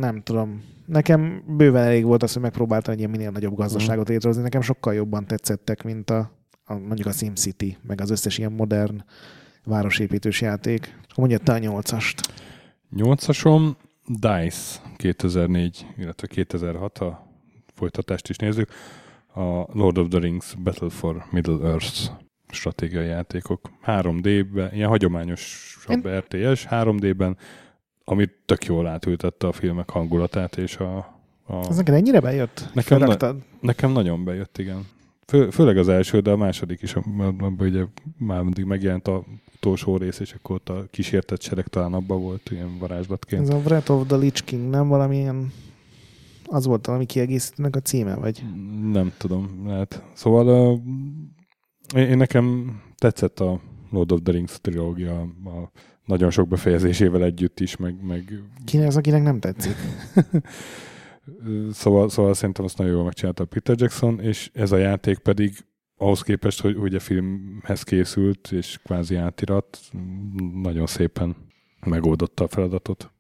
nem 0.01 0.23
tudom. 0.23 0.63
Nekem 0.87 1.43
bőven 1.47 1.85
elég 1.85 2.05
volt 2.05 2.23
az, 2.23 2.33
hogy 2.33 2.43
megpróbáltam 2.43 2.93
egy 2.93 2.99
ilyen 2.99 3.11
minél 3.11 3.31
nagyobb 3.31 3.57
gazdaságot 3.57 4.05
mhm. 4.05 4.13
létrehozni. 4.13 4.43
Nekem 4.43 4.61
sokkal 4.61 4.95
jobban 4.95 5.27
tetszettek, 5.27 5.83
mint 5.83 6.11
a, 6.11 6.31
a 6.65 6.75
mondjuk 6.75 7.07
a 7.07 7.13
SimCity, 7.13 7.77
meg 7.87 8.01
az 8.01 8.11
összes 8.11 8.39
ilyen 8.39 8.53
modern 8.53 9.05
városépítős 9.65 10.41
játék. 10.41 10.99
És 11.09 11.15
mondja 11.15 11.39
te 11.39 11.53
a 11.53 11.59
nyolcast. 11.59 12.21
Nyolcasom 12.91 13.77
DICE 14.07 14.81
2004, 14.97 15.87
illetve 15.97 16.27
2006, 16.27 16.99
a 16.99 17.27
folytatást 17.75 18.29
is 18.29 18.37
nézzük 18.37 18.69
a 19.35 19.67
Lord 19.73 19.99
of 19.99 20.09
the 20.09 20.19
Rings 20.19 20.55
Battle 20.55 20.91
for 20.91 21.27
Middle-earth 21.31 22.11
stratégiai 22.49 23.07
játékok. 23.07 23.61
3D-ben, 23.87 24.75
ilyen 24.75 24.89
hagyományosabb 24.89 26.07
Én... 26.07 26.19
RTS, 26.19 26.67
3D-ben, 26.71 27.37
amit 28.05 28.33
tök 28.47 28.65
jól 28.65 28.87
átültette 28.87 29.47
a 29.47 29.53
filmek 29.53 29.91
hangulatát, 29.91 30.57
és 30.57 30.77
a... 30.77 30.97
a... 31.47 31.57
Ez 31.69 31.77
neked 31.77 31.95
ennyire 31.95 32.21
bejött? 32.21 32.69
Nekem, 32.75 32.99
na, 32.99 33.35
nekem 33.61 33.93
nagyon 33.93 34.25
bejött, 34.25 34.59
igen. 34.59 34.87
Fő, 35.27 35.51
főleg 35.51 35.77
az 35.77 35.89
első, 35.89 36.21
de 36.21 36.31
a 36.31 36.37
második 36.37 36.83
is, 36.83 36.95
abban 36.95 37.57
ugye 37.59 37.85
már 38.19 38.43
mindig 38.43 38.65
megjelent 38.65 39.09
a 39.09 39.25
utolsó 39.55 39.97
rész, 39.97 40.19
és 40.19 40.33
akkor 40.33 40.57
ott 40.57 40.69
a 40.69 40.85
kísértett 40.91 41.43
sereg 41.43 41.67
talán 41.67 41.93
abban 41.93 42.21
volt 42.21 42.51
ilyen 42.51 42.79
varázslatként. 42.79 43.43
Ez 43.43 43.55
a 43.55 43.59
Breath 43.59 43.91
of 43.91 44.07
the 44.07 44.17
Lich 44.17 44.45
King, 44.45 44.71
nem 44.71 44.89
valamilyen 44.89 45.53
az 46.53 46.67
volt 46.67 46.87
valami 46.87 47.07
kiegészítőnek 47.07 47.77
a 47.77 47.81
címe, 47.81 48.15
vagy? 48.15 48.45
Nem 48.93 49.13
tudom, 49.19 49.63
lehet. 49.67 50.03
Szóval 50.15 50.75
uh, 51.95 52.01
én 52.01 52.17
nekem 52.17 52.77
tetszett 52.97 53.41
a 53.41 53.61
Lord 53.91 54.13
of 54.13 54.21
the 54.23 54.33
Rings 54.33 54.61
trilógia 54.61 55.21
a 55.45 55.71
nagyon 56.05 56.31
sok 56.31 56.49
befejezésével 56.49 57.25
együtt 57.25 57.61
is, 57.61 57.77
meg... 57.77 58.05
meg... 58.05 58.43
Ki 58.65 58.79
az, 58.79 58.97
akinek 58.97 59.23
nem 59.23 59.41
tetszik? 59.41 59.75
szóval, 61.73 62.09
szóval 62.09 62.35
szerintem 62.35 62.65
azt 62.65 62.79
nagyon 62.79 62.93
jól 62.93 63.05
megcsinálta 63.05 63.45
Peter 63.45 63.77
Jackson, 63.79 64.21
és 64.21 64.51
ez 64.53 64.73
a 64.73 64.77
játék 64.77 65.19
pedig 65.19 65.65
ahhoz 65.97 66.23
képest, 66.23 66.61
hogy 66.61 66.77
ugye 66.77 66.99
filmhez 66.99 67.83
készült, 67.83 68.53
és 68.53 68.79
kvázi 68.85 69.15
átirat, 69.15 69.81
nagyon 70.63 70.87
szépen 70.87 71.37
megoldotta 71.87 72.45
a 72.45 72.49
feladatot. 72.49 73.12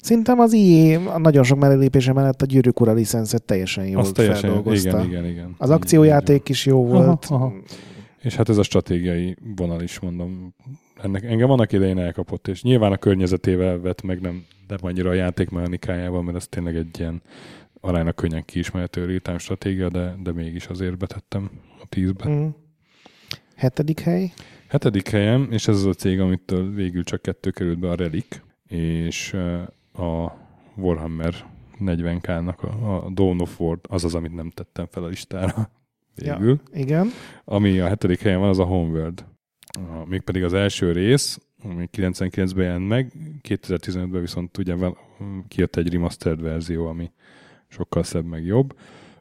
Szerintem 0.00 0.38
az 0.38 0.52
IE 0.52 0.98
nagyon 1.18 1.42
sok 1.44 1.58
mellépése 1.58 2.12
mellett 2.12 2.42
a 2.42 2.46
Gyűrűk 2.46 2.80
Ura 2.80 2.92
licenszet 2.92 3.42
teljesen 3.42 3.86
jól 3.86 4.00
Azt 4.00 4.14
teljesen, 4.14 4.40
feldolgozta. 4.40 4.88
Igen, 4.88 5.04
igen, 5.04 5.26
igen. 5.26 5.54
Az 5.58 5.70
akciójáték 5.70 6.48
is 6.48 6.66
jó 6.66 6.86
volt. 6.86 7.24
Aha, 7.24 7.34
aha. 7.44 7.52
És 8.22 8.34
hát 8.34 8.48
ez 8.48 8.58
a 8.58 8.62
stratégiai 8.62 9.36
vonal 9.56 9.82
is, 9.82 10.00
mondom. 10.00 10.54
Ennek, 11.02 11.24
engem 11.24 11.50
annak 11.50 11.72
idején 11.72 11.98
elkapott, 11.98 12.48
és 12.48 12.62
nyilván 12.62 12.92
a 12.92 12.96
környezetével 12.96 13.80
vett 13.80 14.02
meg, 14.02 14.20
nem, 14.20 14.44
nem 14.68 14.78
annyira 14.80 15.10
a 15.10 15.12
játékmechanikájával, 15.12 16.22
mert 16.22 16.36
ez 16.36 16.46
tényleg 16.48 16.76
egy 16.76 16.98
ilyen 16.98 17.22
aránylag 17.80 18.14
könnyen 18.14 18.44
kiismerhető 18.44 19.04
rétám 19.04 19.38
stratégia, 19.38 19.88
de, 19.88 20.16
de 20.22 20.32
mégis 20.32 20.66
azért 20.66 20.98
betettem 20.98 21.50
a 21.82 21.86
tízbe. 21.88 22.28
Mm. 22.28 22.46
Hetedik 23.56 24.00
hely? 24.00 24.32
Hetedik 24.68 25.08
helyem, 25.08 25.48
és 25.50 25.68
ez 25.68 25.76
az 25.76 25.84
a 25.84 25.92
cég, 25.92 26.20
amitől 26.20 26.74
végül 26.74 27.04
csak 27.04 27.22
kettő 27.22 27.50
került 27.50 27.78
be 27.78 27.90
a 27.90 27.94
Relic, 27.94 28.40
és 28.72 29.32
a 29.92 30.32
Warhammer 30.76 31.34
40k-nak 31.80 32.58
a, 32.58 32.94
a 32.94 33.10
Dawn 33.10 33.40
of 33.40 33.60
War 33.60 33.78
az 33.88 34.04
az, 34.04 34.14
amit 34.14 34.34
nem 34.34 34.50
tettem 34.50 34.86
fel 34.90 35.02
a 35.02 35.06
listára 35.06 35.70
végül. 36.14 36.60
Ja, 36.72 36.80
igen. 36.80 37.08
Ami 37.44 37.78
a 37.78 37.86
hetedik 37.86 38.20
helyen 38.20 38.38
van, 38.38 38.48
az 38.48 38.58
a 38.58 38.64
Homeworld. 38.64 39.24
A, 39.72 40.06
mégpedig 40.08 40.44
az 40.44 40.52
első 40.52 40.92
rész, 40.92 41.38
ami 41.62 41.88
99-ben 41.96 42.64
jelent 42.64 42.88
meg, 42.88 43.12
2015-ben 43.48 44.20
viszont 44.20 44.58
ugye 44.58 44.74
kijött 45.48 45.76
egy 45.76 45.92
remastered 45.92 46.40
verzió, 46.40 46.86
ami 46.86 47.10
sokkal 47.68 48.02
szebb 48.02 48.24
meg 48.24 48.44
jobb. 48.44 48.76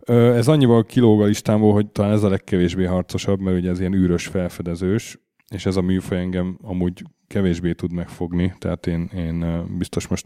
Ez 0.06 0.48
annyival 0.48 0.84
kilóg 0.84 1.22
a 1.22 1.26
listámból, 1.26 1.74
hogy 1.74 1.88
talán 1.88 2.12
ez 2.12 2.24
a 2.24 2.30
legkevésbé 2.30 2.86
harcosabb, 2.86 3.40
mert 3.40 3.58
ugye 3.58 3.70
ez 3.70 3.80
ilyen 3.80 3.94
űrös 3.94 4.28
felfedezős, 4.28 5.18
és 5.52 5.66
ez 5.66 5.76
a 5.76 5.82
műfaj 5.82 6.18
engem 6.18 6.58
amúgy 6.62 7.04
kevésbé 7.28 7.74
tud 7.74 7.92
megfogni, 7.92 8.54
tehát 8.58 8.88
én, 8.88 9.10
én 9.16 9.66
biztos 9.78 10.08
most 10.08 10.26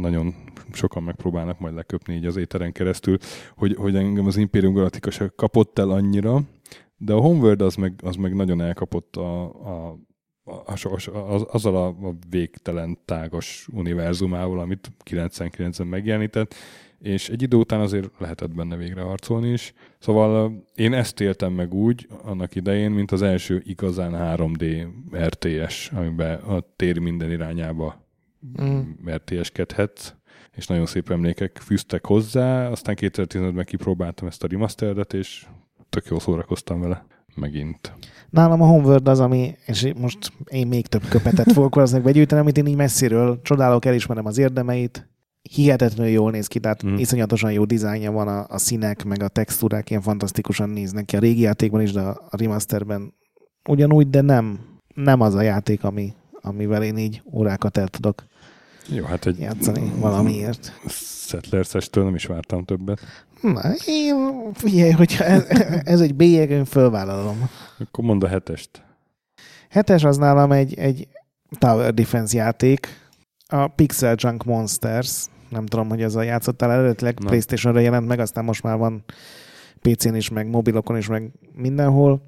nagyon 0.00 0.34
sokan 0.72 1.02
megpróbálnak 1.02 1.58
majd 1.58 1.74
leköpni 1.74 2.14
így 2.14 2.26
az 2.26 2.36
éteren 2.36 2.72
keresztül, 2.72 3.16
hogy, 3.56 3.74
hogy 3.74 3.96
engem 3.96 4.26
az 4.26 4.36
Imperium 4.36 4.74
Galactica 4.74 5.10
se 5.10 5.32
kapott 5.36 5.78
el 5.78 5.90
annyira, 5.90 6.40
de 6.96 7.12
a 7.12 7.20
Homeworld 7.20 7.60
az 7.62 7.74
meg, 7.74 7.94
az 8.02 8.16
meg 8.16 8.34
nagyon 8.34 8.60
elkapott 8.60 9.16
a, 9.16 9.42
a 9.44 9.98
az, 10.64 10.86
az, 11.12 11.44
azzal 11.50 11.76
a, 11.76 11.86
a 11.86 12.14
végtelen 12.28 12.98
tágos 13.04 13.68
univerzumával, 13.72 14.58
amit 14.58 14.92
99-ben 15.10 15.86
megjelenített, 15.86 16.54
és 17.04 17.28
egy 17.28 17.42
idő 17.42 17.56
után 17.56 17.80
azért 17.80 18.10
lehetett 18.18 18.54
benne 18.54 18.76
végre 18.76 19.02
harcolni 19.02 19.48
is. 19.48 19.72
Szóval 19.98 20.64
én 20.74 20.92
ezt 20.92 21.20
éltem 21.20 21.52
meg 21.52 21.74
úgy 21.74 22.08
annak 22.22 22.54
idején, 22.54 22.90
mint 22.90 23.10
az 23.12 23.22
első 23.22 23.62
igazán 23.64 24.12
3D 24.38 24.86
RTS, 25.26 25.90
amiben 25.94 26.40
a 26.40 26.64
tér 26.76 26.98
minden 26.98 27.30
irányába 27.30 28.06
mm. 28.62 28.80
RTS-kedhet, 29.06 30.16
és 30.56 30.66
nagyon 30.66 30.86
szép 30.86 31.10
emlékek 31.10 31.58
fűztek 31.62 32.06
hozzá. 32.06 32.68
Aztán 32.68 32.96
2015-ben 33.00 33.64
kipróbáltam 33.64 34.28
ezt 34.28 34.44
a 34.44 34.46
remasteredet, 34.50 35.12
és 35.12 35.46
tök 35.88 36.06
jól 36.06 36.20
szórakoztam 36.20 36.80
vele 36.80 37.06
megint. 37.34 37.92
Nálam 38.30 38.62
a 38.62 38.66
Homeworld 38.66 39.08
az, 39.08 39.20
ami, 39.20 39.54
és 39.66 39.92
most 39.96 40.32
én 40.46 40.66
még 40.66 40.86
több 40.86 41.04
köpetet 41.08 41.52
fogok 41.52 41.74
valószínűleg 41.74 42.12
begyűjteni, 42.12 42.40
amit 42.40 42.58
én 42.58 42.66
így 42.66 42.76
messziről 42.76 43.40
csodálok, 43.42 43.84
elismerem 43.84 44.26
az 44.26 44.38
érdemeit, 44.38 45.08
hihetetlenül 45.50 46.12
jól 46.12 46.30
néz 46.30 46.46
ki, 46.46 46.58
tehát 46.58 46.86
mm. 46.86 46.96
iszonyatosan 46.96 47.52
jó 47.52 47.64
dizájnja 47.64 48.12
van, 48.12 48.28
a, 48.28 48.46
a 48.48 48.58
színek, 48.58 49.04
meg 49.04 49.22
a 49.22 49.28
textúrák 49.28 49.90
ilyen 49.90 50.02
fantasztikusan 50.02 50.70
néznek 50.70 51.04
ki 51.04 51.16
a 51.16 51.18
régi 51.18 51.40
játékban 51.40 51.80
is, 51.80 51.92
de 51.92 52.00
a 52.00 52.28
remasterben 52.30 53.14
ugyanúgy, 53.68 54.10
de 54.10 54.20
nem, 54.20 54.60
nem 54.94 55.20
az 55.20 55.34
a 55.34 55.42
játék, 55.42 55.84
ami, 55.84 56.12
amivel 56.32 56.82
én 56.82 56.96
így 56.96 57.22
órákat 57.32 57.76
el 57.76 57.88
tudok 57.88 58.24
jó, 58.88 59.04
hát 59.04 59.26
egy 59.26 59.38
játszani 59.38 59.92
valamiért. 59.98 60.80
Settlers-estől 61.26 62.04
nem 62.04 62.14
is 62.14 62.26
vártam 62.26 62.64
többet. 62.64 63.00
Na, 63.40 63.60
én, 63.86 64.52
figyelj, 64.52 64.90
hogyha 64.90 65.24
ez, 65.24 65.44
ez 65.84 66.00
egy 66.00 66.14
bélyeg, 66.14 66.50
én 66.50 66.64
fölvállalom. 66.64 67.50
Akkor 67.78 68.04
mondd 68.04 68.24
a 68.24 68.28
hetest. 68.28 68.82
Hetes 69.68 70.04
az 70.04 70.16
nálam 70.16 70.52
egy, 70.52 70.74
egy 70.74 71.08
Tower 71.58 71.94
Defense 71.94 72.36
játék, 72.36 72.88
a 73.46 73.66
Pixel 73.66 74.14
Junk 74.18 74.44
Monsters, 74.44 75.26
nem 75.48 75.66
tudom, 75.66 75.88
hogy 75.88 76.02
ez 76.02 76.14
a 76.14 76.22
játszottál 76.22 76.72
eredetileg, 76.72 77.18
nem. 77.18 77.28
Playstation-ra 77.28 77.80
jelent 77.80 78.06
meg, 78.06 78.18
aztán 78.18 78.44
most 78.44 78.62
már 78.62 78.76
van 78.76 79.04
PC-n 79.80 80.14
is, 80.14 80.28
meg 80.28 80.48
mobilokon 80.48 80.96
is, 80.96 81.08
meg 81.08 81.32
mindenhol. 81.52 82.22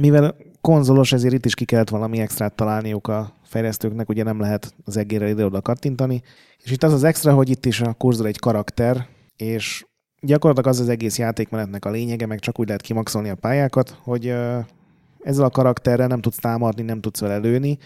Mivel 0.00 0.36
konzolos, 0.60 1.12
ezért 1.12 1.34
itt 1.34 1.44
is 1.44 1.54
ki 1.54 1.64
kellett 1.64 1.88
valami 1.88 2.20
extrát 2.20 2.54
találniuk 2.54 3.08
a 3.08 3.36
fejlesztőknek, 3.42 4.08
ugye 4.08 4.22
nem 4.22 4.40
lehet 4.40 4.74
az 4.84 4.96
egérre 4.96 5.28
ide-oda 5.28 5.60
kattintani. 5.60 6.22
És 6.58 6.70
itt 6.70 6.82
az 6.82 6.92
az 6.92 7.04
extra, 7.04 7.34
hogy 7.34 7.50
itt 7.50 7.66
is 7.66 7.80
a 7.80 7.92
kurzor 7.92 8.26
egy 8.26 8.38
karakter, 8.38 9.06
és 9.36 9.86
gyakorlatilag 10.20 10.70
az 10.70 10.80
az 10.80 10.88
egész 10.88 11.18
játékmenetnek 11.18 11.84
a 11.84 11.90
lényege, 11.90 12.26
meg 12.26 12.38
csak 12.38 12.60
úgy 12.60 12.66
lehet 12.66 12.82
kimaxolni 12.82 13.28
a 13.28 13.34
pályákat, 13.34 13.98
hogy 14.02 14.26
ezzel 15.20 15.44
a 15.44 15.50
karakterrel 15.50 16.06
nem 16.06 16.20
tudsz 16.20 16.38
támadni, 16.38 16.82
nem 16.82 17.00
tudsz 17.00 17.20
vele 17.20 17.36
lőni, 17.36 17.78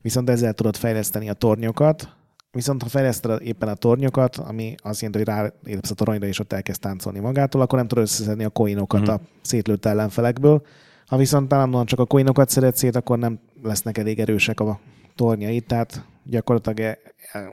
viszont 0.00 0.30
ezzel 0.30 0.52
tudod 0.52 0.76
fejleszteni 0.76 1.28
a 1.28 1.32
tornyokat, 1.32 2.15
viszont 2.56 2.82
ha 2.82 2.88
fejleszted 2.88 3.42
éppen 3.42 3.68
a 3.68 3.74
tornyokat, 3.74 4.36
ami 4.36 4.74
azt 4.82 5.00
jelenti, 5.00 5.24
hogy 5.24 5.34
rálépsz 5.34 5.90
a 5.90 5.94
toronyra 5.94 6.26
és 6.26 6.38
ott 6.38 6.52
elkezd 6.52 6.80
táncolni 6.80 7.18
magától, 7.18 7.60
akkor 7.60 7.78
nem 7.78 7.88
tudod 7.88 8.04
összeszedni 8.04 8.44
a 8.44 8.48
coinokat 8.48 9.00
mm. 9.00 9.12
a 9.12 9.20
szétlőtt 9.42 9.84
ellenfelekből. 9.84 10.62
Ha 11.06 11.16
viszont 11.16 11.52
állandóan 11.52 11.86
csak 11.86 11.98
a 11.98 12.04
coinokat 12.06 12.48
szeded 12.48 12.76
szét, 12.76 12.96
akkor 12.96 13.18
nem 13.18 13.38
lesznek 13.62 13.98
elég 13.98 14.20
erősek 14.20 14.60
a 14.60 14.80
tornyai, 15.14 15.60
tehát 15.60 16.04
gyakorlatilag 16.24 16.80
e- 16.80 16.98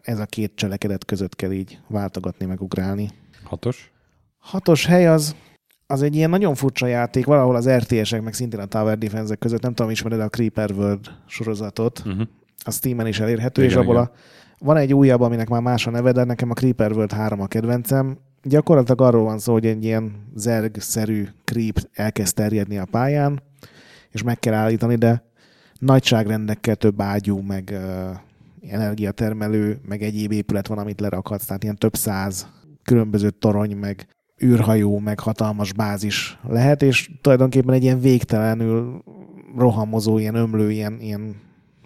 ez 0.02 0.20
a 0.20 0.26
két 0.26 0.52
cselekedet 0.56 1.06
között 1.06 1.36
kell 1.36 1.52
így 1.52 1.80
váltogatni, 1.88 2.46
meg 2.46 2.62
ugrálni. 2.62 3.10
Hatos? 3.44 3.92
Hatos 4.38 4.86
hely 4.86 5.08
az, 5.08 5.36
az 5.88 6.02
egy 6.02 6.16
ilyen 6.16 6.30
nagyon 6.30 6.56
furcsa 6.56 6.88
játék, 6.88 7.26
valahol 7.26 7.56
az 7.56 7.70
RTS-ek, 7.70 8.22
meg 8.22 8.34
szintén 8.34 8.60
a 8.60 8.66
Tower 8.66 8.98
defense 8.98 9.36
között, 9.36 9.62
nem 9.62 9.74
tudom, 9.74 9.92
ismered 9.92 10.20
a 10.20 10.30
Creeper 10.30 10.72
World 10.72 11.12
sorozatot, 11.28 12.02
uh-huh. 12.06 12.28
a 12.64 12.72
Steam-en 12.72 13.08
is 13.08 13.20
elérhető, 13.20 13.64
igen, 13.64 13.74
és 13.74 13.82
abból 13.82 13.96
igen. 13.96 14.06
a, 14.06 14.12
van 14.64 14.78
egy 14.78 14.94
újabb, 14.94 15.22
aminek 15.22 15.50
már 15.50 15.62
más 15.62 15.88
a 15.88 15.92
neve, 15.92 16.12
de 16.12 16.24
nekem 16.24 16.50
a 16.50 16.54
Creeper 16.54 16.92
World 16.92 17.12
3 17.12 17.42
a 17.42 17.48
kedvencem. 17.48 18.18
Gyakorlatilag 18.44 19.02
arról 19.02 19.24
van 19.24 19.40
szó, 19.40 19.54
hogy 19.54 19.66
egy 19.66 19.84
ilyen 19.84 20.12
zerg-szerű 20.36 21.28
creep 21.44 21.90
elkezd 21.94 22.36
terjedni 22.36 22.78
a 22.78 22.86
pályán, 22.86 23.42
és 24.12 24.24
meg 24.24 24.40
kell 24.40 24.54
állítani, 24.54 24.96
de 24.96 25.24
nagyságrendekkel 25.80 26.76
több 26.76 27.02
ágyú, 27.02 27.40
meg 27.40 27.70
uh, 27.74 28.72
energiatermelő, 28.72 29.80
meg 29.88 30.02
egyéb 30.02 30.32
épület 30.32 30.68
van, 30.68 30.78
amit 30.78 31.00
lerakhatsz, 31.00 31.46
tehát 31.46 31.64
ilyen 31.64 31.78
több 31.78 31.96
száz 31.96 32.48
különböző 32.84 33.30
torony, 33.30 33.78
meg 33.78 34.08
űrhajó, 34.44 35.00
meg 35.00 35.20
hatalmas 35.20 35.74
bázis 35.74 36.40
lehet, 36.48 36.82
és 36.82 37.12
tulajdonképpen 37.22 37.74
egy 37.74 37.84
ilyen 37.84 38.00
végtelenül 38.00 39.04
rohamozó, 39.58 40.18
ilyen 40.18 40.36
ömlő, 40.36 40.72
ilyen, 40.72 40.98
ilyen 41.00 41.36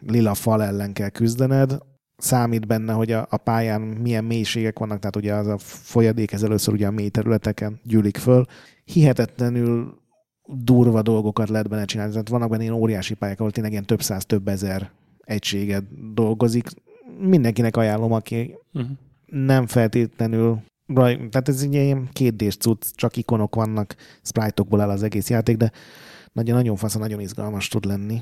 lila 0.08 0.34
fal 0.34 0.64
ellen 0.64 0.94
kell 0.94 1.10
küzdened. 1.10 1.78
Számít 2.18 2.68
benne, 2.68 2.94
hogy 2.94 3.12
a, 3.12 3.28
a 3.30 3.38
pályán 3.38 3.82
milyen 3.82 4.24
mélységek 4.24 4.80
vannak, 4.80 5.00
tehát 5.00 5.16
ugye 5.16 5.34
az 5.34 5.48
a 5.48 5.58
folyadék 5.58 6.32
ez 6.32 6.44
először 6.44 6.74
ugye 6.74 6.88
a 6.88 6.92
mély 6.92 7.10
területeken 7.10 7.80
gyűlik 7.84 8.18
föl. 8.18 8.46
Hihetetlenül 8.84 10.02
durva 10.44 11.02
dolgokat 11.02 11.50
lehet 11.50 11.70
benne 11.70 11.86
csinálni. 11.86 12.12
Tehát 12.12 12.30
vannak 12.30 12.50
benne 12.50 12.62
ilyen 12.62 12.74
óriási 12.74 13.14
pályák, 13.14 13.40
ahol 13.40 13.52
tényleg 13.52 13.72
ilyen 13.72 13.86
több 13.86 14.02
száz, 14.02 14.26
több 14.26 14.48
ezer 14.48 14.92
egységet 15.20 16.14
dolgozik. 16.14 16.68
Mindenkinek 17.20 17.78
ajánlom, 17.78 18.12
aki 18.12 18.56
uh-huh. 18.74 18.92
nem 19.26 19.68
feltétlenül 19.68 20.62
tehát 20.94 21.48
ez 21.48 21.62
egy 21.62 21.74
ilyen 21.74 22.10
kétdés 22.14 22.58
cucc, 22.58 22.84
csak 22.96 23.18
ikonok 23.18 23.56
vannak, 23.56 23.96
sprite-okból 24.22 24.82
áll 24.82 24.90
az 24.90 25.04
egész 25.04 25.30
játék, 25.30 25.58
de 25.58 25.72
nagyon, 26.34 26.56
nagyon 26.56 26.76
fasz, 26.76 26.96
nagyon 26.96 27.20
izgalmas 27.20 27.68
tud 27.68 27.86
lenni. 27.86 28.22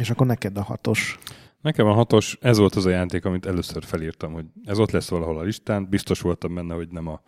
És 0.00 0.10
akkor 0.10 0.26
neked 0.26 0.56
a 0.56 0.62
hatos. 0.62 1.18
Nekem 1.60 1.86
a 1.86 1.92
hatos, 1.92 2.38
ez 2.40 2.58
volt 2.58 2.74
az 2.74 2.86
a 2.86 2.90
játék, 2.90 3.24
amit 3.24 3.46
először 3.46 3.84
felírtam, 3.84 4.32
hogy 4.32 4.44
ez 4.64 4.78
ott 4.78 4.90
lesz 4.90 5.08
valahol 5.08 5.38
a 5.38 5.42
listán. 5.42 5.88
Biztos 5.88 6.20
voltam 6.20 6.54
benne, 6.54 6.74
hogy 6.74 6.88
nem 6.88 7.08
a 7.08 7.20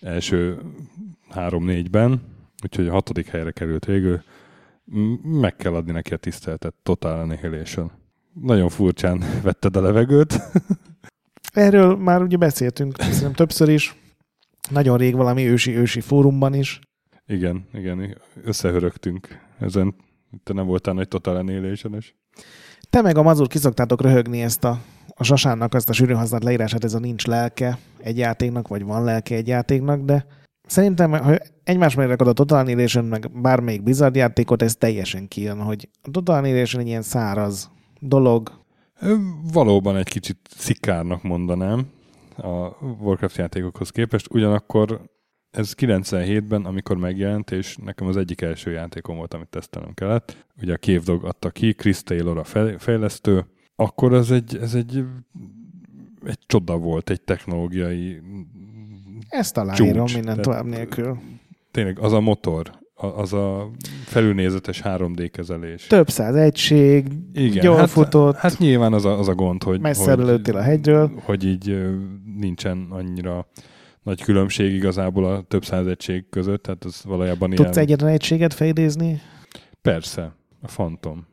első 0.00 0.58
három-négyben, 1.30 2.22
úgyhogy 2.62 2.88
a 2.88 2.92
hatodik 2.92 3.26
helyre 3.26 3.50
került 3.50 3.84
végül. 3.84 4.22
Meg 5.22 5.56
kell 5.56 5.74
adni 5.74 5.92
neki 5.92 6.14
a 6.14 6.16
tiszteletet, 6.16 6.74
Total 6.82 7.18
Annihilation. 7.18 7.90
Nagyon 8.32 8.68
furcsán 8.68 9.24
vetted 9.42 9.76
a 9.76 9.80
levegőt. 9.80 10.40
Erről 11.52 11.96
már 11.96 12.22
ugye 12.22 12.36
beszéltünk, 12.36 12.96
szerintem 13.00 13.32
többször 13.32 13.68
is. 13.68 13.94
Nagyon 14.70 14.98
rég 14.98 15.14
valami 15.14 15.48
ősi-ősi 15.48 16.00
fórumban 16.00 16.54
is. 16.54 16.80
Igen, 17.26 17.68
igen, 17.72 18.16
összehörögtünk 18.44 19.40
ezen. 19.58 19.94
Te 20.42 20.52
nem 20.52 20.66
voltál 20.66 20.94
nagy 20.94 21.08
Total 21.08 21.36
annihilation 21.36 21.98
Te 22.90 23.02
meg 23.02 23.18
a 23.18 23.22
mazur 23.22 23.46
kiszoktátok 23.46 24.02
röhögni 24.02 24.42
ezt 24.42 24.64
a, 24.64 24.78
a 25.14 25.24
Sasánnak 25.24 25.74
azt 25.74 25.88
a 25.88 25.92
sűrűn 25.92 26.16
használt 26.16 26.44
leírását, 26.44 26.84
ez 26.84 26.94
a 26.94 26.98
nincs 26.98 27.26
lelke 27.26 27.78
egy 27.98 28.18
játéknak, 28.18 28.68
vagy 28.68 28.84
van 28.84 29.04
lelke 29.04 29.34
egy 29.34 29.48
játéknak, 29.48 30.00
de 30.00 30.26
szerintem, 30.66 31.12
ha 31.12 31.36
egymás 31.64 31.94
mellé 31.94 32.10
rakod 32.10 32.28
a 32.28 32.32
Total 32.32 32.58
Annihilation, 32.58 33.04
meg 33.04 33.30
bármelyik 33.40 33.82
Blizzard 33.82 34.16
játékot, 34.16 34.62
ez 34.62 34.76
teljesen 34.76 35.28
kijön, 35.28 35.62
hogy 35.62 35.88
a 36.02 36.10
Total 36.10 36.36
Annihilation 36.36 36.82
egy 36.82 36.88
ilyen 36.88 37.02
száraz 37.02 37.70
dolog. 38.00 38.50
Valóban 39.52 39.96
egy 39.96 40.08
kicsit 40.08 40.38
szikárnak 40.56 41.22
mondanám, 41.22 41.86
a 42.36 42.84
Warcraft 43.00 43.36
játékokhoz 43.36 43.90
képest, 43.90 44.28
ugyanakkor 44.30 45.00
ez 45.54 45.74
97-ben, 45.78 46.64
amikor 46.64 46.96
megjelent, 46.96 47.50
és 47.50 47.76
nekem 47.76 48.06
az 48.06 48.16
egyik 48.16 48.40
első 48.40 48.70
játékom 48.70 49.16
volt, 49.16 49.34
amit 49.34 49.48
tesztelnem 49.48 49.94
kellett. 49.94 50.46
Ugye 50.62 50.72
a 50.72 50.76
Cave 50.76 51.02
Dog 51.04 51.24
adta 51.24 51.50
ki, 51.50 51.72
Chris 51.72 52.02
Taylor 52.02 52.38
a 52.38 52.44
fejlesztő, 52.78 53.46
akkor 53.76 54.12
ez 54.12 54.30
egy, 54.30 54.58
ez 54.60 54.74
egy, 54.74 55.04
egy 56.24 56.38
csoda 56.46 56.76
volt, 56.76 57.10
egy 57.10 57.20
technológiai 57.20 58.20
Ezt 59.28 59.56
aláírom 59.56 60.06
minden 60.14 60.42
tovább 60.42 60.64
nélkül. 60.64 61.18
Tényleg, 61.70 61.98
az 61.98 62.12
a 62.12 62.20
motor, 62.20 62.70
az 62.94 63.32
a 63.32 63.70
felülnézetes 64.04 64.82
3D 64.84 65.28
kezelés. 65.32 65.86
Több 65.86 66.08
száz 66.08 66.34
egység, 66.34 67.06
Igen, 67.32 67.64
jól 67.64 67.76
hát, 67.76 67.90
futott. 67.90 68.36
Hát 68.36 68.58
nyilván 68.58 68.92
az 68.92 69.04
a, 69.04 69.18
az 69.18 69.28
a 69.28 69.34
gond, 69.34 69.62
hogy... 69.62 69.80
Messze 69.80 70.14
lőttél 70.14 70.56
a 70.56 70.62
hegyről. 70.62 71.10
Hogy 71.24 71.44
így 71.44 71.76
nincsen 72.38 72.86
annyira 72.90 73.46
nagy 74.04 74.22
különbség 74.22 74.74
igazából 74.74 75.24
a 75.24 75.42
több 75.48 75.64
száz 75.64 75.86
egység 75.86 76.24
között, 76.30 76.62
tehát 76.62 76.84
az 76.84 77.04
valójában 77.04 77.50
Tudsz 77.50 77.76
ilyen... 77.76 77.86
egyetlen 77.86 78.10
egységet 78.10 78.54
fejlődni? 78.54 79.20
Persze, 79.82 80.34
a 80.62 80.66
Phantom. 80.66 81.26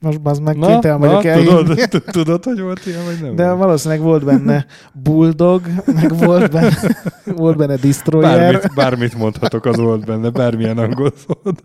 Most 0.00 0.20
az 0.22 0.38
meg 0.38 0.56
kénytelen 0.60 0.98
vagyok 0.98 1.22
na, 1.22 1.32
tudod, 1.32 1.78
tudod, 2.04 2.44
hogy 2.44 2.60
volt 2.60 2.86
ilyen, 2.86 3.04
vagy 3.04 3.18
nem? 3.20 3.34
De 3.34 3.46
volt? 3.46 3.58
valószínűleg 3.58 4.02
volt 4.02 4.24
benne 4.24 4.66
Bulldog, 4.92 5.62
meg 5.86 6.18
volt 6.18 6.50
benne, 6.50 6.76
volt 7.42 7.56
benne 7.56 7.76
Destroyer. 7.76 8.52
Bármit, 8.52 8.74
bármit 8.74 9.14
mondhatok, 9.14 9.64
az 9.64 9.76
volt 9.76 10.04
benne, 10.04 10.30
bármilyen 10.30 10.78
angol 10.78 11.12
szót. 11.16 11.64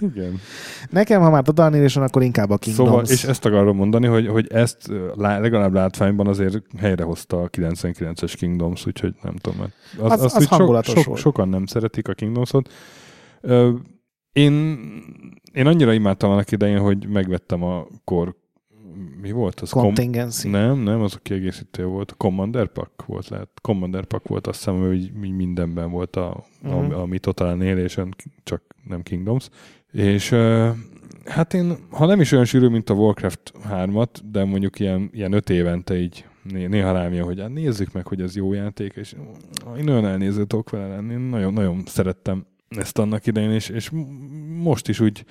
Igen. 0.00 0.40
Nekem, 0.90 1.20
ha 1.20 1.30
már 1.30 1.42
Total 1.42 1.66
Annihilation, 1.66 2.04
akkor 2.04 2.22
inkább 2.22 2.50
a 2.50 2.56
Kingdoms. 2.56 2.88
Szóval, 2.88 3.04
és 3.04 3.24
ezt 3.24 3.44
akarom 3.44 3.76
mondani, 3.76 4.06
hogy, 4.06 4.26
hogy 4.26 4.52
ezt 4.52 4.90
legalább 5.14 5.72
látványban 5.72 6.26
azért 6.26 6.56
helyrehozta 6.78 7.42
a 7.42 7.48
99-es 7.50 8.34
Kingdoms, 8.36 8.86
úgyhogy 8.86 9.14
nem 9.22 9.36
tudom. 9.36 9.60
Az, 9.98 10.12
az, 10.12 10.22
az, 10.22 10.34
az 10.34 10.46
hangulatos 10.46 10.94
so, 10.94 11.00
so, 11.00 11.08
volt. 11.08 11.20
Sokan 11.20 11.48
nem 11.48 11.66
szeretik 11.66 12.08
a 12.08 12.12
Kingdoms-ot. 12.12 12.72
Én, 14.32 14.78
én 15.52 15.66
annyira 15.66 15.92
imádtam 15.92 16.30
annak 16.30 16.50
idején, 16.50 16.78
hogy 16.78 17.08
megvettem 17.08 17.62
a 17.62 17.86
kor 18.04 18.34
mi 19.20 19.30
volt 19.30 19.60
az? 19.60 19.70
Contingency. 19.70 20.50
Com- 20.50 20.52
nem, 20.52 20.78
nem, 20.78 21.00
az 21.00 21.14
a 21.14 21.18
kiegészítő 21.18 21.84
volt. 21.86 22.10
A 22.10 22.14
Commander 22.14 22.66
Pack 22.68 23.04
volt 23.06 23.28
lehet. 23.28 23.48
Commander 23.62 24.04
Pack 24.04 24.28
volt, 24.28 24.46
azt 24.46 24.58
hiszem, 24.58 24.80
hogy 24.80 25.12
mindenben 25.12 25.90
volt 25.90 26.16
a, 26.16 26.44
uh-huh. 26.62 26.92
a, 26.92 27.00
a 27.00 27.06
mi 27.06 27.18
Total 27.18 27.48
Annihilation, 27.48 28.14
csak 28.44 28.62
nem 28.88 29.02
Kingdoms. 29.02 29.48
És 29.92 30.30
uh, 30.30 30.68
hát 31.24 31.54
én, 31.54 31.76
ha 31.90 32.06
nem 32.06 32.20
is 32.20 32.32
olyan 32.32 32.44
sűrű, 32.44 32.68
mint 32.68 32.90
a 32.90 32.94
Warcraft 32.94 33.52
3-at, 33.70 34.08
de 34.30 34.44
mondjuk 34.44 34.80
ilyen, 34.80 35.10
ilyen 35.12 35.32
öt 35.32 35.50
évente 35.50 35.98
így 35.98 36.24
néha 36.52 36.92
rám 36.92 37.12
jön, 37.12 37.24
hogy 37.24 37.40
hát 37.40 37.52
nézzük 37.52 37.92
meg, 37.92 38.06
hogy 38.06 38.20
ez 38.20 38.36
jó 38.36 38.52
játék, 38.52 38.92
és 38.94 39.14
én 39.76 39.84
nagyon 39.84 40.06
elnéző 40.06 40.44
tudok 40.44 40.70
vele 40.70 40.86
lenni. 40.86 41.28
Nagyon, 41.28 41.52
nagyon 41.52 41.82
szerettem 41.86 42.46
ezt 42.68 42.98
annak 42.98 43.26
idején, 43.26 43.50
és, 43.50 43.68
és 43.68 43.90
most 44.62 44.88
is 44.88 45.00
úgy 45.00 45.24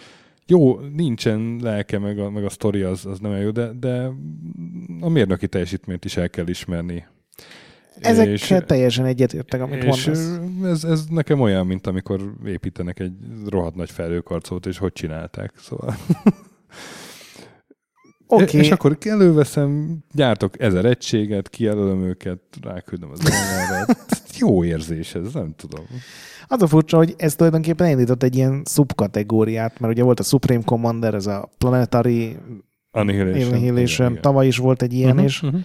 jó, 0.45 0.79
nincsen 0.79 1.59
lelke, 1.61 1.99
meg 1.99 2.19
a, 2.19 2.29
meg 2.29 2.45
a 2.45 2.49
sztori 2.49 2.81
az, 2.81 3.05
az 3.05 3.19
nem 3.19 3.31
jó, 3.31 3.51
de, 3.51 3.71
de 3.79 4.09
a 4.99 5.09
mérnöki 5.09 5.47
teljesítményt 5.47 6.05
is 6.05 6.17
el 6.17 6.29
kell 6.29 6.47
ismerni. 6.47 7.05
Ezekkel 7.99 8.33
és, 8.33 8.55
teljesen 8.65 9.05
egyetértek, 9.05 9.61
amit 9.61 9.83
és 9.83 10.05
mondasz. 10.05 10.39
Ez, 10.63 10.83
ez 10.83 11.05
nekem 11.05 11.39
olyan, 11.39 11.67
mint 11.67 11.87
amikor 11.87 12.33
építenek 12.45 12.99
egy 12.99 13.13
rohadt 13.47 13.75
nagy 13.75 13.91
felőkarcot, 13.91 14.65
és 14.65 14.77
hogy 14.77 14.93
csinálták, 14.93 15.53
szóval... 15.57 15.95
Okay. 18.27 18.59
És 18.59 18.71
akkor 18.71 18.97
előveszem, 19.05 19.97
gyártok 20.11 20.61
ezer 20.61 20.85
egységet, 20.85 21.49
kijelölöm 21.49 22.03
őket, 22.03 22.39
ráküldöm 22.61 23.09
az 23.11 23.19
emberre. 23.19 23.85
Jó 24.39 24.63
érzés 24.63 25.15
ez, 25.15 25.33
nem 25.33 25.53
tudom. 25.57 25.85
Az 26.47 26.61
a 26.61 26.67
furcsa, 26.67 26.97
hogy 26.97 27.13
ez 27.17 27.35
tulajdonképpen 27.35 27.85
elindított 27.85 28.23
egy 28.23 28.35
ilyen 28.35 28.61
szubkategóriát, 28.65 29.79
mert 29.79 29.93
ugye 29.93 30.03
volt 30.03 30.19
a 30.19 30.23
Supreme 30.23 30.63
Commander, 30.63 31.13
ez 31.13 31.27
a 31.27 31.49
Planetary 31.57 32.37
Annihilation. 32.91 33.53
Annihilation. 33.53 34.09
Igen, 34.09 34.21
Tavaly 34.21 34.47
is 34.47 34.57
volt 34.57 34.81
egy 34.81 34.93
ilyen, 34.93 35.09
uh-huh, 35.09 35.25
és 35.25 35.41
uh-huh. 35.41 35.61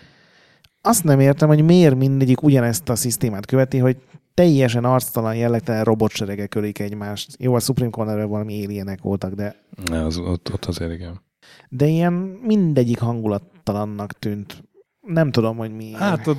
azt 0.82 1.04
nem 1.04 1.20
értem, 1.20 1.48
hogy 1.48 1.64
miért 1.64 1.94
mindegyik 1.94 2.42
ugyanezt 2.42 2.88
a 2.88 2.96
szisztémát 2.96 3.46
követi, 3.46 3.78
hogy 3.78 3.96
teljesen 4.34 4.84
arctalan, 4.84 5.36
jellegtelen 5.36 5.84
robotseregek 5.84 6.54
ölik 6.54 6.78
egymást. 6.78 7.36
Jó, 7.38 7.54
a 7.54 7.60
Supreme 7.60 7.90
commander 7.90 8.26
valami 8.26 8.54
éljenek 8.54 9.00
voltak, 9.00 9.32
de... 9.32 9.56
Ne, 9.90 10.04
az, 10.04 10.18
ott, 10.18 10.52
ott 10.52 10.64
azért 10.64 10.92
igen. 10.92 11.20
De 11.68 11.86
ilyen 11.86 12.12
mindegyik 12.42 12.98
hangulattalannak 12.98 14.12
tűnt. 14.12 14.64
Nem 15.00 15.30
tudom, 15.30 15.56
hogy 15.56 15.76
mi. 15.76 15.92
Hát 15.92 16.26
ott 16.26 16.38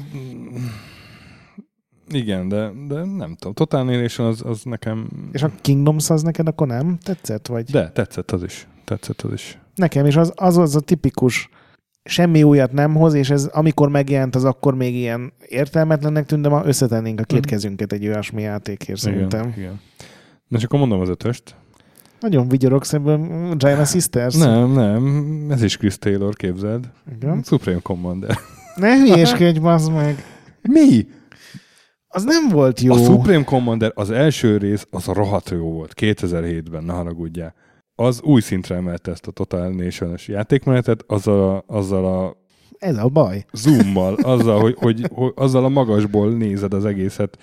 igen, 2.10 2.48
de, 2.48 2.72
de 2.88 3.04
nem 3.04 3.36
tudom. 3.36 3.54
Total 3.54 3.80
Annihilation 3.80 4.28
az, 4.28 4.42
az 4.46 4.64
nekem... 4.64 5.10
És 5.32 5.44
a 5.44 5.52
Kingdoms 5.62 6.10
az 6.10 6.22
neked 6.22 6.48
akkor 6.48 6.68
nem 6.68 6.98
tetszett? 7.04 7.48
Vagy? 7.48 7.72
De, 7.72 7.92
tetszett 7.92 8.32
az 8.32 8.44
is. 8.44 8.68
Tetszett 8.86 9.22
az 9.22 9.34
is. 9.34 9.60
Nekem 9.76 10.06
is 10.06 10.16
az 10.16 10.34
az, 10.36 10.58
az 10.58 10.76
a 10.76 10.80
tipikus 10.80 11.50
semmi 12.04 12.44
újat 12.44 12.72
nem 12.72 12.96
hoz, 12.96 13.14
és 13.14 13.30
ez 13.30 13.46
amikor 13.46 13.90
megjelent, 13.90 14.36
az 14.36 14.44
akkor 14.44 14.76
még 14.76 14.96
ilyen 14.96 15.34
értelmetlennek 15.48 16.26
tűnt, 16.26 16.42
de 16.42 16.50
ma 16.50 16.66
összetennénk 16.66 17.20
a 17.20 17.24
két 17.24 17.46
mm. 17.46 17.50
kezünket 17.50 17.94
egy 17.94 18.08
olyasmi 18.08 18.42
játékért 18.42 19.00
szerintem. 19.00 19.48
Igen, 19.48 19.60
igen. 19.60 19.80
Na 20.48 20.58
csak 20.58 20.68
akkor 20.68 20.80
mondom 20.80 21.00
az 21.00 21.10
ötöst. 21.10 21.56
Nagyon 22.20 22.48
vigyorogsz 22.48 22.94
ebből 22.94 23.18
Giant 23.56 23.88
Sisters. 23.88 24.36
Nem, 24.36 24.72
nem. 24.72 25.46
Ez 25.50 25.64
is 25.64 25.78
Chris 25.78 25.98
Taylor, 25.98 26.36
képzeld. 26.36 26.90
Igen? 27.16 27.44
Supreme 27.44 27.80
Commander. 27.80 28.38
Ne 28.76 28.98
hülyéskedj, 28.98 29.60
bazd 29.60 29.92
meg! 29.92 30.24
Mi? 30.62 31.08
Az 32.08 32.24
nem 32.24 32.50
volt 32.50 32.80
jó. 32.80 32.94
A 32.94 32.98
Supreme 32.98 33.44
Commander, 33.44 33.92
az 33.96 34.12
első 34.12 34.58
rész, 34.58 34.88
az 34.92 35.08
a 35.08 35.14
rohadt 35.14 35.50
jó 35.50 35.72
volt. 35.72 35.94
2007-ben, 35.96 36.84
ne 36.84 36.94
haragudjál. 36.94 37.54
Az 37.96 38.22
új 38.22 38.42
szintre 38.42 38.76
emelte 38.76 39.12
ezt 39.12 39.28
a 39.28 39.32
Total 39.32 39.70
nation 39.70 40.16
játékmenetet, 40.26 41.04
azzal 41.08 41.50
a, 41.50 41.64
azzal 41.78 42.06
a 42.06 42.38
ez 42.80 42.98
a 42.98 43.08
baj. 43.08 43.46
Zoommal, 43.54 44.14
azzal, 44.14 44.60
hogy, 44.60 44.76
hogy, 44.78 45.10
hogy, 45.14 45.32
azzal 45.36 45.66
a 45.66 45.70
magasból 45.70 46.30
nézed 46.30 46.74
az 46.74 46.86
egészet. 46.86 47.38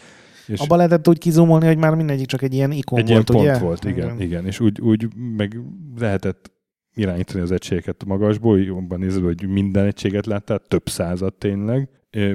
És 0.47 0.61
Abba 0.61 0.77
lehetett 0.77 1.09
úgy 1.09 1.19
kizumolni, 1.19 1.67
hogy 1.67 1.77
már 1.77 1.95
mindegyik 1.95 2.27
csak 2.27 2.43
egy 2.43 2.55
ilyen 2.55 2.73
ikon 2.73 2.99
egy 2.99 3.09
volt, 3.09 3.31
ilyen 3.31 3.43
ugye? 3.43 3.51
pont 3.51 3.63
volt, 3.63 3.85
igen, 3.85 4.05
igen, 4.05 4.21
igen. 4.21 4.47
És 4.47 4.61
úgy, 4.61 4.81
úgy 4.81 5.09
meg 5.37 5.61
lehetett 5.99 6.53
irányítani 6.95 7.41
az 7.41 7.51
egységeket 7.51 8.05
magasból, 8.05 8.61
jobban 8.61 8.99
nézed, 8.99 9.23
hogy 9.23 9.49
minden 9.49 9.87
egységet 9.87 10.27
láttál, 10.27 10.59
több 10.69 10.89
százat 10.89 11.35
tényleg, 11.35 11.89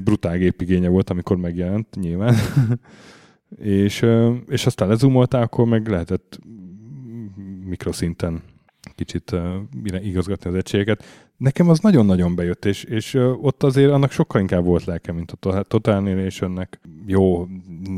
brutál 0.03 0.37
gépigénye 0.37 0.89
volt, 0.89 1.09
amikor 1.09 1.37
megjelent, 1.37 1.95
nyilván. 1.95 2.35
és, 3.85 4.05
és 4.47 4.65
aztán 4.65 4.87
lezumoltál, 4.87 5.41
akkor 5.41 5.65
meg 5.65 5.87
lehetett 5.87 6.39
mikroszinten 7.65 8.41
kicsit 8.95 9.35
igazgatni 10.03 10.49
az 10.49 10.55
egységeket. 10.55 11.03
Nekem 11.41 11.69
az 11.69 11.79
nagyon-nagyon 11.79 12.35
bejött, 12.35 12.65
és, 12.65 12.83
és 12.83 13.13
ott 13.41 13.63
azért 13.63 13.91
annak 13.91 14.11
sokkal 14.11 14.41
inkább 14.41 14.63
volt 14.63 14.85
lelke, 14.85 15.11
mint 15.11 15.31
a 15.31 15.63
Total 15.63 15.95
Annihilation-nek. 15.95 16.79
Jó, 17.05 17.47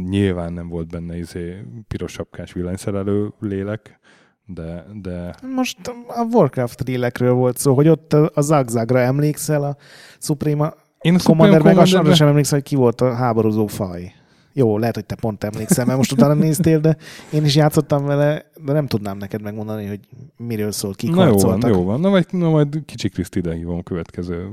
nyilván 0.10 0.54
nem 0.54 0.68
volt 0.68 0.88
benne 0.88 1.18
izé 1.18 1.64
piros 1.88 2.12
sapkás 2.12 2.54
villanyszerelő 2.54 3.34
lélek, 3.40 4.00
de, 4.46 4.86
de... 5.02 5.36
Most 5.56 5.78
a 6.08 6.28
Warcraft 6.32 6.88
lélekről 6.88 7.34
volt 7.34 7.58
szó, 7.58 7.74
hogy 7.74 7.88
ott 7.88 8.14
a 8.14 8.42
Zagzagra 8.42 9.00
emlékszel, 9.00 9.64
a 9.64 9.78
Suprema 10.20 10.74
én 11.02 11.16
a 11.16 11.20
Commander 11.24 11.62
meg 11.62 11.78
arra 11.78 12.16
sem 12.16 12.28
emlékszem, 12.28 12.60
hogy 12.60 12.68
ki 12.68 12.76
volt 12.76 13.02
a 13.02 13.14
háborúzó 13.14 13.68
faj. 13.68 14.14
Jó, 14.54 14.78
lehet, 14.78 14.96
hogy 14.96 15.06
te 15.06 15.16
pont 15.16 15.44
emlékszel, 15.44 15.86
mert 15.86 15.98
most 15.98 16.12
utána 16.12 16.34
néztél, 16.34 16.80
de 16.80 16.98
én 17.32 17.46
is 17.46 17.56
játszottam 17.56 18.06
vele, 18.06 18.46
de 18.64 18.72
nem 18.74 18.88
tudnám 18.88 19.18
neked 19.18 19.42
megmondani, 19.42 19.88
hogy 19.88 20.00
miről 20.38 20.72
szólt, 20.72 20.96
kik 20.96 21.16
Na 21.16 21.26
jó 21.26 21.38
van, 21.38 21.68
jó 21.68 21.84
van. 21.84 22.00
Na 22.00 22.10
majd, 22.10 22.26
na 22.32 22.50
majd 22.50 22.82
kicsi 22.86 23.10
Kriszt 23.10 23.36
idehívom 23.36 23.78
a 23.78 23.84
következő. 23.84 24.50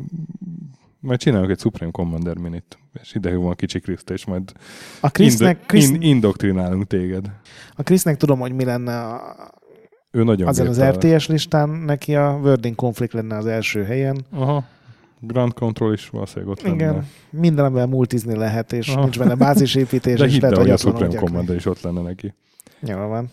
Majd 1.01 1.18
csinálok 1.18 1.51
egy 1.51 1.59
Supreme 1.59 1.92
Commander 1.92 2.36
minit, 2.36 2.78
és 3.03 3.14
idehívom 3.14 3.46
a 3.46 3.55
kicsi 3.55 3.80
Kriszt, 3.80 4.11
és 4.11 4.24
majd 4.24 4.53
a 5.01 5.11
Krisznek, 5.11 5.57
ind- 5.57 5.66
Chris... 5.66 5.88
ind- 5.88 6.03
indoktrinálunk 6.03 6.86
téged. 6.86 7.30
A 7.74 7.82
Krisznek 7.82 8.16
tudom, 8.16 8.38
hogy 8.38 8.53
mi 8.53 8.64
lenne 8.64 9.01
a... 9.01 9.34
ő 10.11 10.22
nagyon 10.24 10.48
Azon 10.48 10.66
az 10.66 10.82
RTS 10.82 11.26
listán 11.26 11.68
neki 11.68 12.14
a 12.14 12.38
Wording 12.42 12.74
Conflict 12.74 13.12
lenne 13.12 13.36
az 13.36 13.46
első 13.46 13.84
helyen. 13.84 14.24
Aha. 14.30 14.64
Grand 15.21 15.53
Control 15.55 15.93
is 15.93 16.09
valószínűleg 16.09 16.49
ott 16.49 16.62
Igen, 16.62 16.93
lenne. 16.93 17.05
minden, 17.31 17.64
amivel 17.64 17.87
multizni 17.87 18.37
lehet, 18.37 18.73
és 18.73 18.89
Aha. 18.89 19.01
nincs 19.01 19.18
benne 19.18 19.35
bázisépítés. 19.35 20.18
De 20.18 20.27
hidd 20.27 20.55
hogy 20.55 20.71
a 20.71 20.77
Supreme 20.77 21.14
Commander 21.14 21.57
is 21.57 21.66
ott 21.66 21.81
lenne 21.81 22.01
neki. 22.01 22.35
Jól 22.81 23.09
van. 23.09 23.31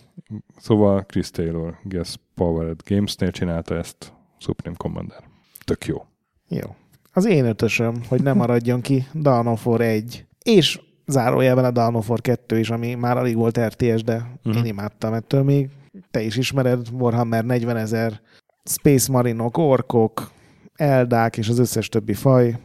Szóval 0.59 1.03
Chris 1.05 1.31
Taylor, 1.31 1.77
Guess 1.83 2.15
Powered 2.35 2.79
Games-nél 2.85 3.31
csinálta 3.31 3.75
ezt 3.75 4.13
Supreme 4.37 4.75
Commander. 4.77 5.23
Tök 5.63 5.85
jó. 5.85 6.05
Jó. 6.47 6.75
Az 7.13 7.25
én 7.25 7.45
ötösöm, 7.45 8.01
hogy 8.07 8.23
nem 8.23 8.37
maradjon 8.37 8.81
ki, 8.81 9.05
Dawn 9.13 9.47
of 9.47 9.65
War 9.65 9.81
1. 9.81 10.25
És 10.43 10.81
zárójelben 11.05 11.65
a 11.65 11.71
Dawn 11.71 11.95
of 11.95 12.09
War 12.09 12.21
2 12.21 12.59
is, 12.59 12.69
ami 12.69 12.93
már 12.93 13.17
alig 13.17 13.35
volt 13.35 13.59
RTS, 13.59 14.03
de 14.03 14.31
uh-huh. 14.43 14.57
én 14.57 14.65
imádtam 14.65 15.13
ettől 15.13 15.43
még. 15.43 15.69
Te 16.11 16.21
is 16.21 16.37
ismered, 16.37 16.87
Warhammer 16.91 17.45
40 17.45 17.77
ezer, 17.77 18.21
Space 18.63 19.11
Marinok, 19.11 19.57
orkok, 19.57 20.31
eldák 20.77 21.37
és 21.37 21.49
az 21.49 21.59
összes 21.59 21.89
többi 21.89 22.13
faj. 22.13 22.57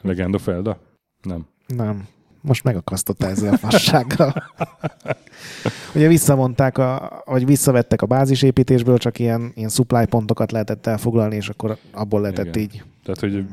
Legend 0.00 0.34
of 0.34 0.48
Elda? 0.48 0.80
Nem. 1.22 1.46
Nem. 1.66 2.06
Most 2.42 2.64
megakasztotta 2.64 3.26
ezzel 3.26 3.52
a 3.52 3.56
fassággal. 3.56 4.34
Ugye 5.94 6.08
visszamondták, 6.08 6.78
a, 6.78 7.22
vagy 7.24 7.46
visszavettek 7.46 8.02
a 8.02 8.06
bázisépítésből, 8.06 8.98
csak 8.98 9.18
ilyen, 9.18 9.52
ilyen 9.54 9.68
supply 9.68 10.06
pontokat 10.06 10.52
lehetett 10.52 10.86
elfoglalni, 10.86 11.36
és 11.36 11.48
akkor 11.48 11.76
abból 11.92 12.20
lehetett 12.20 12.56
Igen. 12.56 12.62
így 12.62 12.82
Tehát, 13.02 13.20
hogy 13.20 13.44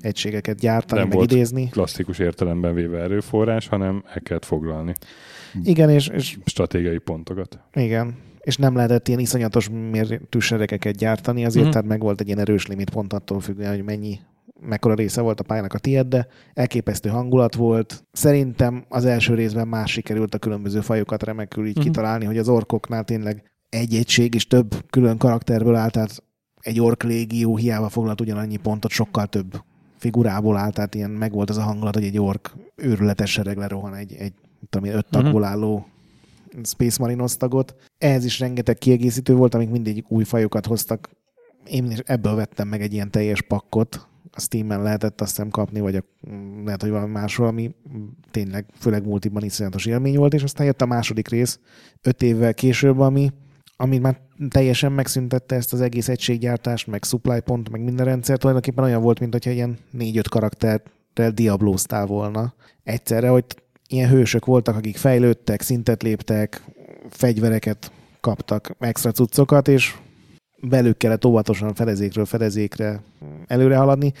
egységeket 0.00 0.58
gyártani, 0.58 1.00
nem 1.00 1.08
meg 1.08 1.16
volt 1.16 1.32
idézni. 1.32 1.68
klasszikus 1.68 2.18
értelemben 2.18 2.74
véve 2.74 2.98
erőforrás, 2.98 3.68
hanem 3.68 4.04
el 4.12 4.20
kellett 4.20 4.44
foglalni. 4.44 4.92
Igen, 5.62 5.90
és, 5.90 6.08
és... 6.08 6.38
Stratégiai 6.44 6.98
pontokat. 6.98 7.58
Igen 7.72 8.25
és 8.46 8.56
nem 8.56 8.74
lehetett 8.74 9.08
ilyen 9.08 9.20
iszonyatos 9.20 9.68
mértű 9.68 10.38
seregeket 10.38 10.96
gyártani, 10.96 11.44
azért 11.44 11.66
mm. 11.66 11.70
tehát 11.70 11.86
meg 11.86 12.00
volt 12.00 12.20
egy 12.20 12.26
ilyen 12.26 12.38
erős 12.38 12.66
limit 12.66 12.90
pont 12.90 13.12
attól 13.12 13.40
függően, 13.40 13.74
hogy 13.74 13.84
mennyi 13.84 14.18
mekkora 14.60 14.94
része 14.94 15.20
volt 15.20 15.40
a 15.40 15.44
pályának 15.44 15.72
a 15.72 15.78
tiéd, 15.78 16.06
de 16.06 16.26
elképesztő 16.54 17.08
hangulat 17.08 17.54
volt. 17.54 18.04
Szerintem 18.12 18.84
az 18.88 19.04
első 19.04 19.34
részben 19.34 19.68
más 19.68 19.90
sikerült 19.90 20.34
a 20.34 20.38
különböző 20.38 20.80
fajokat 20.80 21.22
remekül 21.22 21.66
így 21.66 21.78
mm. 21.78 21.82
kitalálni, 21.82 22.24
hogy 22.24 22.38
az 22.38 22.48
orkoknál 22.48 23.04
tényleg 23.04 23.42
egy 23.68 23.94
egység 23.94 24.34
is 24.34 24.46
több 24.46 24.74
külön 24.90 25.18
karakterből 25.18 25.74
állt, 25.74 25.92
tehát 25.92 26.22
egy 26.60 26.80
ork 26.80 27.02
légió 27.02 27.56
hiába 27.56 27.88
foglalt 27.88 28.20
ugyanannyi 28.20 28.56
pontot, 28.56 28.90
sokkal 28.90 29.26
több 29.26 29.62
figurából 29.96 30.56
áll, 30.56 30.70
tehát 30.70 30.94
ilyen 30.94 31.10
megvolt 31.10 31.50
az 31.50 31.56
a 31.56 31.62
hangulat, 31.62 31.94
hogy 31.94 32.04
egy 32.04 32.18
ork 32.18 32.54
őrületes 32.76 33.30
sereg 33.30 33.56
lerohan 33.56 33.94
egy, 33.94 34.12
egy 34.12 34.32
tudom 34.68 34.88
én, 34.88 34.96
öt 34.96 35.06
tagból 35.10 35.44
álló 35.44 35.86
Space 36.64 36.96
Marine 37.00 37.22
osztagot. 37.22 37.74
Ehhez 37.98 38.24
is 38.24 38.38
rengeteg 38.38 38.78
kiegészítő 38.78 39.34
volt, 39.34 39.54
amik 39.54 39.70
mindig 39.70 40.04
új 40.08 40.24
fajokat 40.24 40.66
hoztak. 40.66 41.10
Én 41.66 41.90
is 41.90 41.98
ebből 41.98 42.34
vettem 42.34 42.68
meg 42.68 42.82
egy 42.82 42.92
ilyen 42.92 43.10
teljes 43.10 43.42
pakkot, 43.42 44.08
a 44.36 44.40
Steam-en 44.40 44.82
lehetett 44.82 45.20
azt 45.20 45.30
hiszem 45.30 45.50
kapni, 45.50 45.80
vagy 45.80 45.96
a, 45.96 46.02
lehet, 46.64 46.82
hogy 46.82 46.90
valami 46.90 47.12
másról, 47.12 47.46
ami 47.46 47.74
tényleg, 48.30 48.66
főleg 48.78 49.06
multiban 49.06 49.44
iszonyatos 49.44 49.86
élmény 49.86 50.16
volt, 50.16 50.34
és 50.34 50.42
aztán 50.42 50.66
jött 50.66 50.82
a 50.82 50.86
második 50.86 51.28
rész 51.28 51.60
öt 52.02 52.22
évvel 52.22 52.54
később, 52.54 52.98
ami, 52.98 53.32
ami 53.76 53.98
már 53.98 54.20
teljesen 54.48 54.92
megszüntette 54.92 55.54
ezt 55.54 55.72
az 55.72 55.80
egész 55.80 56.08
egységgyártást, 56.08 56.86
meg 56.86 57.04
supply 57.04 57.40
pont, 57.40 57.70
meg 57.70 57.82
minden 57.82 58.06
rendszer, 58.06 58.38
tulajdonképpen 58.38 58.84
olyan 58.84 59.02
volt, 59.02 59.20
mint 59.20 59.32
hogyha 59.32 59.50
ilyen 59.50 59.78
négy-öt 59.90 60.28
karakterrel 60.28 61.30
diablóztál 61.34 62.06
volna 62.06 62.54
egyszerre, 62.82 63.28
hogy 63.28 63.44
ilyen 63.88 64.08
hősök 64.08 64.44
voltak, 64.44 64.76
akik 64.76 64.96
fejlődtek, 64.96 65.60
szintet 65.60 66.02
léptek, 66.02 66.62
fegyvereket 67.08 67.92
kaptak, 68.20 68.74
extra 68.78 69.10
cuccokat, 69.10 69.68
és 69.68 69.94
velük 70.60 70.96
kellett 70.96 71.24
óvatosan 71.24 71.74
fedezékről 71.74 72.24
fedezékre 72.24 73.00
előre 73.46 73.76
haladni. 73.76 74.12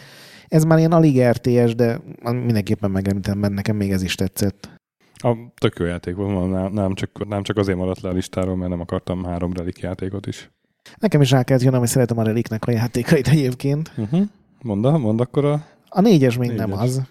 Ez 0.48 0.64
már 0.64 0.78
ilyen 0.78 0.92
alig 0.92 1.22
RTS, 1.22 1.74
de 1.74 2.00
mindenképpen 2.22 2.90
megemlítem, 2.90 3.38
mert 3.38 3.52
nekem 3.52 3.76
még 3.76 3.90
ez 3.92 4.02
is 4.02 4.14
tetszett. 4.14 4.68
A 5.14 5.36
tök 5.58 5.78
jó 5.78 5.84
játék 5.84 6.14
volt, 6.14 6.50
nem, 6.50 6.72
nem, 6.72 6.94
csak, 6.94 7.28
nem 7.28 7.42
csak 7.42 7.56
azért 7.56 7.78
maradt 7.78 8.00
le 8.00 8.08
a 8.08 8.12
listáról, 8.12 8.56
mert 8.56 8.70
nem 8.70 8.80
akartam 8.80 9.24
három 9.24 9.52
relik 9.52 9.78
játékot 9.78 10.26
is. 10.26 10.50
Nekem 10.98 11.20
is 11.20 11.30
rá 11.30 11.42
kellett 11.42 11.62
jönnöm, 11.62 11.78
hogy 11.78 11.88
szeretem 11.88 12.18
a 12.18 12.22
reliknek 12.22 12.64
a 12.64 12.70
játékait 12.70 13.28
egyébként. 13.28 13.92
Uh-huh. 13.96 14.22
Mondd, 14.62 14.86
mondd 14.86 15.20
akkor 15.20 15.44
a... 15.44 15.64
A 15.88 16.00
négyes 16.00 16.36
még 16.36 16.48
négyes. 16.48 16.66
nem 16.66 16.78
az. 16.78 17.02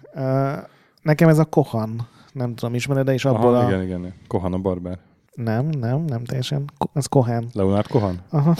Nekem 1.01 1.29
ez 1.29 1.39
a 1.39 1.45
Kohan, 1.45 2.07
nem 2.35 2.55
tudom, 2.55 2.75
ismered, 2.75 3.05
de 3.05 3.13
is 3.13 3.25
abból 3.25 3.55
Aha, 3.55 3.65
a... 3.65 3.69
igen, 3.69 3.83
igen. 3.83 4.13
Kohan 4.27 4.53
a 4.53 4.57
barbár. 4.57 4.99
Nem, 5.33 5.65
nem, 5.65 6.01
nem 6.01 6.23
teljesen. 6.23 6.71
Ez 6.93 7.05
Kohan. 7.05 7.47
Leonard 7.53 7.87
Kohan? 7.87 8.21
Aha. 8.29 8.55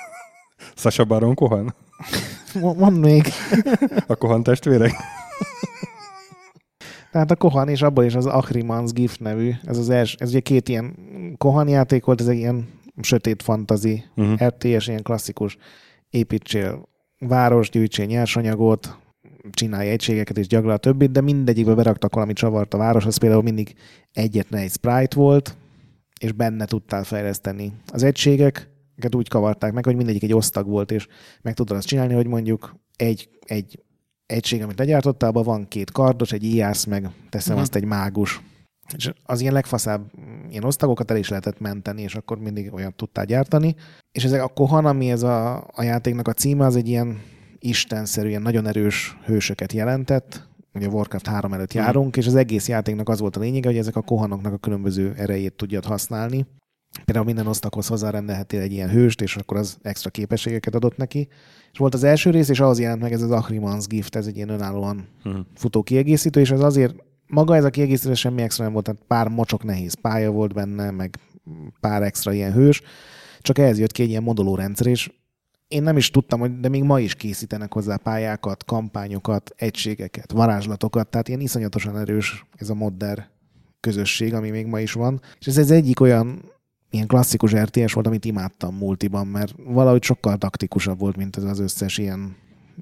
Sasha 0.76 1.04
Baron 1.04 1.34
Kohan? 1.34 1.74
Mondd 2.54 2.96
még. 2.96 3.26
a 4.06 4.14
Kohan 4.14 4.42
testvérek? 4.42 4.92
Tehát 7.12 7.30
a 7.36 7.36
Kohan 7.36 7.68
és 7.68 7.82
abból 7.82 8.04
is 8.04 8.14
az 8.14 8.26
Achrimans 8.26 8.92
Gift 8.92 9.20
nevű, 9.20 9.52
ez 9.64 9.78
az 9.78 9.90
első, 9.90 10.16
ez 10.18 10.28
ugye 10.28 10.40
két 10.40 10.68
ilyen 10.68 10.94
Kohan 11.36 11.68
játék 11.68 12.04
volt, 12.04 12.20
ez 12.20 12.26
egy 12.26 12.38
ilyen 12.38 12.68
sötét 13.00 13.42
fantazi, 13.42 14.04
uh-huh. 14.16 14.46
RTS, 14.46 14.86
ilyen 14.86 15.02
klasszikus 15.02 15.56
építsél 16.10 16.88
város, 17.18 17.70
gyűjtsél 17.70 18.06
nyersanyagot, 18.06 18.98
csinálj 19.50 19.88
egységeket 19.88 20.38
és 20.38 20.46
gyagla 20.46 20.72
a 20.72 20.76
többit, 20.76 21.10
de 21.10 21.20
mindegyikbe 21.20 21.74
beraktak 21.74 22.14
valami 22.14 22.32
csavart 22.32 22.74
a 22.74 22.78
város, 22.78 23.06
az 23.06 23.16
például 23.16 23.42
mindig 23.42 23.74
egyetlen 24.12 24.62
egy 24.62 24.70
sprite 24.70 25.16
volt, 25.16 25.56
és 26.20 26.32
benne 26.32 26.64
tudtál 26.64 27.04
fejleszteni 27.04 27.72
az 27.86 28.02
egységek, 28.02 28.70
úgy 29.16 29.28
kavarták 29.28 29.72
meg, 29.72 29.84
hogy 29.84 29.96
mindegyik 29.96 30.22
egy 30.22 30.34
osztag 30.34 30.66
volt, 30.66 30.90
és 30.90 31.06
meg 31.42 31.54
tudod 31.54 31.76
azt 31.76 31.86
csinálni, 31.86 32.14
hogy 32.14 32.26
mondjuk 32.26 32.74
egy, 32.96 33.28
egy 33.46 33.82
egység, 34.26 34.62
amit 34.62 34.78
legyártottál, 34.78 35.28
abban 35.28 35.44
van 35.44 35.68
két 35.68 35.90
kardos, 35.90 36.32
egy 36.32 36.44
ijász, 36.44 36.84
meg 36.84 37.10
teszem 37.28 37.50
uh-huh. 37.52 37.60
azt 37.62 37.74
egy 37.74 37.84
mágus. 37.84 38.40
És 38.96 39.12
az 39.24 39.40
ilyen 39.40 39.52
legfaszább 39.52 40.10
ilyen 40.50 40.64
osztagokat 40.64 41.10
el 41.10 41.16
is 41.16 41.28
lehetett 41.28 41.60
menteni, 41.60 42.02
és 42.02 42.14
akkor 42.14 42.38
mindig 42.38 42.72
olyan 42.72 42.94
tudtál 42.96 43.24
gyártani. 43.24 43.74
És 44.12 44.24
ezek 44.24 44.42
a 44.42 44.48
Kohan, 44.48 44.86
ami 44.86 45.10
ez 45.10 45.22
a, 45.22 45.56
a 45.56 45.82
játéknak 45.82 46.28
a 46.28 46.32
címe, 46.32 46.64
az 46.64 46.76
egy 46.76 46.88
ilyen 46.88 47.20
istenszerűen 47.60 48.42
nagyon 48.42 48.66
erős 48.66 49.16
hősöket 49.24 49.72
jelentett. 49.72 50.48
Ugye 50.74 50.86
a 50.86 50.90
Warcraft 50.90 51.26
3 51.26 51.52
előtt 51.52 51.68
uh-huh. 51.68 51.82
járunk, 51.82 52.16
és 52.16 52.26
az 52.26 52.34
egész 52.34 52.68
játéknak 52.68 53.08
az 53.08 53.20
volt 53.20 53.36
a 53.36 53.40
lényege, 53.40 53.68
hogy 53.68 53.78
ezek 53.78 53.96
a 53.96 54.02
kohanoknak 54.02 54.52
a 54.52 54.56
különböző 54.56 55.14
erejét 55.16 55.52
tudjad 55.52 55.84
használni. 55.84 56.46
Például 57.04 57.26
minden 57.26 57.46
osztaghoz 57.46 57.86
hozzárendelhetél 57.86 58.60
egy 58.60 58.72
ilyen 58.72 58.90
hőst, 58.90 59.20
és 59.20 59.36
akkor 59.36 59.56
az 59.56 59.78
extra 59.82 60.10
képességeket 60.10 60.74
adott 60.74 60.96
neki. 60.96 61.28
És 61.72 61.78
volt 61.78 61.94
az 61.94 62.04
első 62.04 62.30
rész, 62.30 62.48
és 62.48 62.60
ahhoz 62.60 62.78
jelent 62.78 63.00
meg 63.00 63.12
ez 63.12 63.22
az 63.22 63.30
Achrimans 63.30 63.86
Gift, 63.86 64.16
ez 64.16 64.26
egy 64.26 64.36
ilyen 64.36 64.48
önállóan 64.48 65.08
uh-huh. 65.24 65.44
futó 65.54 65.82
kiegészítő, 65.82 66.40
és 66.40 66.50
az 66.50 66.62
azért 66.62 66.94
maga 67.26 67.56
ez 67.56 67.64
a 67.64 67.70
kiegészítő 67.70 68.14
semmi 68.14 68.42
extra 68.42 68.64
nem 68.64 68.72
volt, 68.72 68.84
tehát 68.84 69.02
pár 69.06 69.28
mocsok 69.28 69.64
nehéz 69.64 69.94
pálya 69.94 70.30
volt 70.30 70.54
benne, 70.54 70.90
meg 70.90 71.18
pár 71.80 72.02
extra 72.02 72.32
ilyen 72.32 72.52
hős, 72.52 72.82
csak 73.40 73.58
ehhez 73.58 73.78
jött 73.78 73.92
ki 73.92 74.02
egy 74.02 74.08
ilyen 74.08 74.22
moduló 74.22 74.54
rendszer, 74.54 74.86
és 74.86 75.10
én 75.68 75.82
nem 75.82 75.96
is 75.96 76.10
tudtam, 76.10 76.40
hogy 76.40 76.60
de 76.60 76.68
még 76.68 76.82
ma 76.82 77.00
is 77.00 77.14
készítenek 77.14 77.72
hozzá 77.72 77.96
pályákat, 77.96 78.64
kampányokat, 78.64 79.52
egységeket, 79.56 80.32
varázslatokat, 80.32 81.08
tehát 81.08 81.28
ilyen 81.28 81.40
iszonyatosan 81.40 81.98
erős 81.98 82.46
ez 82.56 82.70
a 82.70 82.74
modder 82.74 83.28
közösség, 83.80 84.34
ami 84.34 84.50
még 84.50 84.66
ma 84.66 84.80
is 84.80 84.92
van. 84.92 85.20
És 85.40 85.46
ez 85.46 85.56
az 85.56 85.70
egyik 85.70 86.00
olyan 86.00 86.42
ilyen 86.90 87.06
klasszikus 87.06 87.54
RTS 87.54 87.92
volt, 87.92 88.06
amit 88.06 88.24
imádtam 88.24 88.76
multiban, 88.76 89.26
mert 89.26 89.54
valahogy 89.64 90.02
sokkal 90.02 90.36
taktikusabb 90.36 90.98
volt, 90.98 91.16
mint 91.16 91.36
ez 91.36 91.42
az 91.42 91.58
összes 91.58 91.98
ilyen 91.98 92.36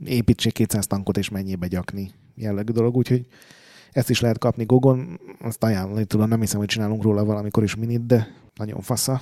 építség 0.04 0.52
200 0.52 0.86
tankot 0.86 1.16
és 1.16 1.28
mennyibe 1.28 1.66
gyakni 1.66 2.10
jellegű 2.34 2.72
dolog, 2.72 2.96
úgyhogy 2.96 3.26
ezt 3.92 4.10
is 4.10 4.20
lehet 4.20 4.38
kapni 4.38 4.64
Gogon, 4.64 5.20
azt 5.40 5.62
ajánlani 5.62 6.04
tudom, 6.04 6.28
nem 6.28 6.40
hiszem, 6.40 6.58
hogy 6.58 6.68
csinálunk 6.68 7.02
róla 7.02 7.24
valamikor 7.24 7.62
is 7.62 7.74
minit, 7.74 8.06
de 8.06 8.34
nagyon 8.54 8.80
fasza. 8.80 9.20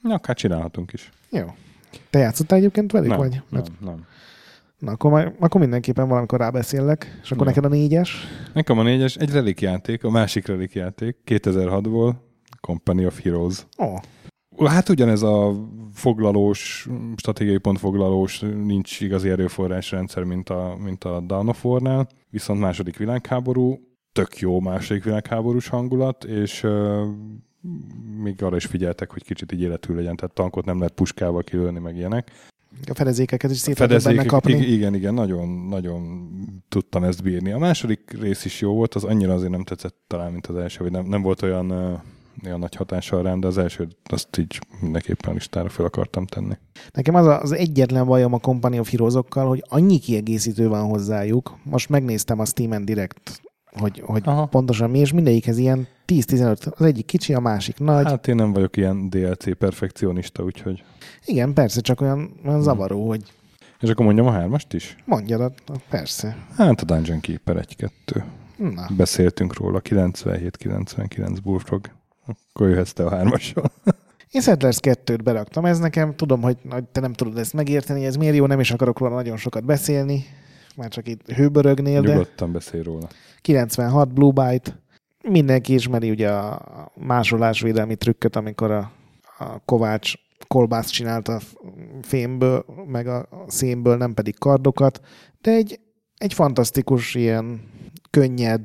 Na, 0.00 0.14
akár 0.14 0.36
csinálhatunk 0.36 0.92
is. 0.92 1.10
Jó. 1.30 1.54
Te 2.10 2.18
játszottál 2.18 2.58
egyébként 2.58 2.92
velük, 2.92 3.08
nem, 3.08 3.18
vagy? 3.18 3.30
Nem, 3.30 3.42
Mert... 3.48 3.70
nem. 3.80 4.04
Na, 4.78 4.90
akkor, 4.90 5.10
majd, 5.10 5.32
akkor 5.38 5.60
mindenképpen 5.60 6.08
valamikor 6.08 6.38
rábeszéllek, 6.38 7.18
és 7.22 7.30
akkor 7.30 7.46
Jó. 7.46 7.52
neked 7.52 7.64
a 7.64 7.74
négyes? 7.74 8.26
Nekem 8.52 8.78
a 8.78 8.82
négyes 8.82 9.16
egy 9.16 9.30
relik 9.30 9.60
játék, 9.60 10.04
a 10.04 10.10
másik 10.10 10.46
relik 10.46 10.72
játék, 10.72 11.16
2006-ból, 11.26 12.14
Company 12.60 13.04
of 13.04 13.22
Heroes. 13.22 13.66
Oh. 13.76 14.00
Hát 14.66 14.88
ugyanez 14.88 15.22
a 15.22 15.54
foglalós, 15.92 16.88
stratégiai 17.16 17.58
pontfoglalós, 17.58 18.40
nincs 18.40 19.00
igazi 19.00 19.28
erőforrásrendszer, 19.28 20.22
mint 20.22 20.48
a, 20.48 20.76
mint 20.84 21.04
a 21.04 21.20
Dawn 21.20 21.48
of 21.48 21.64
War-nál, 21.64 22.08
viszont 22.30 22.60
második 22.60 22.96
világháború, 22.96 23.80
tök 24.12 24.38
jó 24.38 24.60
második 24.60 25.04
világháborús 25.04 25.68
hangulat, 25.68 26.24
és 26.24 26.66
még 28.22 28.42
arra 28.42 28.56
is 28.56 28.66
figyeltek, 28.66 29.10
hogy 29.10 29.24
kicsit 29.24 29.52
így 29.52 29.60
életű 29.60 29.94
legyen, 29.94 30.16
tehát 30.16 30.34
tankot 30.34 30.64
nem 30.64 30.78
lehet 30.78 30.94
puskával 30.94 31.42
kilőni, 31.42 31.78
meg 31.78 31.96
ilyenek. 31.96 32.30
A 32.86 32.94
fedezékeket 32.94 33.50
is 33.50 33.58
szét 33.58 34.02
benne 34.02 34.24
kapni. 34.24 34.52
Igen, 34.52 34.94
igen, 34.94 35.14
nagyon, 35.14 35.48
nagyon 35.48 36.30
tudtam 36.68 37.04
ezt 37.04 37.22
bírni. 37.22 37.52
A 37.52 37.58
második 37.58 38.16
rész 38.20 38.44
is 38.44 38.60
jó 38.60 38.74
volt, 38.74 38.94
az 38.94 39.04
annyira 39.04 39.32
azért 39.32 39.50
nem 39.50 39.64
tetszett 39.64 39.96
talán, 40.06 40.32
mint 40.32 40.46
az 40.46 40.56
első, 40.56 40.82
vagy 40.82 40.92
nem, 40.92 41.06
nem 41.06 41.22
volt 41.22 41.42
olyan, 41.42 41.70
olyan 42.44 42.58
nagy 42.58 42.74
hatással 42.74 43.22
rám, 43.22 43.40
de 43.40 43.46
az 43.46 43.58
első 43.58 43.88
azt 44.04 44.38
így 44.38 44.58
mindenképpen 44.80 45.30
a 45.30 45.34
listára 45.34 45.68
fel 45.68 45.84
akartam 45.84 46.26
tenni. 46.26 46.54
Nekem 46.92 47.14
az 47.14 47.26
az 47.26 47.52
egyetlen 47.52 48.06
bajom 48.06 48.32
a 48.32 48.38
Company 48.38 48.78
of 48.78 48.90
heroes 48.90 49.14
hogy 49.30 49.64
annyi 49.68 49.98
kiegészítő 49.98 50.68
van 50.68 50.84
hozzájuk. 50.84 51.58
Most 51.62 51.88
megnéztem 51.88 52.38
a 52.38 52.44
Steam 52.44 52.84
Direct 52.84 53.42
hogy, 53.78 54.02
hogy 54.04 54.22
pontosan 54.50 54.90
mi, 54.90 54.98
és 54.98 55.12
mindegyikhez 55.12 55.58
ilyen 55.58 55.86
10-15, 56.06 56.72
az 56.72 56.86
egyik 56.86 57.06
kicsi, 57.06 57.34
a 57.34 57.40
másik 57.40 57.78
nagy. 57.78 58.04
Hát 58.04 58.28
én 58.28 58.34
nem 58.34 58.52
vagyok 58.52 58.76
ilyen 58.76 59.10
DLC 59.10 59.56
perfekcionista, 59.58 60.42
úgyhogy... 60.42 60.84
Igen, 61.24 61.52
persze, 61.52 61.80
csak 61.80 62.00
olyan, 62.00 62.18
olyan 62.18 62.54
hmm. 62.54 62.62
zavaró, 62.62 63.08
hogy... 63.08 63.22
És 63.80 63.90
akkor 63.90 64.04
mondjam 64.04 64.26
a 64.26 64.30
hármast 64.30 64.72
is? 64.72 64.96
Mondjad, 65.04 65.52
persze. 65.88 66.36
Hát 66.56 66.80
a 66.80 66.84
Dungeon 66.84 67.20
Keeper 67.20 67.66
1-2. 67.78 68.22
Na. 68.56 68.86
Beszéltünk 68.96 69.58
róla, 69.58 69.80
97-99 69.84 71.36
Bullfrog. 71.42 71.90
Akkor 72.26 72.68
jöhetsz 72.68 72.92
te 72.92 73.04
a 73.04 73.10
hármassal. 73.10 73.70
Én 74.30 74.40
Settlers 74.40 74.78
2-t 74.82 75.20
beraktam, 75.24 75.64
ez 75.64 75.78
nekem, 75.78 76.14
tudom, 76.16 76.42
hogy 76.42 76.56
te 76.92 77.00
nem 77.00 77.12
tudod 77.12 77.38
ezt 77.38 77.52
megérteni, 77.52 78.04
ez 78.04 78.16
miért 78.16 78.36
jó, 78.36 78.46
nem 78.46 78.60
is 78.60 78.70
akarok 78.70 78.98
róla 78.98 79.14
nagyon 79.14 79.36
sokat 79.36 79.64
beszélni, 79.64 80.24
már 80.76 80.88
csak 80.88 81.08
itt 81.08 81.30
hőbörögnél, 81.30 82.00
de... 82.00 82.12
Nyugodtan 82.12 82.52
beszélj 82.52 82.82
róla. 82.82 83.08
96 83.40 84.12
Blue 84.12 84.32
Byte, 84.32 84.82
mindenki 85.28 85.74
ismeri 85.74 86.10
ugye 86.10 86.30
a 86.30 86.92
másolásvédelmi 86.94 87.96
trükköt, 87.96 88.36
amikor 88.36 88.70
a, 88.70 88.92
a 89.38 89.58
Kovács 89.64 90.12
kolbászt 90.46 90.90
csinált 90.90 91.28
a 91.28 91.40
fémből, 92.02 92.64
meg 92.86 93.06
a 93.06 93.28
szénből, 93.46 93.96
nem 93.96 94.14
pedig 94.14 94.38
kardokat, 94.38 95.00
de 95.40 95.50
egy, 95.50 95.80
egy 96.16 96.34
fantasztikus 96.34 97.14
ilyen 97.14 97.60
könnyed 98.10 98.60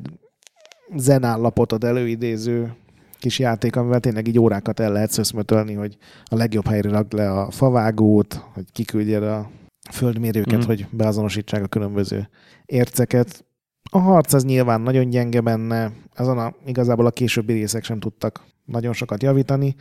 zenállapotod 0.96 1.84
előidéző 1.84 2.76
kis 3.20 3.40
játék, 3.40 3.76
amivel 3.76 4.00
tényleg 4.00 4.28
így 4.28 4.40
órákat 4.40 4.80
el 4.80 4.92
lehet 4.92 5.12
szöszmötölni, 5.12 5.74
hogy 5.74 5.98
a 6.24 6.36
legjobb 6.36 6.68
helyre 6.68 6.90
rakd 6.90 7.14
le 7.14 7.32
a 7.32 7.52
favágót, 7.52 8.34
hogy 8.54 8.72
kiküldjed 8.72 9.24
a 9.24 9.50
földmérőket, 9.92 10.64
mm. 10.64 10.68
hogy 10.68 10.88
beazonosítsák 10.92 11.64
a 11.64 11.68
különböző 11.68 12.30
érceket. 12.66 13.46
A 13.92 13.98
harc 13.98 14.34
az 14.34 14.44
nyilván 14.44 14.82
nagyon 14.82 15.10
gyenge 15.10 15.42
benne, 15.42 15.92
azon 16.16 16.38
a, 16.38 16.54
igazából 16.66 17.06
a 17.06 17.12
későbbi 17.12 17.54
részek 17.54 17.84
sem 17.84 18.00
tudtak 18.00 18.44
nagyon 18.66 18.94
sokat 18.94 19.24
javítani. 19.24 19.76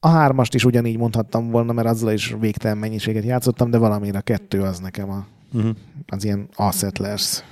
A 0.00 0.08
hármast 0.08 0.54
is 0.54 0.64
ugyanígy 0.64 0.98
mondhattam 0.98 1.50
volna, 1.50 1.72
mert 1.72 1.88
azzal 1.88 2.12
is 2.12 2.36
végtelen 2.40 2.78
mennyiséget 2.78 3.24
játszottam, 3.24 3.70
de 3.70 3.78
valamire 3.78 4.18
a 4.18 4.22
kettő 4.22 4.62
az 4.62 4.78
nekem 4.78 5.10
a, 5.10 5.26
Uh-huh. 5.54 5.76
az 6.06 6.24
ilyen 6.24 6.48
assetlers. 6.54 7.44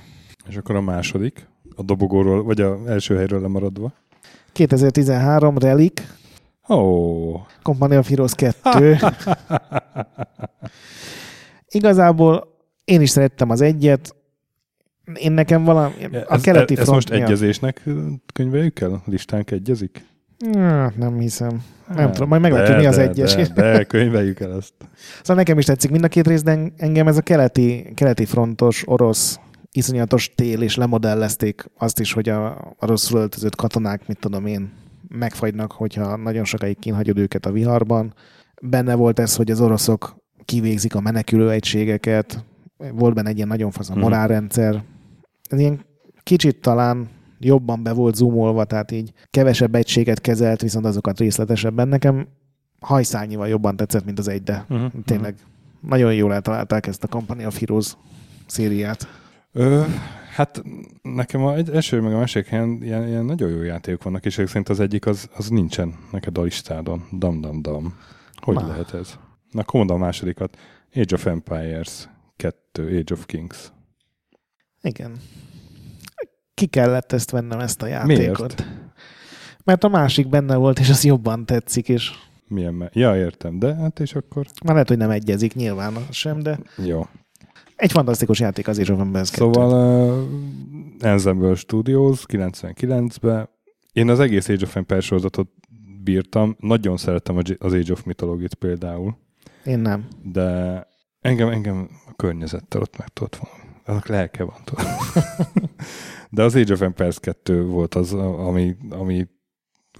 És 0.47 0.57
akkor 0.57 0.75
a 0.75 0.81
második, 0.81 1.47
a 1.75 1.83
dobogóról, 1.83 2.43
vagy 2.43 2.61
a 2.61 2.79
első 2.87 3.15
helyről 3.15 3.41
lemaradva. 3.41 3.93
2013 4.51 5.57
Relic, 5.57 6.01
Ó, 6.69 6.75
oh, 6.75 7.41
Company 7.61 7.97
of 7.97 8.09
Heroes 8.09 8.35
2. 8.35 8.97
Igazából 11.71 12.57
én 12.85 13.01
is 13.01 13.09
szerettem 13.09 13.49
az 13.49 13.61
egyet. 13.61 14.15
Én 15.13 15.31
nekem 15.31 15.63
valami... 15.63 15.93
A 16.27 16.33
ez, 16.33 16.41
keleti 16.41 16.73
ez 16.73 16.79
front 16.79 16.95
most 16.95 17.09
miatt- 17.09 17.23
egyezésnek 17.23 17.83
könyveljük 18.33 18.79
el? 18.79 19.01
Listánk 19.05 19.51
egyezik? 19.51 20.05
Hát, 20.53 20.97
nem 20.97 21.19
hiszem. 21.19 21.63
Nem 21.87 21.97
Hát, 21.97 22.13
tudom, 22.13 22.29
majd 22.29 22.41
meglátjuk, 22.41 22.77
mi 22.77 22.85
az 22.85 22.95
de, 22.95 23.01
egyes. 23.01 23.33
De, 23.33 23.47
de, 23.53 23.83
könyveljük 23.83 24.39
el 24.39 24.55
ezt. 24.55 24.73
Szóval 25.19 25.35
nekem 25.35 25.57
is 25.57 25.65
tetszik 25.65 25.91
mind 25.91 26.03
a 26.03 26.07
két 26.07 26.27
rész, 26.27 26.43
de 26.43 26.71
engem 26.77 27.07
ez 27.07 27.17
a 27.17 27.21
keleti, 27.21 27.91
keleti 27.95 28.25
frontos, 28.25 28.83
orosz, 28.85 29.39
iszonyatos 29.71 30.33
tél, 30.35 30.61
és 30.61 30.75
lemodellezték 30.75 31.65
azt 31.77 31.99
is, 31.99 32.13
hogy 32.13 32.29
a, 32.29 32.45
a 32.55 32.85
rosszul 32.85 33.19
öltözött 33.19 33.55
katonák, 33.55 34.07
mit 34.07 34.19
tudom 34.19 34.45
én, 34.45 34.71
megfagynak, 35.07 35.71
hogyha 35.71 36.15
nagyon 36.15 36.45
sokáig 36.45 36.79
kínhagyod 36.79 37.17
őket 37.17 37.45
a 37.45 37.51
viharban. 37.51 38.13
Benne 38.61 38.95
volt 38.95 39.19
ez, 39.19 39.35
hogy 39.35 39.51
az 39.51 39.61
oroszok 39.61 40.15
kivégzik 40.45 40.95
a 40.95 41.01
menekülő 41.01 41.49
egységeket, 41.51 42.43
volt 42.93 43.13
benne 43.13 43.29
egy 43.29 43.35
ilyen 43.35 43.47
nagyon 43.47 43.71
fasz 43.71 43.89
a 43.89 43.93
Mhm. 43.93 44.01
morálrendszer. 44.01 44.83
Ez 45.49 45.59
ilyen 45.59 45.85
kicsit 46.23 46.61
talán 46.61 47.09
jobban 47.39 47.83
be 47.83 47.93
volt 47.93 48.15
zoomolva, 48.15 48.63
tehát 48.63 48.91
így 48.91 49.13
kevesebb 49.29 49.75
egységet 49.75 50.21
kezelt, 50.21 50.61
viszont 50.61 50.85
azokat 50.85 51.19
részletesebben. 51.19 51.87
Nekem 51.87 52.27
hajszányival 52.79 53.47
jobban 53.47 53.75
tetszett, 53.75 54.05
mint 54.05 54.19
az 54.19 54.27
egy, 54.27 54.43
de 54.43 54.65
Uh-huh. 54.69 54.91
Tényleg 55.05 55.35
nagyon 55.81 56.13
jól 56.13 56.33
eltalálták 56.33 56.87
ezt 56.87 57.03
a 57.03 57.07
Company 57.07 57.45
of 57.45 57.59
Heroes 57.59 57.97
szériát. 58.45 59.07
Ö, 59.51 59.81
hát 60.35 60.63
nekem 61.01 61.43
a 61.45 61.55
egy 61.55 61.69
első 61.69 62.01
meg 62.01 62.13
a 62.13 62.17
másik 62.17 62.45
helyen 62.47 62.79
ilyen, 62.81 63.07
ilyen 63.07 63.25
nagyon 63.25 63.49
jó 63.49 63.61
játékok 63.61 64.03
vannak, 64.03 64.25
és 64.25 64.33
szerint 64.33 64.69
az 64.69 64.79
egyik 64.79 65.05
az, 65.05 65.29
az 65.35 65.49
nincsen 65.49 65.93
neked 66.11 66.37
a 66.37 66.41
listádon. 66.41 67.03
Dam, 67.17 67.41
dam, 67.41 67.61
dam. 67.61 67.93
Hogy 68.35 68.55
Má. 68.55 68.67
lehet 68.67 68.93
ez? 68.93 69.17
Na, 69.51 69.61
akkor 69.61 69.79
mondom 69.79 70.01
a 70.01 70.05
másodikat. 70.05 70.57
Age 70.95 71.15
of 71.15 71.25
Empires 71.25 72.09
2, 72.35 72.83
Age 72.99 73.13
of 73.13 73.25
Kings. 73.25 73.71
Igen. 74.81 75.17
Ki 76.53 76.65
kellett 76.65 77.11
ezt 77.11 77.31
vennem, 77.31 77.59
ezt 77.59 77.81
a 77.81 77.87
játékot? 77.87 78.37
Miért? 78.37 78.65
Mert 79.63 79.83
a 79.83 79.87
másik 79.87 80.29
benne 80.29 80.55
volt, 80.55 80.79
és 80.79 80.89
az 80.89 81.03
jobban 81.03 81.45
tetszik, 81.45 81.89
és 81.89 82.11
Milyen 82.47 82.73
me- 82.73 82.95
ja, 82.95 83.17
értem, 83.17 83.59
de 83.59 83.75
hát 83.75 83.99
és 83.99 84.15
akkor 84.15 84.45
már 84.63 84.73
lehet, 84.73 84.87
hogy 84.87 84.97
nem 84.97 85.09
egyezik 85.09 85.55
nyilván 85.55 85.93
sem, 86.09 86.39
de 86.39 86.59
jó. 86.85 87.07
egy 87.75 87.91
fantasztikus 87.91 88.39
játék 88.39 88.67
az 88.67 88.79
Age 88.79 88.93
of 88.93 88.99
Empires 88.99 89.29
2. 89.29 89.43
Szóval 89.43 90.19
uh, 90.21 90.27
Ensemble 90.99 91.55
Studios 91.55 92.25
99-ben 92.27 93.49
én 93.93 94.09
az 94.09 94.19
egész 94.19 94.49
Age 94.49 94.65
of 94.65 94.75
Empires 94.75 95.05
sorozatot 95.05 95.49
bírtam, 96.03 96.55
nagyon 96.59 96.97
szerettem 96.97 97.37
az 97.57 97.73
Age 97.73 97.91
of 97.91 98.03
Mythology-t 98.03 98.53
például, 98.53 99.17
Én 99.65 99.79
nem. 99.79 100.07
de 100.23 100.87
engem, 101.19 101.49
engem 101.49 101.89
a 102.07 102.13
környezettel 102.15 102.81
ott 102.81 102.97
meg 102.97 103.07
tudott 103.07 103.35
volna. 103.35 103.69
Annak 103.85 104.07
lelke 104.07 104.43
van. 104.43 104.57
tudod. 104.63 104.85
De 106.29 106.43
az 106.43 106.55
Age 106.55 106.73
of 106.73 106.81
Empires 106.81 107.19
2 107.19 107.65
volt 107.65 107.95
az, 107.95 108.13
ami, 108.13 108.75
ami 108.89 109.27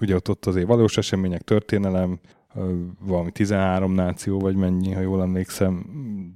ugye 0.00 0.14
ott, 0.14 0.28
ott 0.28 0.46
azért 0.46 0.66
valós 0.66 0.96
események, 0.96 1.42
történelem, 1.42 2.20
valami 3.00 3.30
13 3.30 3.92
náció, 3.92 4.38
vagy 4.38 4.56
mennyi, 4.56 4.92
ha 4.92 5.00
jól 5.00 5.22
emlékszem, 5.22 5.86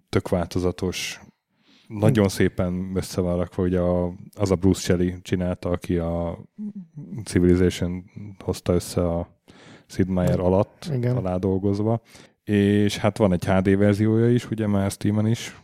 tök 0.09 0.29
változatos, 0.29 1.21
nagyon 1.89 2.29
szépen 2.29 2.93
össze 2.95 3.21
van 3.21 3.37
rakva, 3.37 3.63
ugye 3.63 3.81
a, 3.81 4.13
az 4.35 4.51
a 4.51 4.55
Bruce 4.55 4.81
Shelley 4.81 5.21
csinálta, 5.23 5.71
aki 5.71 5.97
a 5.97 6.39
Civilization 7.25 8.05
hozta 8.45 8.73
össze 8.73 9.09
a 9.09 9.29
Sid 9.87 10.09
Meier 10.09 10.41
alatt, 10.41 10.89
Igen. 10.93 11.17
alá 11.17 11.37
dolgozva. 11.37 12.01
És 12.47 12.97
hát 12.97 13.19
van 13.19 13.33
egy 13.33 13.45
HD 13.45 13.77
verziója 13.77 14.31
is, 14.31 14.51
ugye 14.51 14.67
már 14.67 14.91
Steam-en 14.91 15.27
is. 15.27 15.57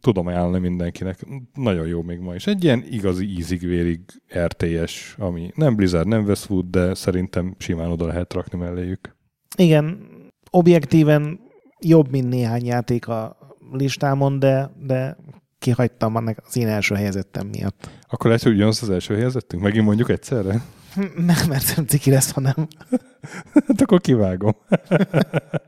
Tudom 0.00 0.26
ajánlani 0.26 0.58
mindenkinek. 0.58 1.26
Nagyon 1.54 1.86
jó 1.86 2.02
még 2.02 2.18
ma 2.18 2.34
is. 2.34 2.46
Egy 2.46 2.64
ilyen 2.64 2.84
igazi 2.90 3.24
ízig-vérig 3.24 4.00
RTS, 4.38 5.14
ami 5.18 5.50
nem 5.54 5.74
Blizzard, 5.76 6.06
nem 6.06 6.24
Westwood, 6.24 6.64
de 6.64 6.94
szerintem 6.94 7.54
simán 7.58 7.90
oda 7.90 8.06
lehet 8.06 8.32
rakni 8.32 8.58
melléjük. 8.58 9.16
Igen, 9.56 10.06
objektíven 10.50 11.40
jobb, 11.80 12.10
mint 12.10 12.28
néhány 12.28 12.64
játék 12.64 13.08
a 13.08 13.36
listámon, 13.72 14.38
de, 14.38 14.70
de 14.86 15.16
kihagytam 15.58 16.16
annak 16.16 16.38
az 16.46 16.56
én 16.56 16.68
első 16.68 16.94
helyezettem 16.94 17.46
miatt. 17.46 17.90
Akkor 18.08 18.26
lehet, 18.26 18.42
hogy 18.42 18.52
ugyanaz 18.52 18.82
az 18.82 18.90
első 18.90 19.14
helyezettünk? 19.14 19.62
Megint 19.62 19.84
mondjuk 19.84 20.10
egyszerre? 20.10 20.62
Nem, 21.30 21.48
mert 21.48 21.76
nem 21.76 21.86
ciki 21.86 22.10
lesz, 22.10 22.30
hanem... 22.30 22.54
Hát 23.66 23.80
akkor 23.80 24.00
kivágom. 24.00 24.56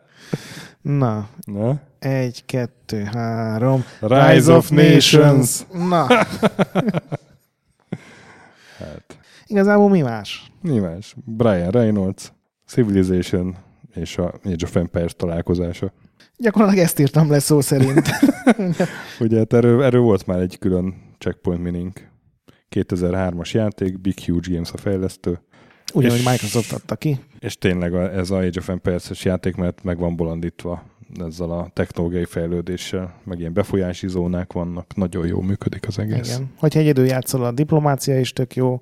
Na, 0.81 1.29
Na? 1.45 1.81
egy, 1.99 2.45
kettő, 2.45 3.03
három. 3.03 3.85
Rise, 4.01 4.53
of 4.53 4.69
Nations! 4.69 5.67
Na, 5.73 6.07
Hát, 8.79 9.19
igazából 9.47 9.89
mi 9.89 10.01
más? 10.01 10.53
mi 10.63 10.79
más? 10.79 11.17
Brian 11.25 11.71
Reynolds, 11.71 12.33
Civilization 12.67 13.57
és 13.95 14.19
a 14.19 14.33
Age 14.45 14.65
of 14.65 14.77
Empires 14.77 15.15
találkozása. 15.17 15.93
Gyakorlatilag 16.37 16.85
ezt 16.85 16.99
írtam 16.99 17.31
le 17.31 17.39
szó 17.39 17.61
szerint. 17.61 18.09
Ugye 19.21 19.39
hát 19.39 19.53
erről, 19.53 19.83
erről 19.83 20.01
volt 20.01 20.27
már 20.27 20.39
egy 20.41 20.59
külön 20.59 20.95
checkpoint 21.19 21.63
minink. 21.63 22.09
2003-as 22.71 23.51
játék, 23.51 24.01
Big 24.01 24.19
Huge 24.19 24.53
Games 24.53 24.73
a 24.73 24.77
fejlesztő, 24.77 25.41
Ugyanúgy 25.95 26.25
Microsoft 26.25 26.73
adta 26.73 26.97
ki. 26.97 27.19
és 27.39 27.59
tényleg 27.59 27.95
ez 27.95 28.31
a 28.31 28.37
Age 28.37 28.59
of 28.59 28.69
Empires-es 28.69 29.25
játék, 29.25 29.57
mert 29.57 29.83
meg 29.83 29.99
van 29.99 30.17
bolondítva 30.17 30.83
ezzel 31.27 31.51
a 31.51 31.71
technológiai 31.73 32.25
fejlődéssel, 32.25 33.15
meg 33.25 33.39
ilyen 33.39 33.53
befolyási 33.53 34.09
zónák 34.09 34.53
vannak, 34.53 34.95
nagyon 34.95 35.27
jól 35.27 35.43
működik 35.43 35.87
az 35.87 35.99
egész. 35.99 36.35
Igen. 36.35 36.51
Hogyha 36.57 36.81
egyedül 36.81 37.07
játszol, 37.07 37.45
a 37.45 37.51
diplomácia 37.51 38.19
is 38.19 38.33
tök 38.33 38.55
jó. 38.55 38.81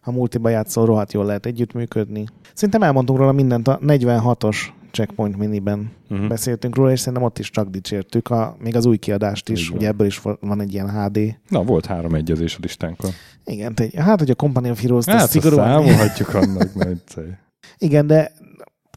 Ha 0.00 0.12
multiba 0.12 0.48
játszol, 0.48 0.86
rohadt 0.86 1.12
jól 1.12 1.24
lehet 1.24 1.46
együttműködni. 1.46 2.24
Szerintem 2.54 2.82
elmondtunk 2.82 3.18
róla 3.18 3.32
mindent 3.32 3.68
a 3.68 3.78
46-os 3.78 4.56
Checkpoint 4.96 5.36
miniben 5.36 5.90
Uh-huh. 6.10 6.28
beszéltünk 6.28 6.76
róla, 6.76 6.90
és 6.90 6.98
szerintem 6.98 7.22
ott 7.22 7.38
is 7.38 7.50
csak 7.50 7.68
dicsértük, 7.68 8.30
a, 8.30 8.56
még 8.58 8.76
az 8.76 8.86
új 8.86 8.96
kiadást 8.96 9.48
is, 9.48 9.68
van. 9.68 9.78
ugye 9.78 9.86
ebből 9.88 10.06
is 10.06 10.20
van 10.40 10.60
egy 10.60 10.72
ilyen 10.72 10.90
HD. 10.90 11.36
Na, 11.48 11.62
volt 11.62 11.86
három 11.86 12.14
egyezés 12.14 12.54
a 12.54 12.58
listánkon. 12.62 13.10
Igen, 13.44 13.74
te, 13.74 14.02
hát, 14.02 14.18
hogy 14.18 14.30
a 14.30 14.34
Company 14.34 14.70
of 14.70 14.80
Heroes-t 14.80 15.08
Hát, 15.10 15.28
szigorúan... 15.30 15.66
számolhatjuk 15.66 16.34
annak, 16.34 16.68
egyszer. 16.86 17.38
Igen, 17.78 18.06
de 18.06 18.32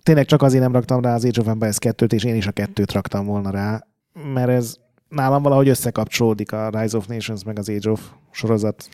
tényleg 0.03 0.25
csak 0.25 0.41
azért 0.41 0.63
nem 0.63 0.71
raktam 0.71 1.01
rá 1.01 1.13
az 1.13 1.25
Age 1.25 1.41
of 1.41 1.47
Empires 1.47 1.75
2-t, 1.79 2.11
és 2.13 2.23
én 2.23 2.35
is 2.35 2.47
a 2.47 2.51
kettőt 2.51 2.91
raktam 2.91 3.25
volna 3.25 3.49
rá, 3.49 3.87
mert 4.33 4.49
ez 4.49 4.75
nálam 5.09 5.41
valahogy 5.43 5.69
összekapcsolódik 5.69 6.51
a 6.51 6.69
Rise 6.69 6.97
of 6.97 7.07
Nations 7.07 7.43
meg 7.43 7.57
az 7.57 7.69
Age 7.69 7.89
of 7.91 8.09
sorozat. 8.31 8.89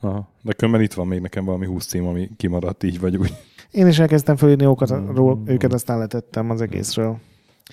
Aha. 0.00 0.28
De 0.42 0.52
különben 0.52 0.82
itt 0.82 0.92
van 0.92 1.06
még 1.06 1.20
nekem 1.20 1.44
valami 1.44 1.66
20 1.66 1.86
cím, 1.86 2.06
ami 2.06 2.30
kimaradt 2.36 2.82
így 2.82 3.00
vagy 3.00 3.16
úgy. 3.16 3.32
Én 3.72 3.86
is 3.86 3.98
elkezdtem 3.98 4.36
fölírni 4.36 4.64
őket, 4.64 4.90
ról, 5.14 5.42
őket, 5.44 5.72
aztán 5.72 5.98
letettem 5.98 6.50
az 6.50 6.60
egészről. 6.60 7.18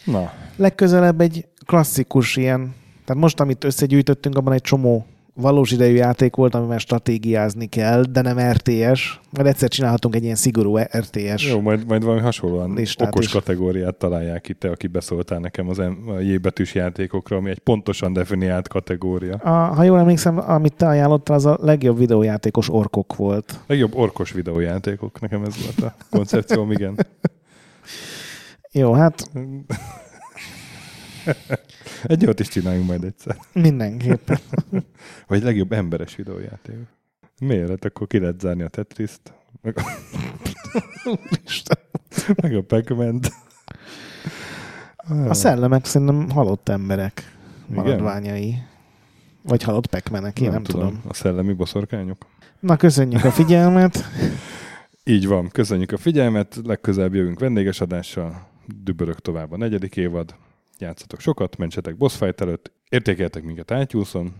Na, 0.05 0.31
Legközelebb 0.55 1.21
egy 1.21 1.47
klasszikus 1.65 2.35
ilyen, 2.35 2.75
tehát 3.05 3.21
most, 3.21 3.39
amit 3.39 3.63
összegyűjtöttünk, 3.63 4.37
abban 4.37 4.53
egy 4.53 4.61
csomó 4.61 5.05
valós 5.39 5.71
idejű 5.71 5.95
játék 5.95 6.35
volt, 6.35 6.55
amivel 6.55 6.77
stratégiázni 6.77 7.65
kell, 7.65 8.01
de 8.01 8.21
nem 8.21 8.51
RTS, 8.51 9.19
mert 9.31 9.47
egyszer 9.47 9.69
csinálhatunk 9.69 10.15
egy 10.15 10.23
ilyen 10.23 10.35
szigorú 10.35 10.77
RTS. 10.77 11.49
jó, 11.49 11.61
majd, 11.61 11.85
majd 11.87 12.03
valami 12.03 12.21
hasonlóan 12.21 12.73
Listát 12.73 13.07
okos 13.07 13.25
is. 13.25 13.31
kategóriát 13.31 13.95
találják 13.95 14.49
itt, 14.49 14.63
aki 14.63 14.87
beszóltál 14.87 15.39
nekem 15.39 15.69
az 15.69 15.81
J 16.19 16.35
betűs 16.35 16.73
játékokra, 16.75 17.37
ami 17.37 17.49
egy 17.49 17.59
pontosan 17.59 18.13
definiált 18.13 18.67
kategória. 18.67 19.35
A, 19.35 19.49
ha 19.49 19.83
jól 19.83 19.99
emlékszem, 19.99 20.37
amit 20.49 20.73
te 20.73 20.87
ajánlottál, 20.87 21.35
az 21.35 21.45
a 21.45 21.57
legjobb 21.61 21.97
videójátékos 21.97 22.69
orkok 22.69 23.15
volt. 23.15 23.59
Legjobb 23.67 23.95
orkos 23.95 24.31
videójátékok, 24.31 25.19
nekem 25.19 25.43
ez 25.43 25.55
volt 25.63 25.93
a 25.93 25.95
koncepcióm, 26.09 26.71
igen. 26.71 26.97
Jó, 28.71 28.93
hát 28.93 29.23
Egy 32.03 32.25
olyat 32.25 32.39
is 32.39 32.47
csináljunk 32.47 32.87
majd 32.87 33.03
egyszer. 33.03 33.37
mindenképpen. 33.53 34.39
Vagy 35.27 35.43
legjobb 35.43 35.71
emberes 35.71 36.15
videójáték. 36.15 36.75
Miért? 37.39 37.69
Hát 37.69 37.85
akkor 37.85 38.07
ki 38.07 38.19
lehet 38.19 38.39
zárni 38.39 38.63
a 38.63 38.67
Tetris-t, 38.67 39.33
meg 39.61 39.77
a, 39.77 39.83
meg 42.41 42.55
a 42.55 42.61
pac 42.61 42.91
A 45.29 45.33
szellemek 45.33 45.85
szerintem 45.85 46.29
halott 46.29 46.69
emberek 46.69 47.37
Igen? 47.69 47.83
maradványai. 47.83 48.55
Vagy 49.41 49.63
halott 49.63 49.87
pekmenek, 49.87 50.39
én 50.39 50.43
nem, 50.43 50.53
nem 50.53 50.63
tudom. 50.63 50.87
tudom. 50.87 51.01
A 51.07 51.13
szellemi 51.13 51.53
boszorkányok. 51.53 52.25
Na, 52.59 52.75
köszönjük 52.77 53.23
a 53.23 53.31
figyelmet. 53.31 54.05
Így 55.03 55.27
van, 55.27 55.47
köszönjük 55.47 55.91
a 55.91 55.97
figyelmet, 55.97 56.59
legközelebb 56.63 57.13
jövünk 57.13 57.39
vendéges 57.39 57.81
adással, 57.81 58.47
dübörök 58.83 59.19
tovább 59.19 59.51
a 59.51 59.57
negyedik 59.57 59.97
évad, 59.97 60.35
játszatok 60.81 61.19
sokat, 61.19 61.57
mentsetek 61.57 61.97
boss 61.97 62.15
fight 62.15 62.41
előtt, 62.41 62.71
értékeltek 62.89 63.43
minket 63.43 63.71
iTunes-on, 63.81 64.33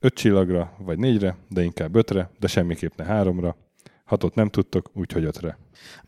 öt 0.00 0.14
csillagra, 0.14 0.76
vagy 0.78 0.98
négyre, 0.98 1.36
de 1.48 1.62
inkább 1.62 1.94
ötre, 1.94 2.30
de 2.38 2.46
semmiképp 2.46 2.96
ne 2.96 3.04
háromra. 3.04 3.56
Hatot 4.04 4.34
nem 4.34 4.48
tudtok, 4.48 4.90
úgyhogy 4.94 5.24
ötre. 5.24 5.58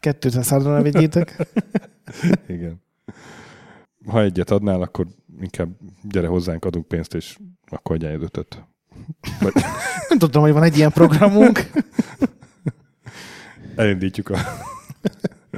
Kettőt 0.01 0.35
a 0.35 0.43
szádra 0.43 0.73
ne 0.77 0.83
vigyétek. 0.83 1.47
Igen. 2.47 2.83
Ha 4.07 4.23
egyet 4.23 4.51
adnál, 4.51 4.83
akkor 4.83 5.07
inkább 5.41 5.69
gyere 6.03 6.27
hozzánk, 6.27 6.65
adunk 6.65 6.89
pénzt, 6.89 7.15
és 7.15 7.39
akkor 7.67 7.97
adjál 7.97 8.21
ötöt. 8.21 8.65
Vagy 9.41 9.53
Nem 10.09 10.19
tudtam, 10.19 10.43
hogy 10.43 10.53
van 10.53 10.63
egy 10.63 10.77
ilyen 10.77 10.93
programunk. 10.93 11.71
elindítjuk 13.77 14.29
a 14.29 14.39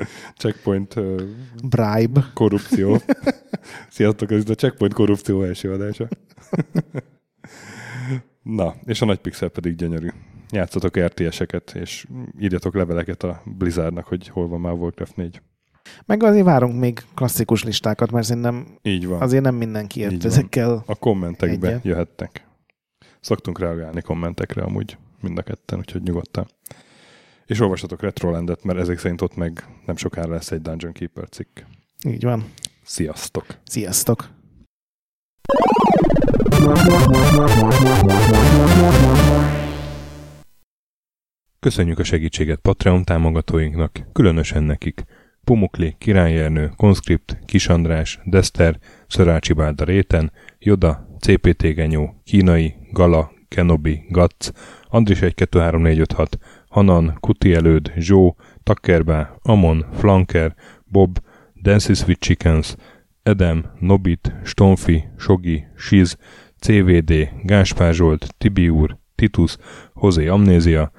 checkpoint 0.39 0.97
ö, 0.97 1.23
Bribe. 1.69 2.31
korrupció. 2.35 3.01
Sziasztok, 3.91 4.31
ez 4.31 4.41
itt 4.41 4.49
a 4.49 4.55
checkpoint 4.55 4.95
korrupció 4.95 5.43
első 5.43 5.73
adása. 5.73 6.09
Na, 8.43 8.75
és 8.85 9.01
a 9.01 9.05
nagy 9.05 9.19
pixel 9.19 9.49
pedig 9.49 9.75
gyönyörű. 9.77 10.09
Játszatok 10.51 10.99
RTS-eket, 10.99 11.75
és 11.75 12.07
írjatok 12.41 12.75
leveleket 12.75 13.23
a 13.23 13.43
Blizzardnak, 13.45 14.07
hogy 14.07 14.29
hol 14.29 14.49
van 14.49 14.61
már 14.61 14.73
Warcraft 14.73 15.17
4. 15.17 15.43
Meg 16.07 16.23
azért 16.23 16.45
várunk 16.45 16.79
még 16.79 17.03
klasszikus 17.15 17.65
listákat, 17.65 18.11
mert 18.11 18.27
szerintem 18.27 18.67
Így 18.83 19.07
van. 19.07 19.21
azért 19.21 19.43
nem 19.43 19.55
mindenki 19.55 20.01
ért 20.01 20.13
Így 20.13 20.23
van. 20.23 20.31
ezekkel. 20.31 20.83
A 20.87 20.95
kommentekbe 20.95 21.69
Egyet. 21.69 21.85
jöhettek. 21.85 22.47
Szoktunk 23.21 23.59
reagálni 23.59 24.01
kommentekre 24.03 24.63
amúgy 24.63 24.97
mind 25.21 25.39
a 25.39 25.43
ketten, 25.43 25.79
úgyhogy 25.79 26.03
nyugodtan. 26.03 26.47
És 27.47 27.61
olvassatok 27.61 28.03
Retrolandet, 28.03 28.65
mert 28.65 28.79
ezek 28.79 28.99
szerint 28.99 29.21
ott 29.21 29.37
meg 29.37 29.65
nem 29.87 29.97
sokára 29.97 30.31
lesz 30.31 30.51
egy 30.51 30.63
Dungeon 30.63 30.93
Keeper 30.93 31.29
cikk. 31.29 31.61
Így 32.07 32.23
van. 32.23 32.45
Sziasztok! 32.83 33.47
Sziasztok! 33.65 34.29
Köszönjük 41.61 41.99
a 41.99 42.05
segítséget 42.05 42.61
Patreon 42.61 43.05
támogatóinknak, 43.05 43.99
különösen 44.13 44.63
nekik. 44.63 45.05
Pumukli, 45.45 45.95
Király 45.99 46.39
Ernő, 46.39 46.73
Konskript, 46.77 47.39
Kis 47.45 47.69
András, 47.69 48.21
Dester, 48.25 48.79
Szörácsi 49.07 49.53
Bálda 49.53 49.85
Réten, 49.85 50.33
Joda, 50.59 51.17
CPT 51.21 51.63
Genyó, 51.63 52.21
Kínai, 52.25 52.75
Gala, 52.93 53.33
Kenobi, 53.49 54.05
Gatz, 54.09 54.53
Andris 54.89 55.19
123456, 55.19 56.39
Hanan, 56.77 57.17
Kuti 57.21 57.55
Előd, 57.55 57.93
Zsó, 57.99 58.37
Takkerbá, 58.63 59.39
Amon, 59.43 59.87
Flanker, 59.93 60.55
Bob, 60.85 61.19
Dances 61.63 62.05
with 62.07 62.21
Chickens, 62.21 62.77
Edem, 63.23 63.65
Nobit, 63.81 64.33
Stonfi, 64.45 65.05
Sogi, 65.19 65.65
Siz, 65.77 66.17
CVD, 66.61 67.29
Gáspár 67.43 67.95
Zsolt, 67.95 68.35
Tibiúr, 68.39 68.99
Titus, 69.15 69.57
Hozé 69.95 70.27
Amnézia, 70.27 70.91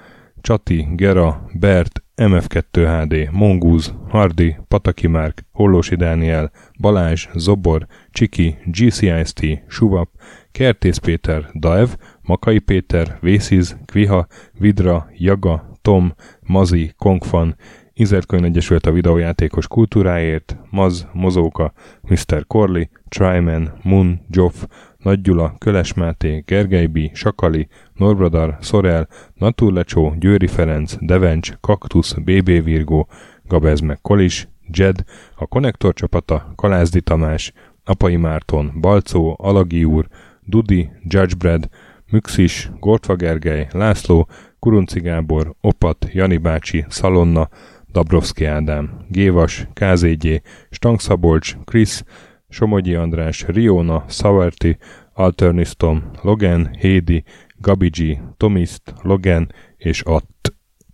Csati, 0.42 0.88
Gera, 0.96 1.46
Bert, 1.54 2.04
MF2HD, 2.16 3.32
Mongúz, 3.32 3.94
Hardi, 4.10 4.58
Pataki 4.68 5.08
Márk, 5.08 5.46
Hollósi 5.52 5.96
Dániel, 5.96 6.52
Balázs, 6.80 7.28
Zobor, 7.36 7.88
Csiki, 8.12 8.58
GCIST, 8.66 9.64
Suvap, 9.68 10.10
Kertész 10.52 10.98
Péter, 10.98 11.50
Daev, 11.54 11.90
Makai 12.28 12.60
Péter, 12.60 13.18
Vésziz, 13.22 13.78
Kviha, 13.86 14.28
Vidra, 14.60 15.10
Jaga, 15.18 15.70
Tom, 15.82 16.14
Mazi, 16.42 16.92
Kongfan, 16.98 17.56
Izertkönyv 17.94 18.44
Egyesült 18.44 18.86
a 18.86 18.92
videójátékos 18.92 19.68
kultúráért, 19.68 20.58
Maz, 20.70 21.08
Mozóka, 21.14 21.74
Mr. 22.02 22.46
Corley, 22.48 22.84
Tryman, 23.10 23.74
Moon, 23.84 24.20
Joff, 24.30 24.64
Nagy 24.98 25.22
Gyula, 25.22 25.56
Köles 25.58 25.94
Máté, 25.94 26.44
Gergely 26.46 26.86
B., 26.86 27.00
Sakali, 27.14 27.68
Norbradar, 27.94 28.58
Szorel, 28.62 29.08
Naturlecsó, 29.34 30.16
Győri 30.20 30.48
Ferenc, 30.48 30.96
Devencs, 31.00 31.52
Kaktusz, 31.62 32.14
BB 32.14 32.64
Virgó, 32.64 33.08
Gabez 33.48 33.80
meg 33.80 34.02
Kolis, 34.02 34.48
Jed, 34.74 35.04
a 35.36 35.46
Konnektor 35.46 35.94
csapata, 35.94 36.54
Kalázdi 36.56 37.02
Tamás, 37.02 37.54
Apai 37.84 38.16
Márton, 38.16 38.72
Balcó, 38.80 39.36
Alagi 39.40 39.84
úr, 39.84 40.08
Dudi, 40.46 40.90
Judgebred, 41.04 41.70
Müxis, 42.12 42.72
Gortva 42.80 43.16
Gergely, 43.16 43.68
László, 43.72 44.28
Kurunci 44.60 45.00
Gábor, 45.00 45.56
Opat, 45.62 46.08
Jani 46.12 46.38
bácsi, 46.38 46.86
Szalonna, 46.90 47.50
Dabrowski 47.92 48.46
Ádám, 48.46 49.06
Gévas, 49.10 49.68
KZG, 49.74 50.42
Stangszabolcs, 50.70 51.56
Krisz, 51.66 52.04
Somogyi 52.50 52.96
András, 52.96 53.46
Riona, 53.48 54.06
Szaverti, 54.08 54.78
Alternisztom, 55.14 56.12
Logan, 56.22 56.76
Hédi, 56.80 57.24
Gabigi, 57.56 58.20
Tomiszt, 58.38 58.94
Logan 59.02 59.52
és 59.78 60.02
Att. 60.02 60.57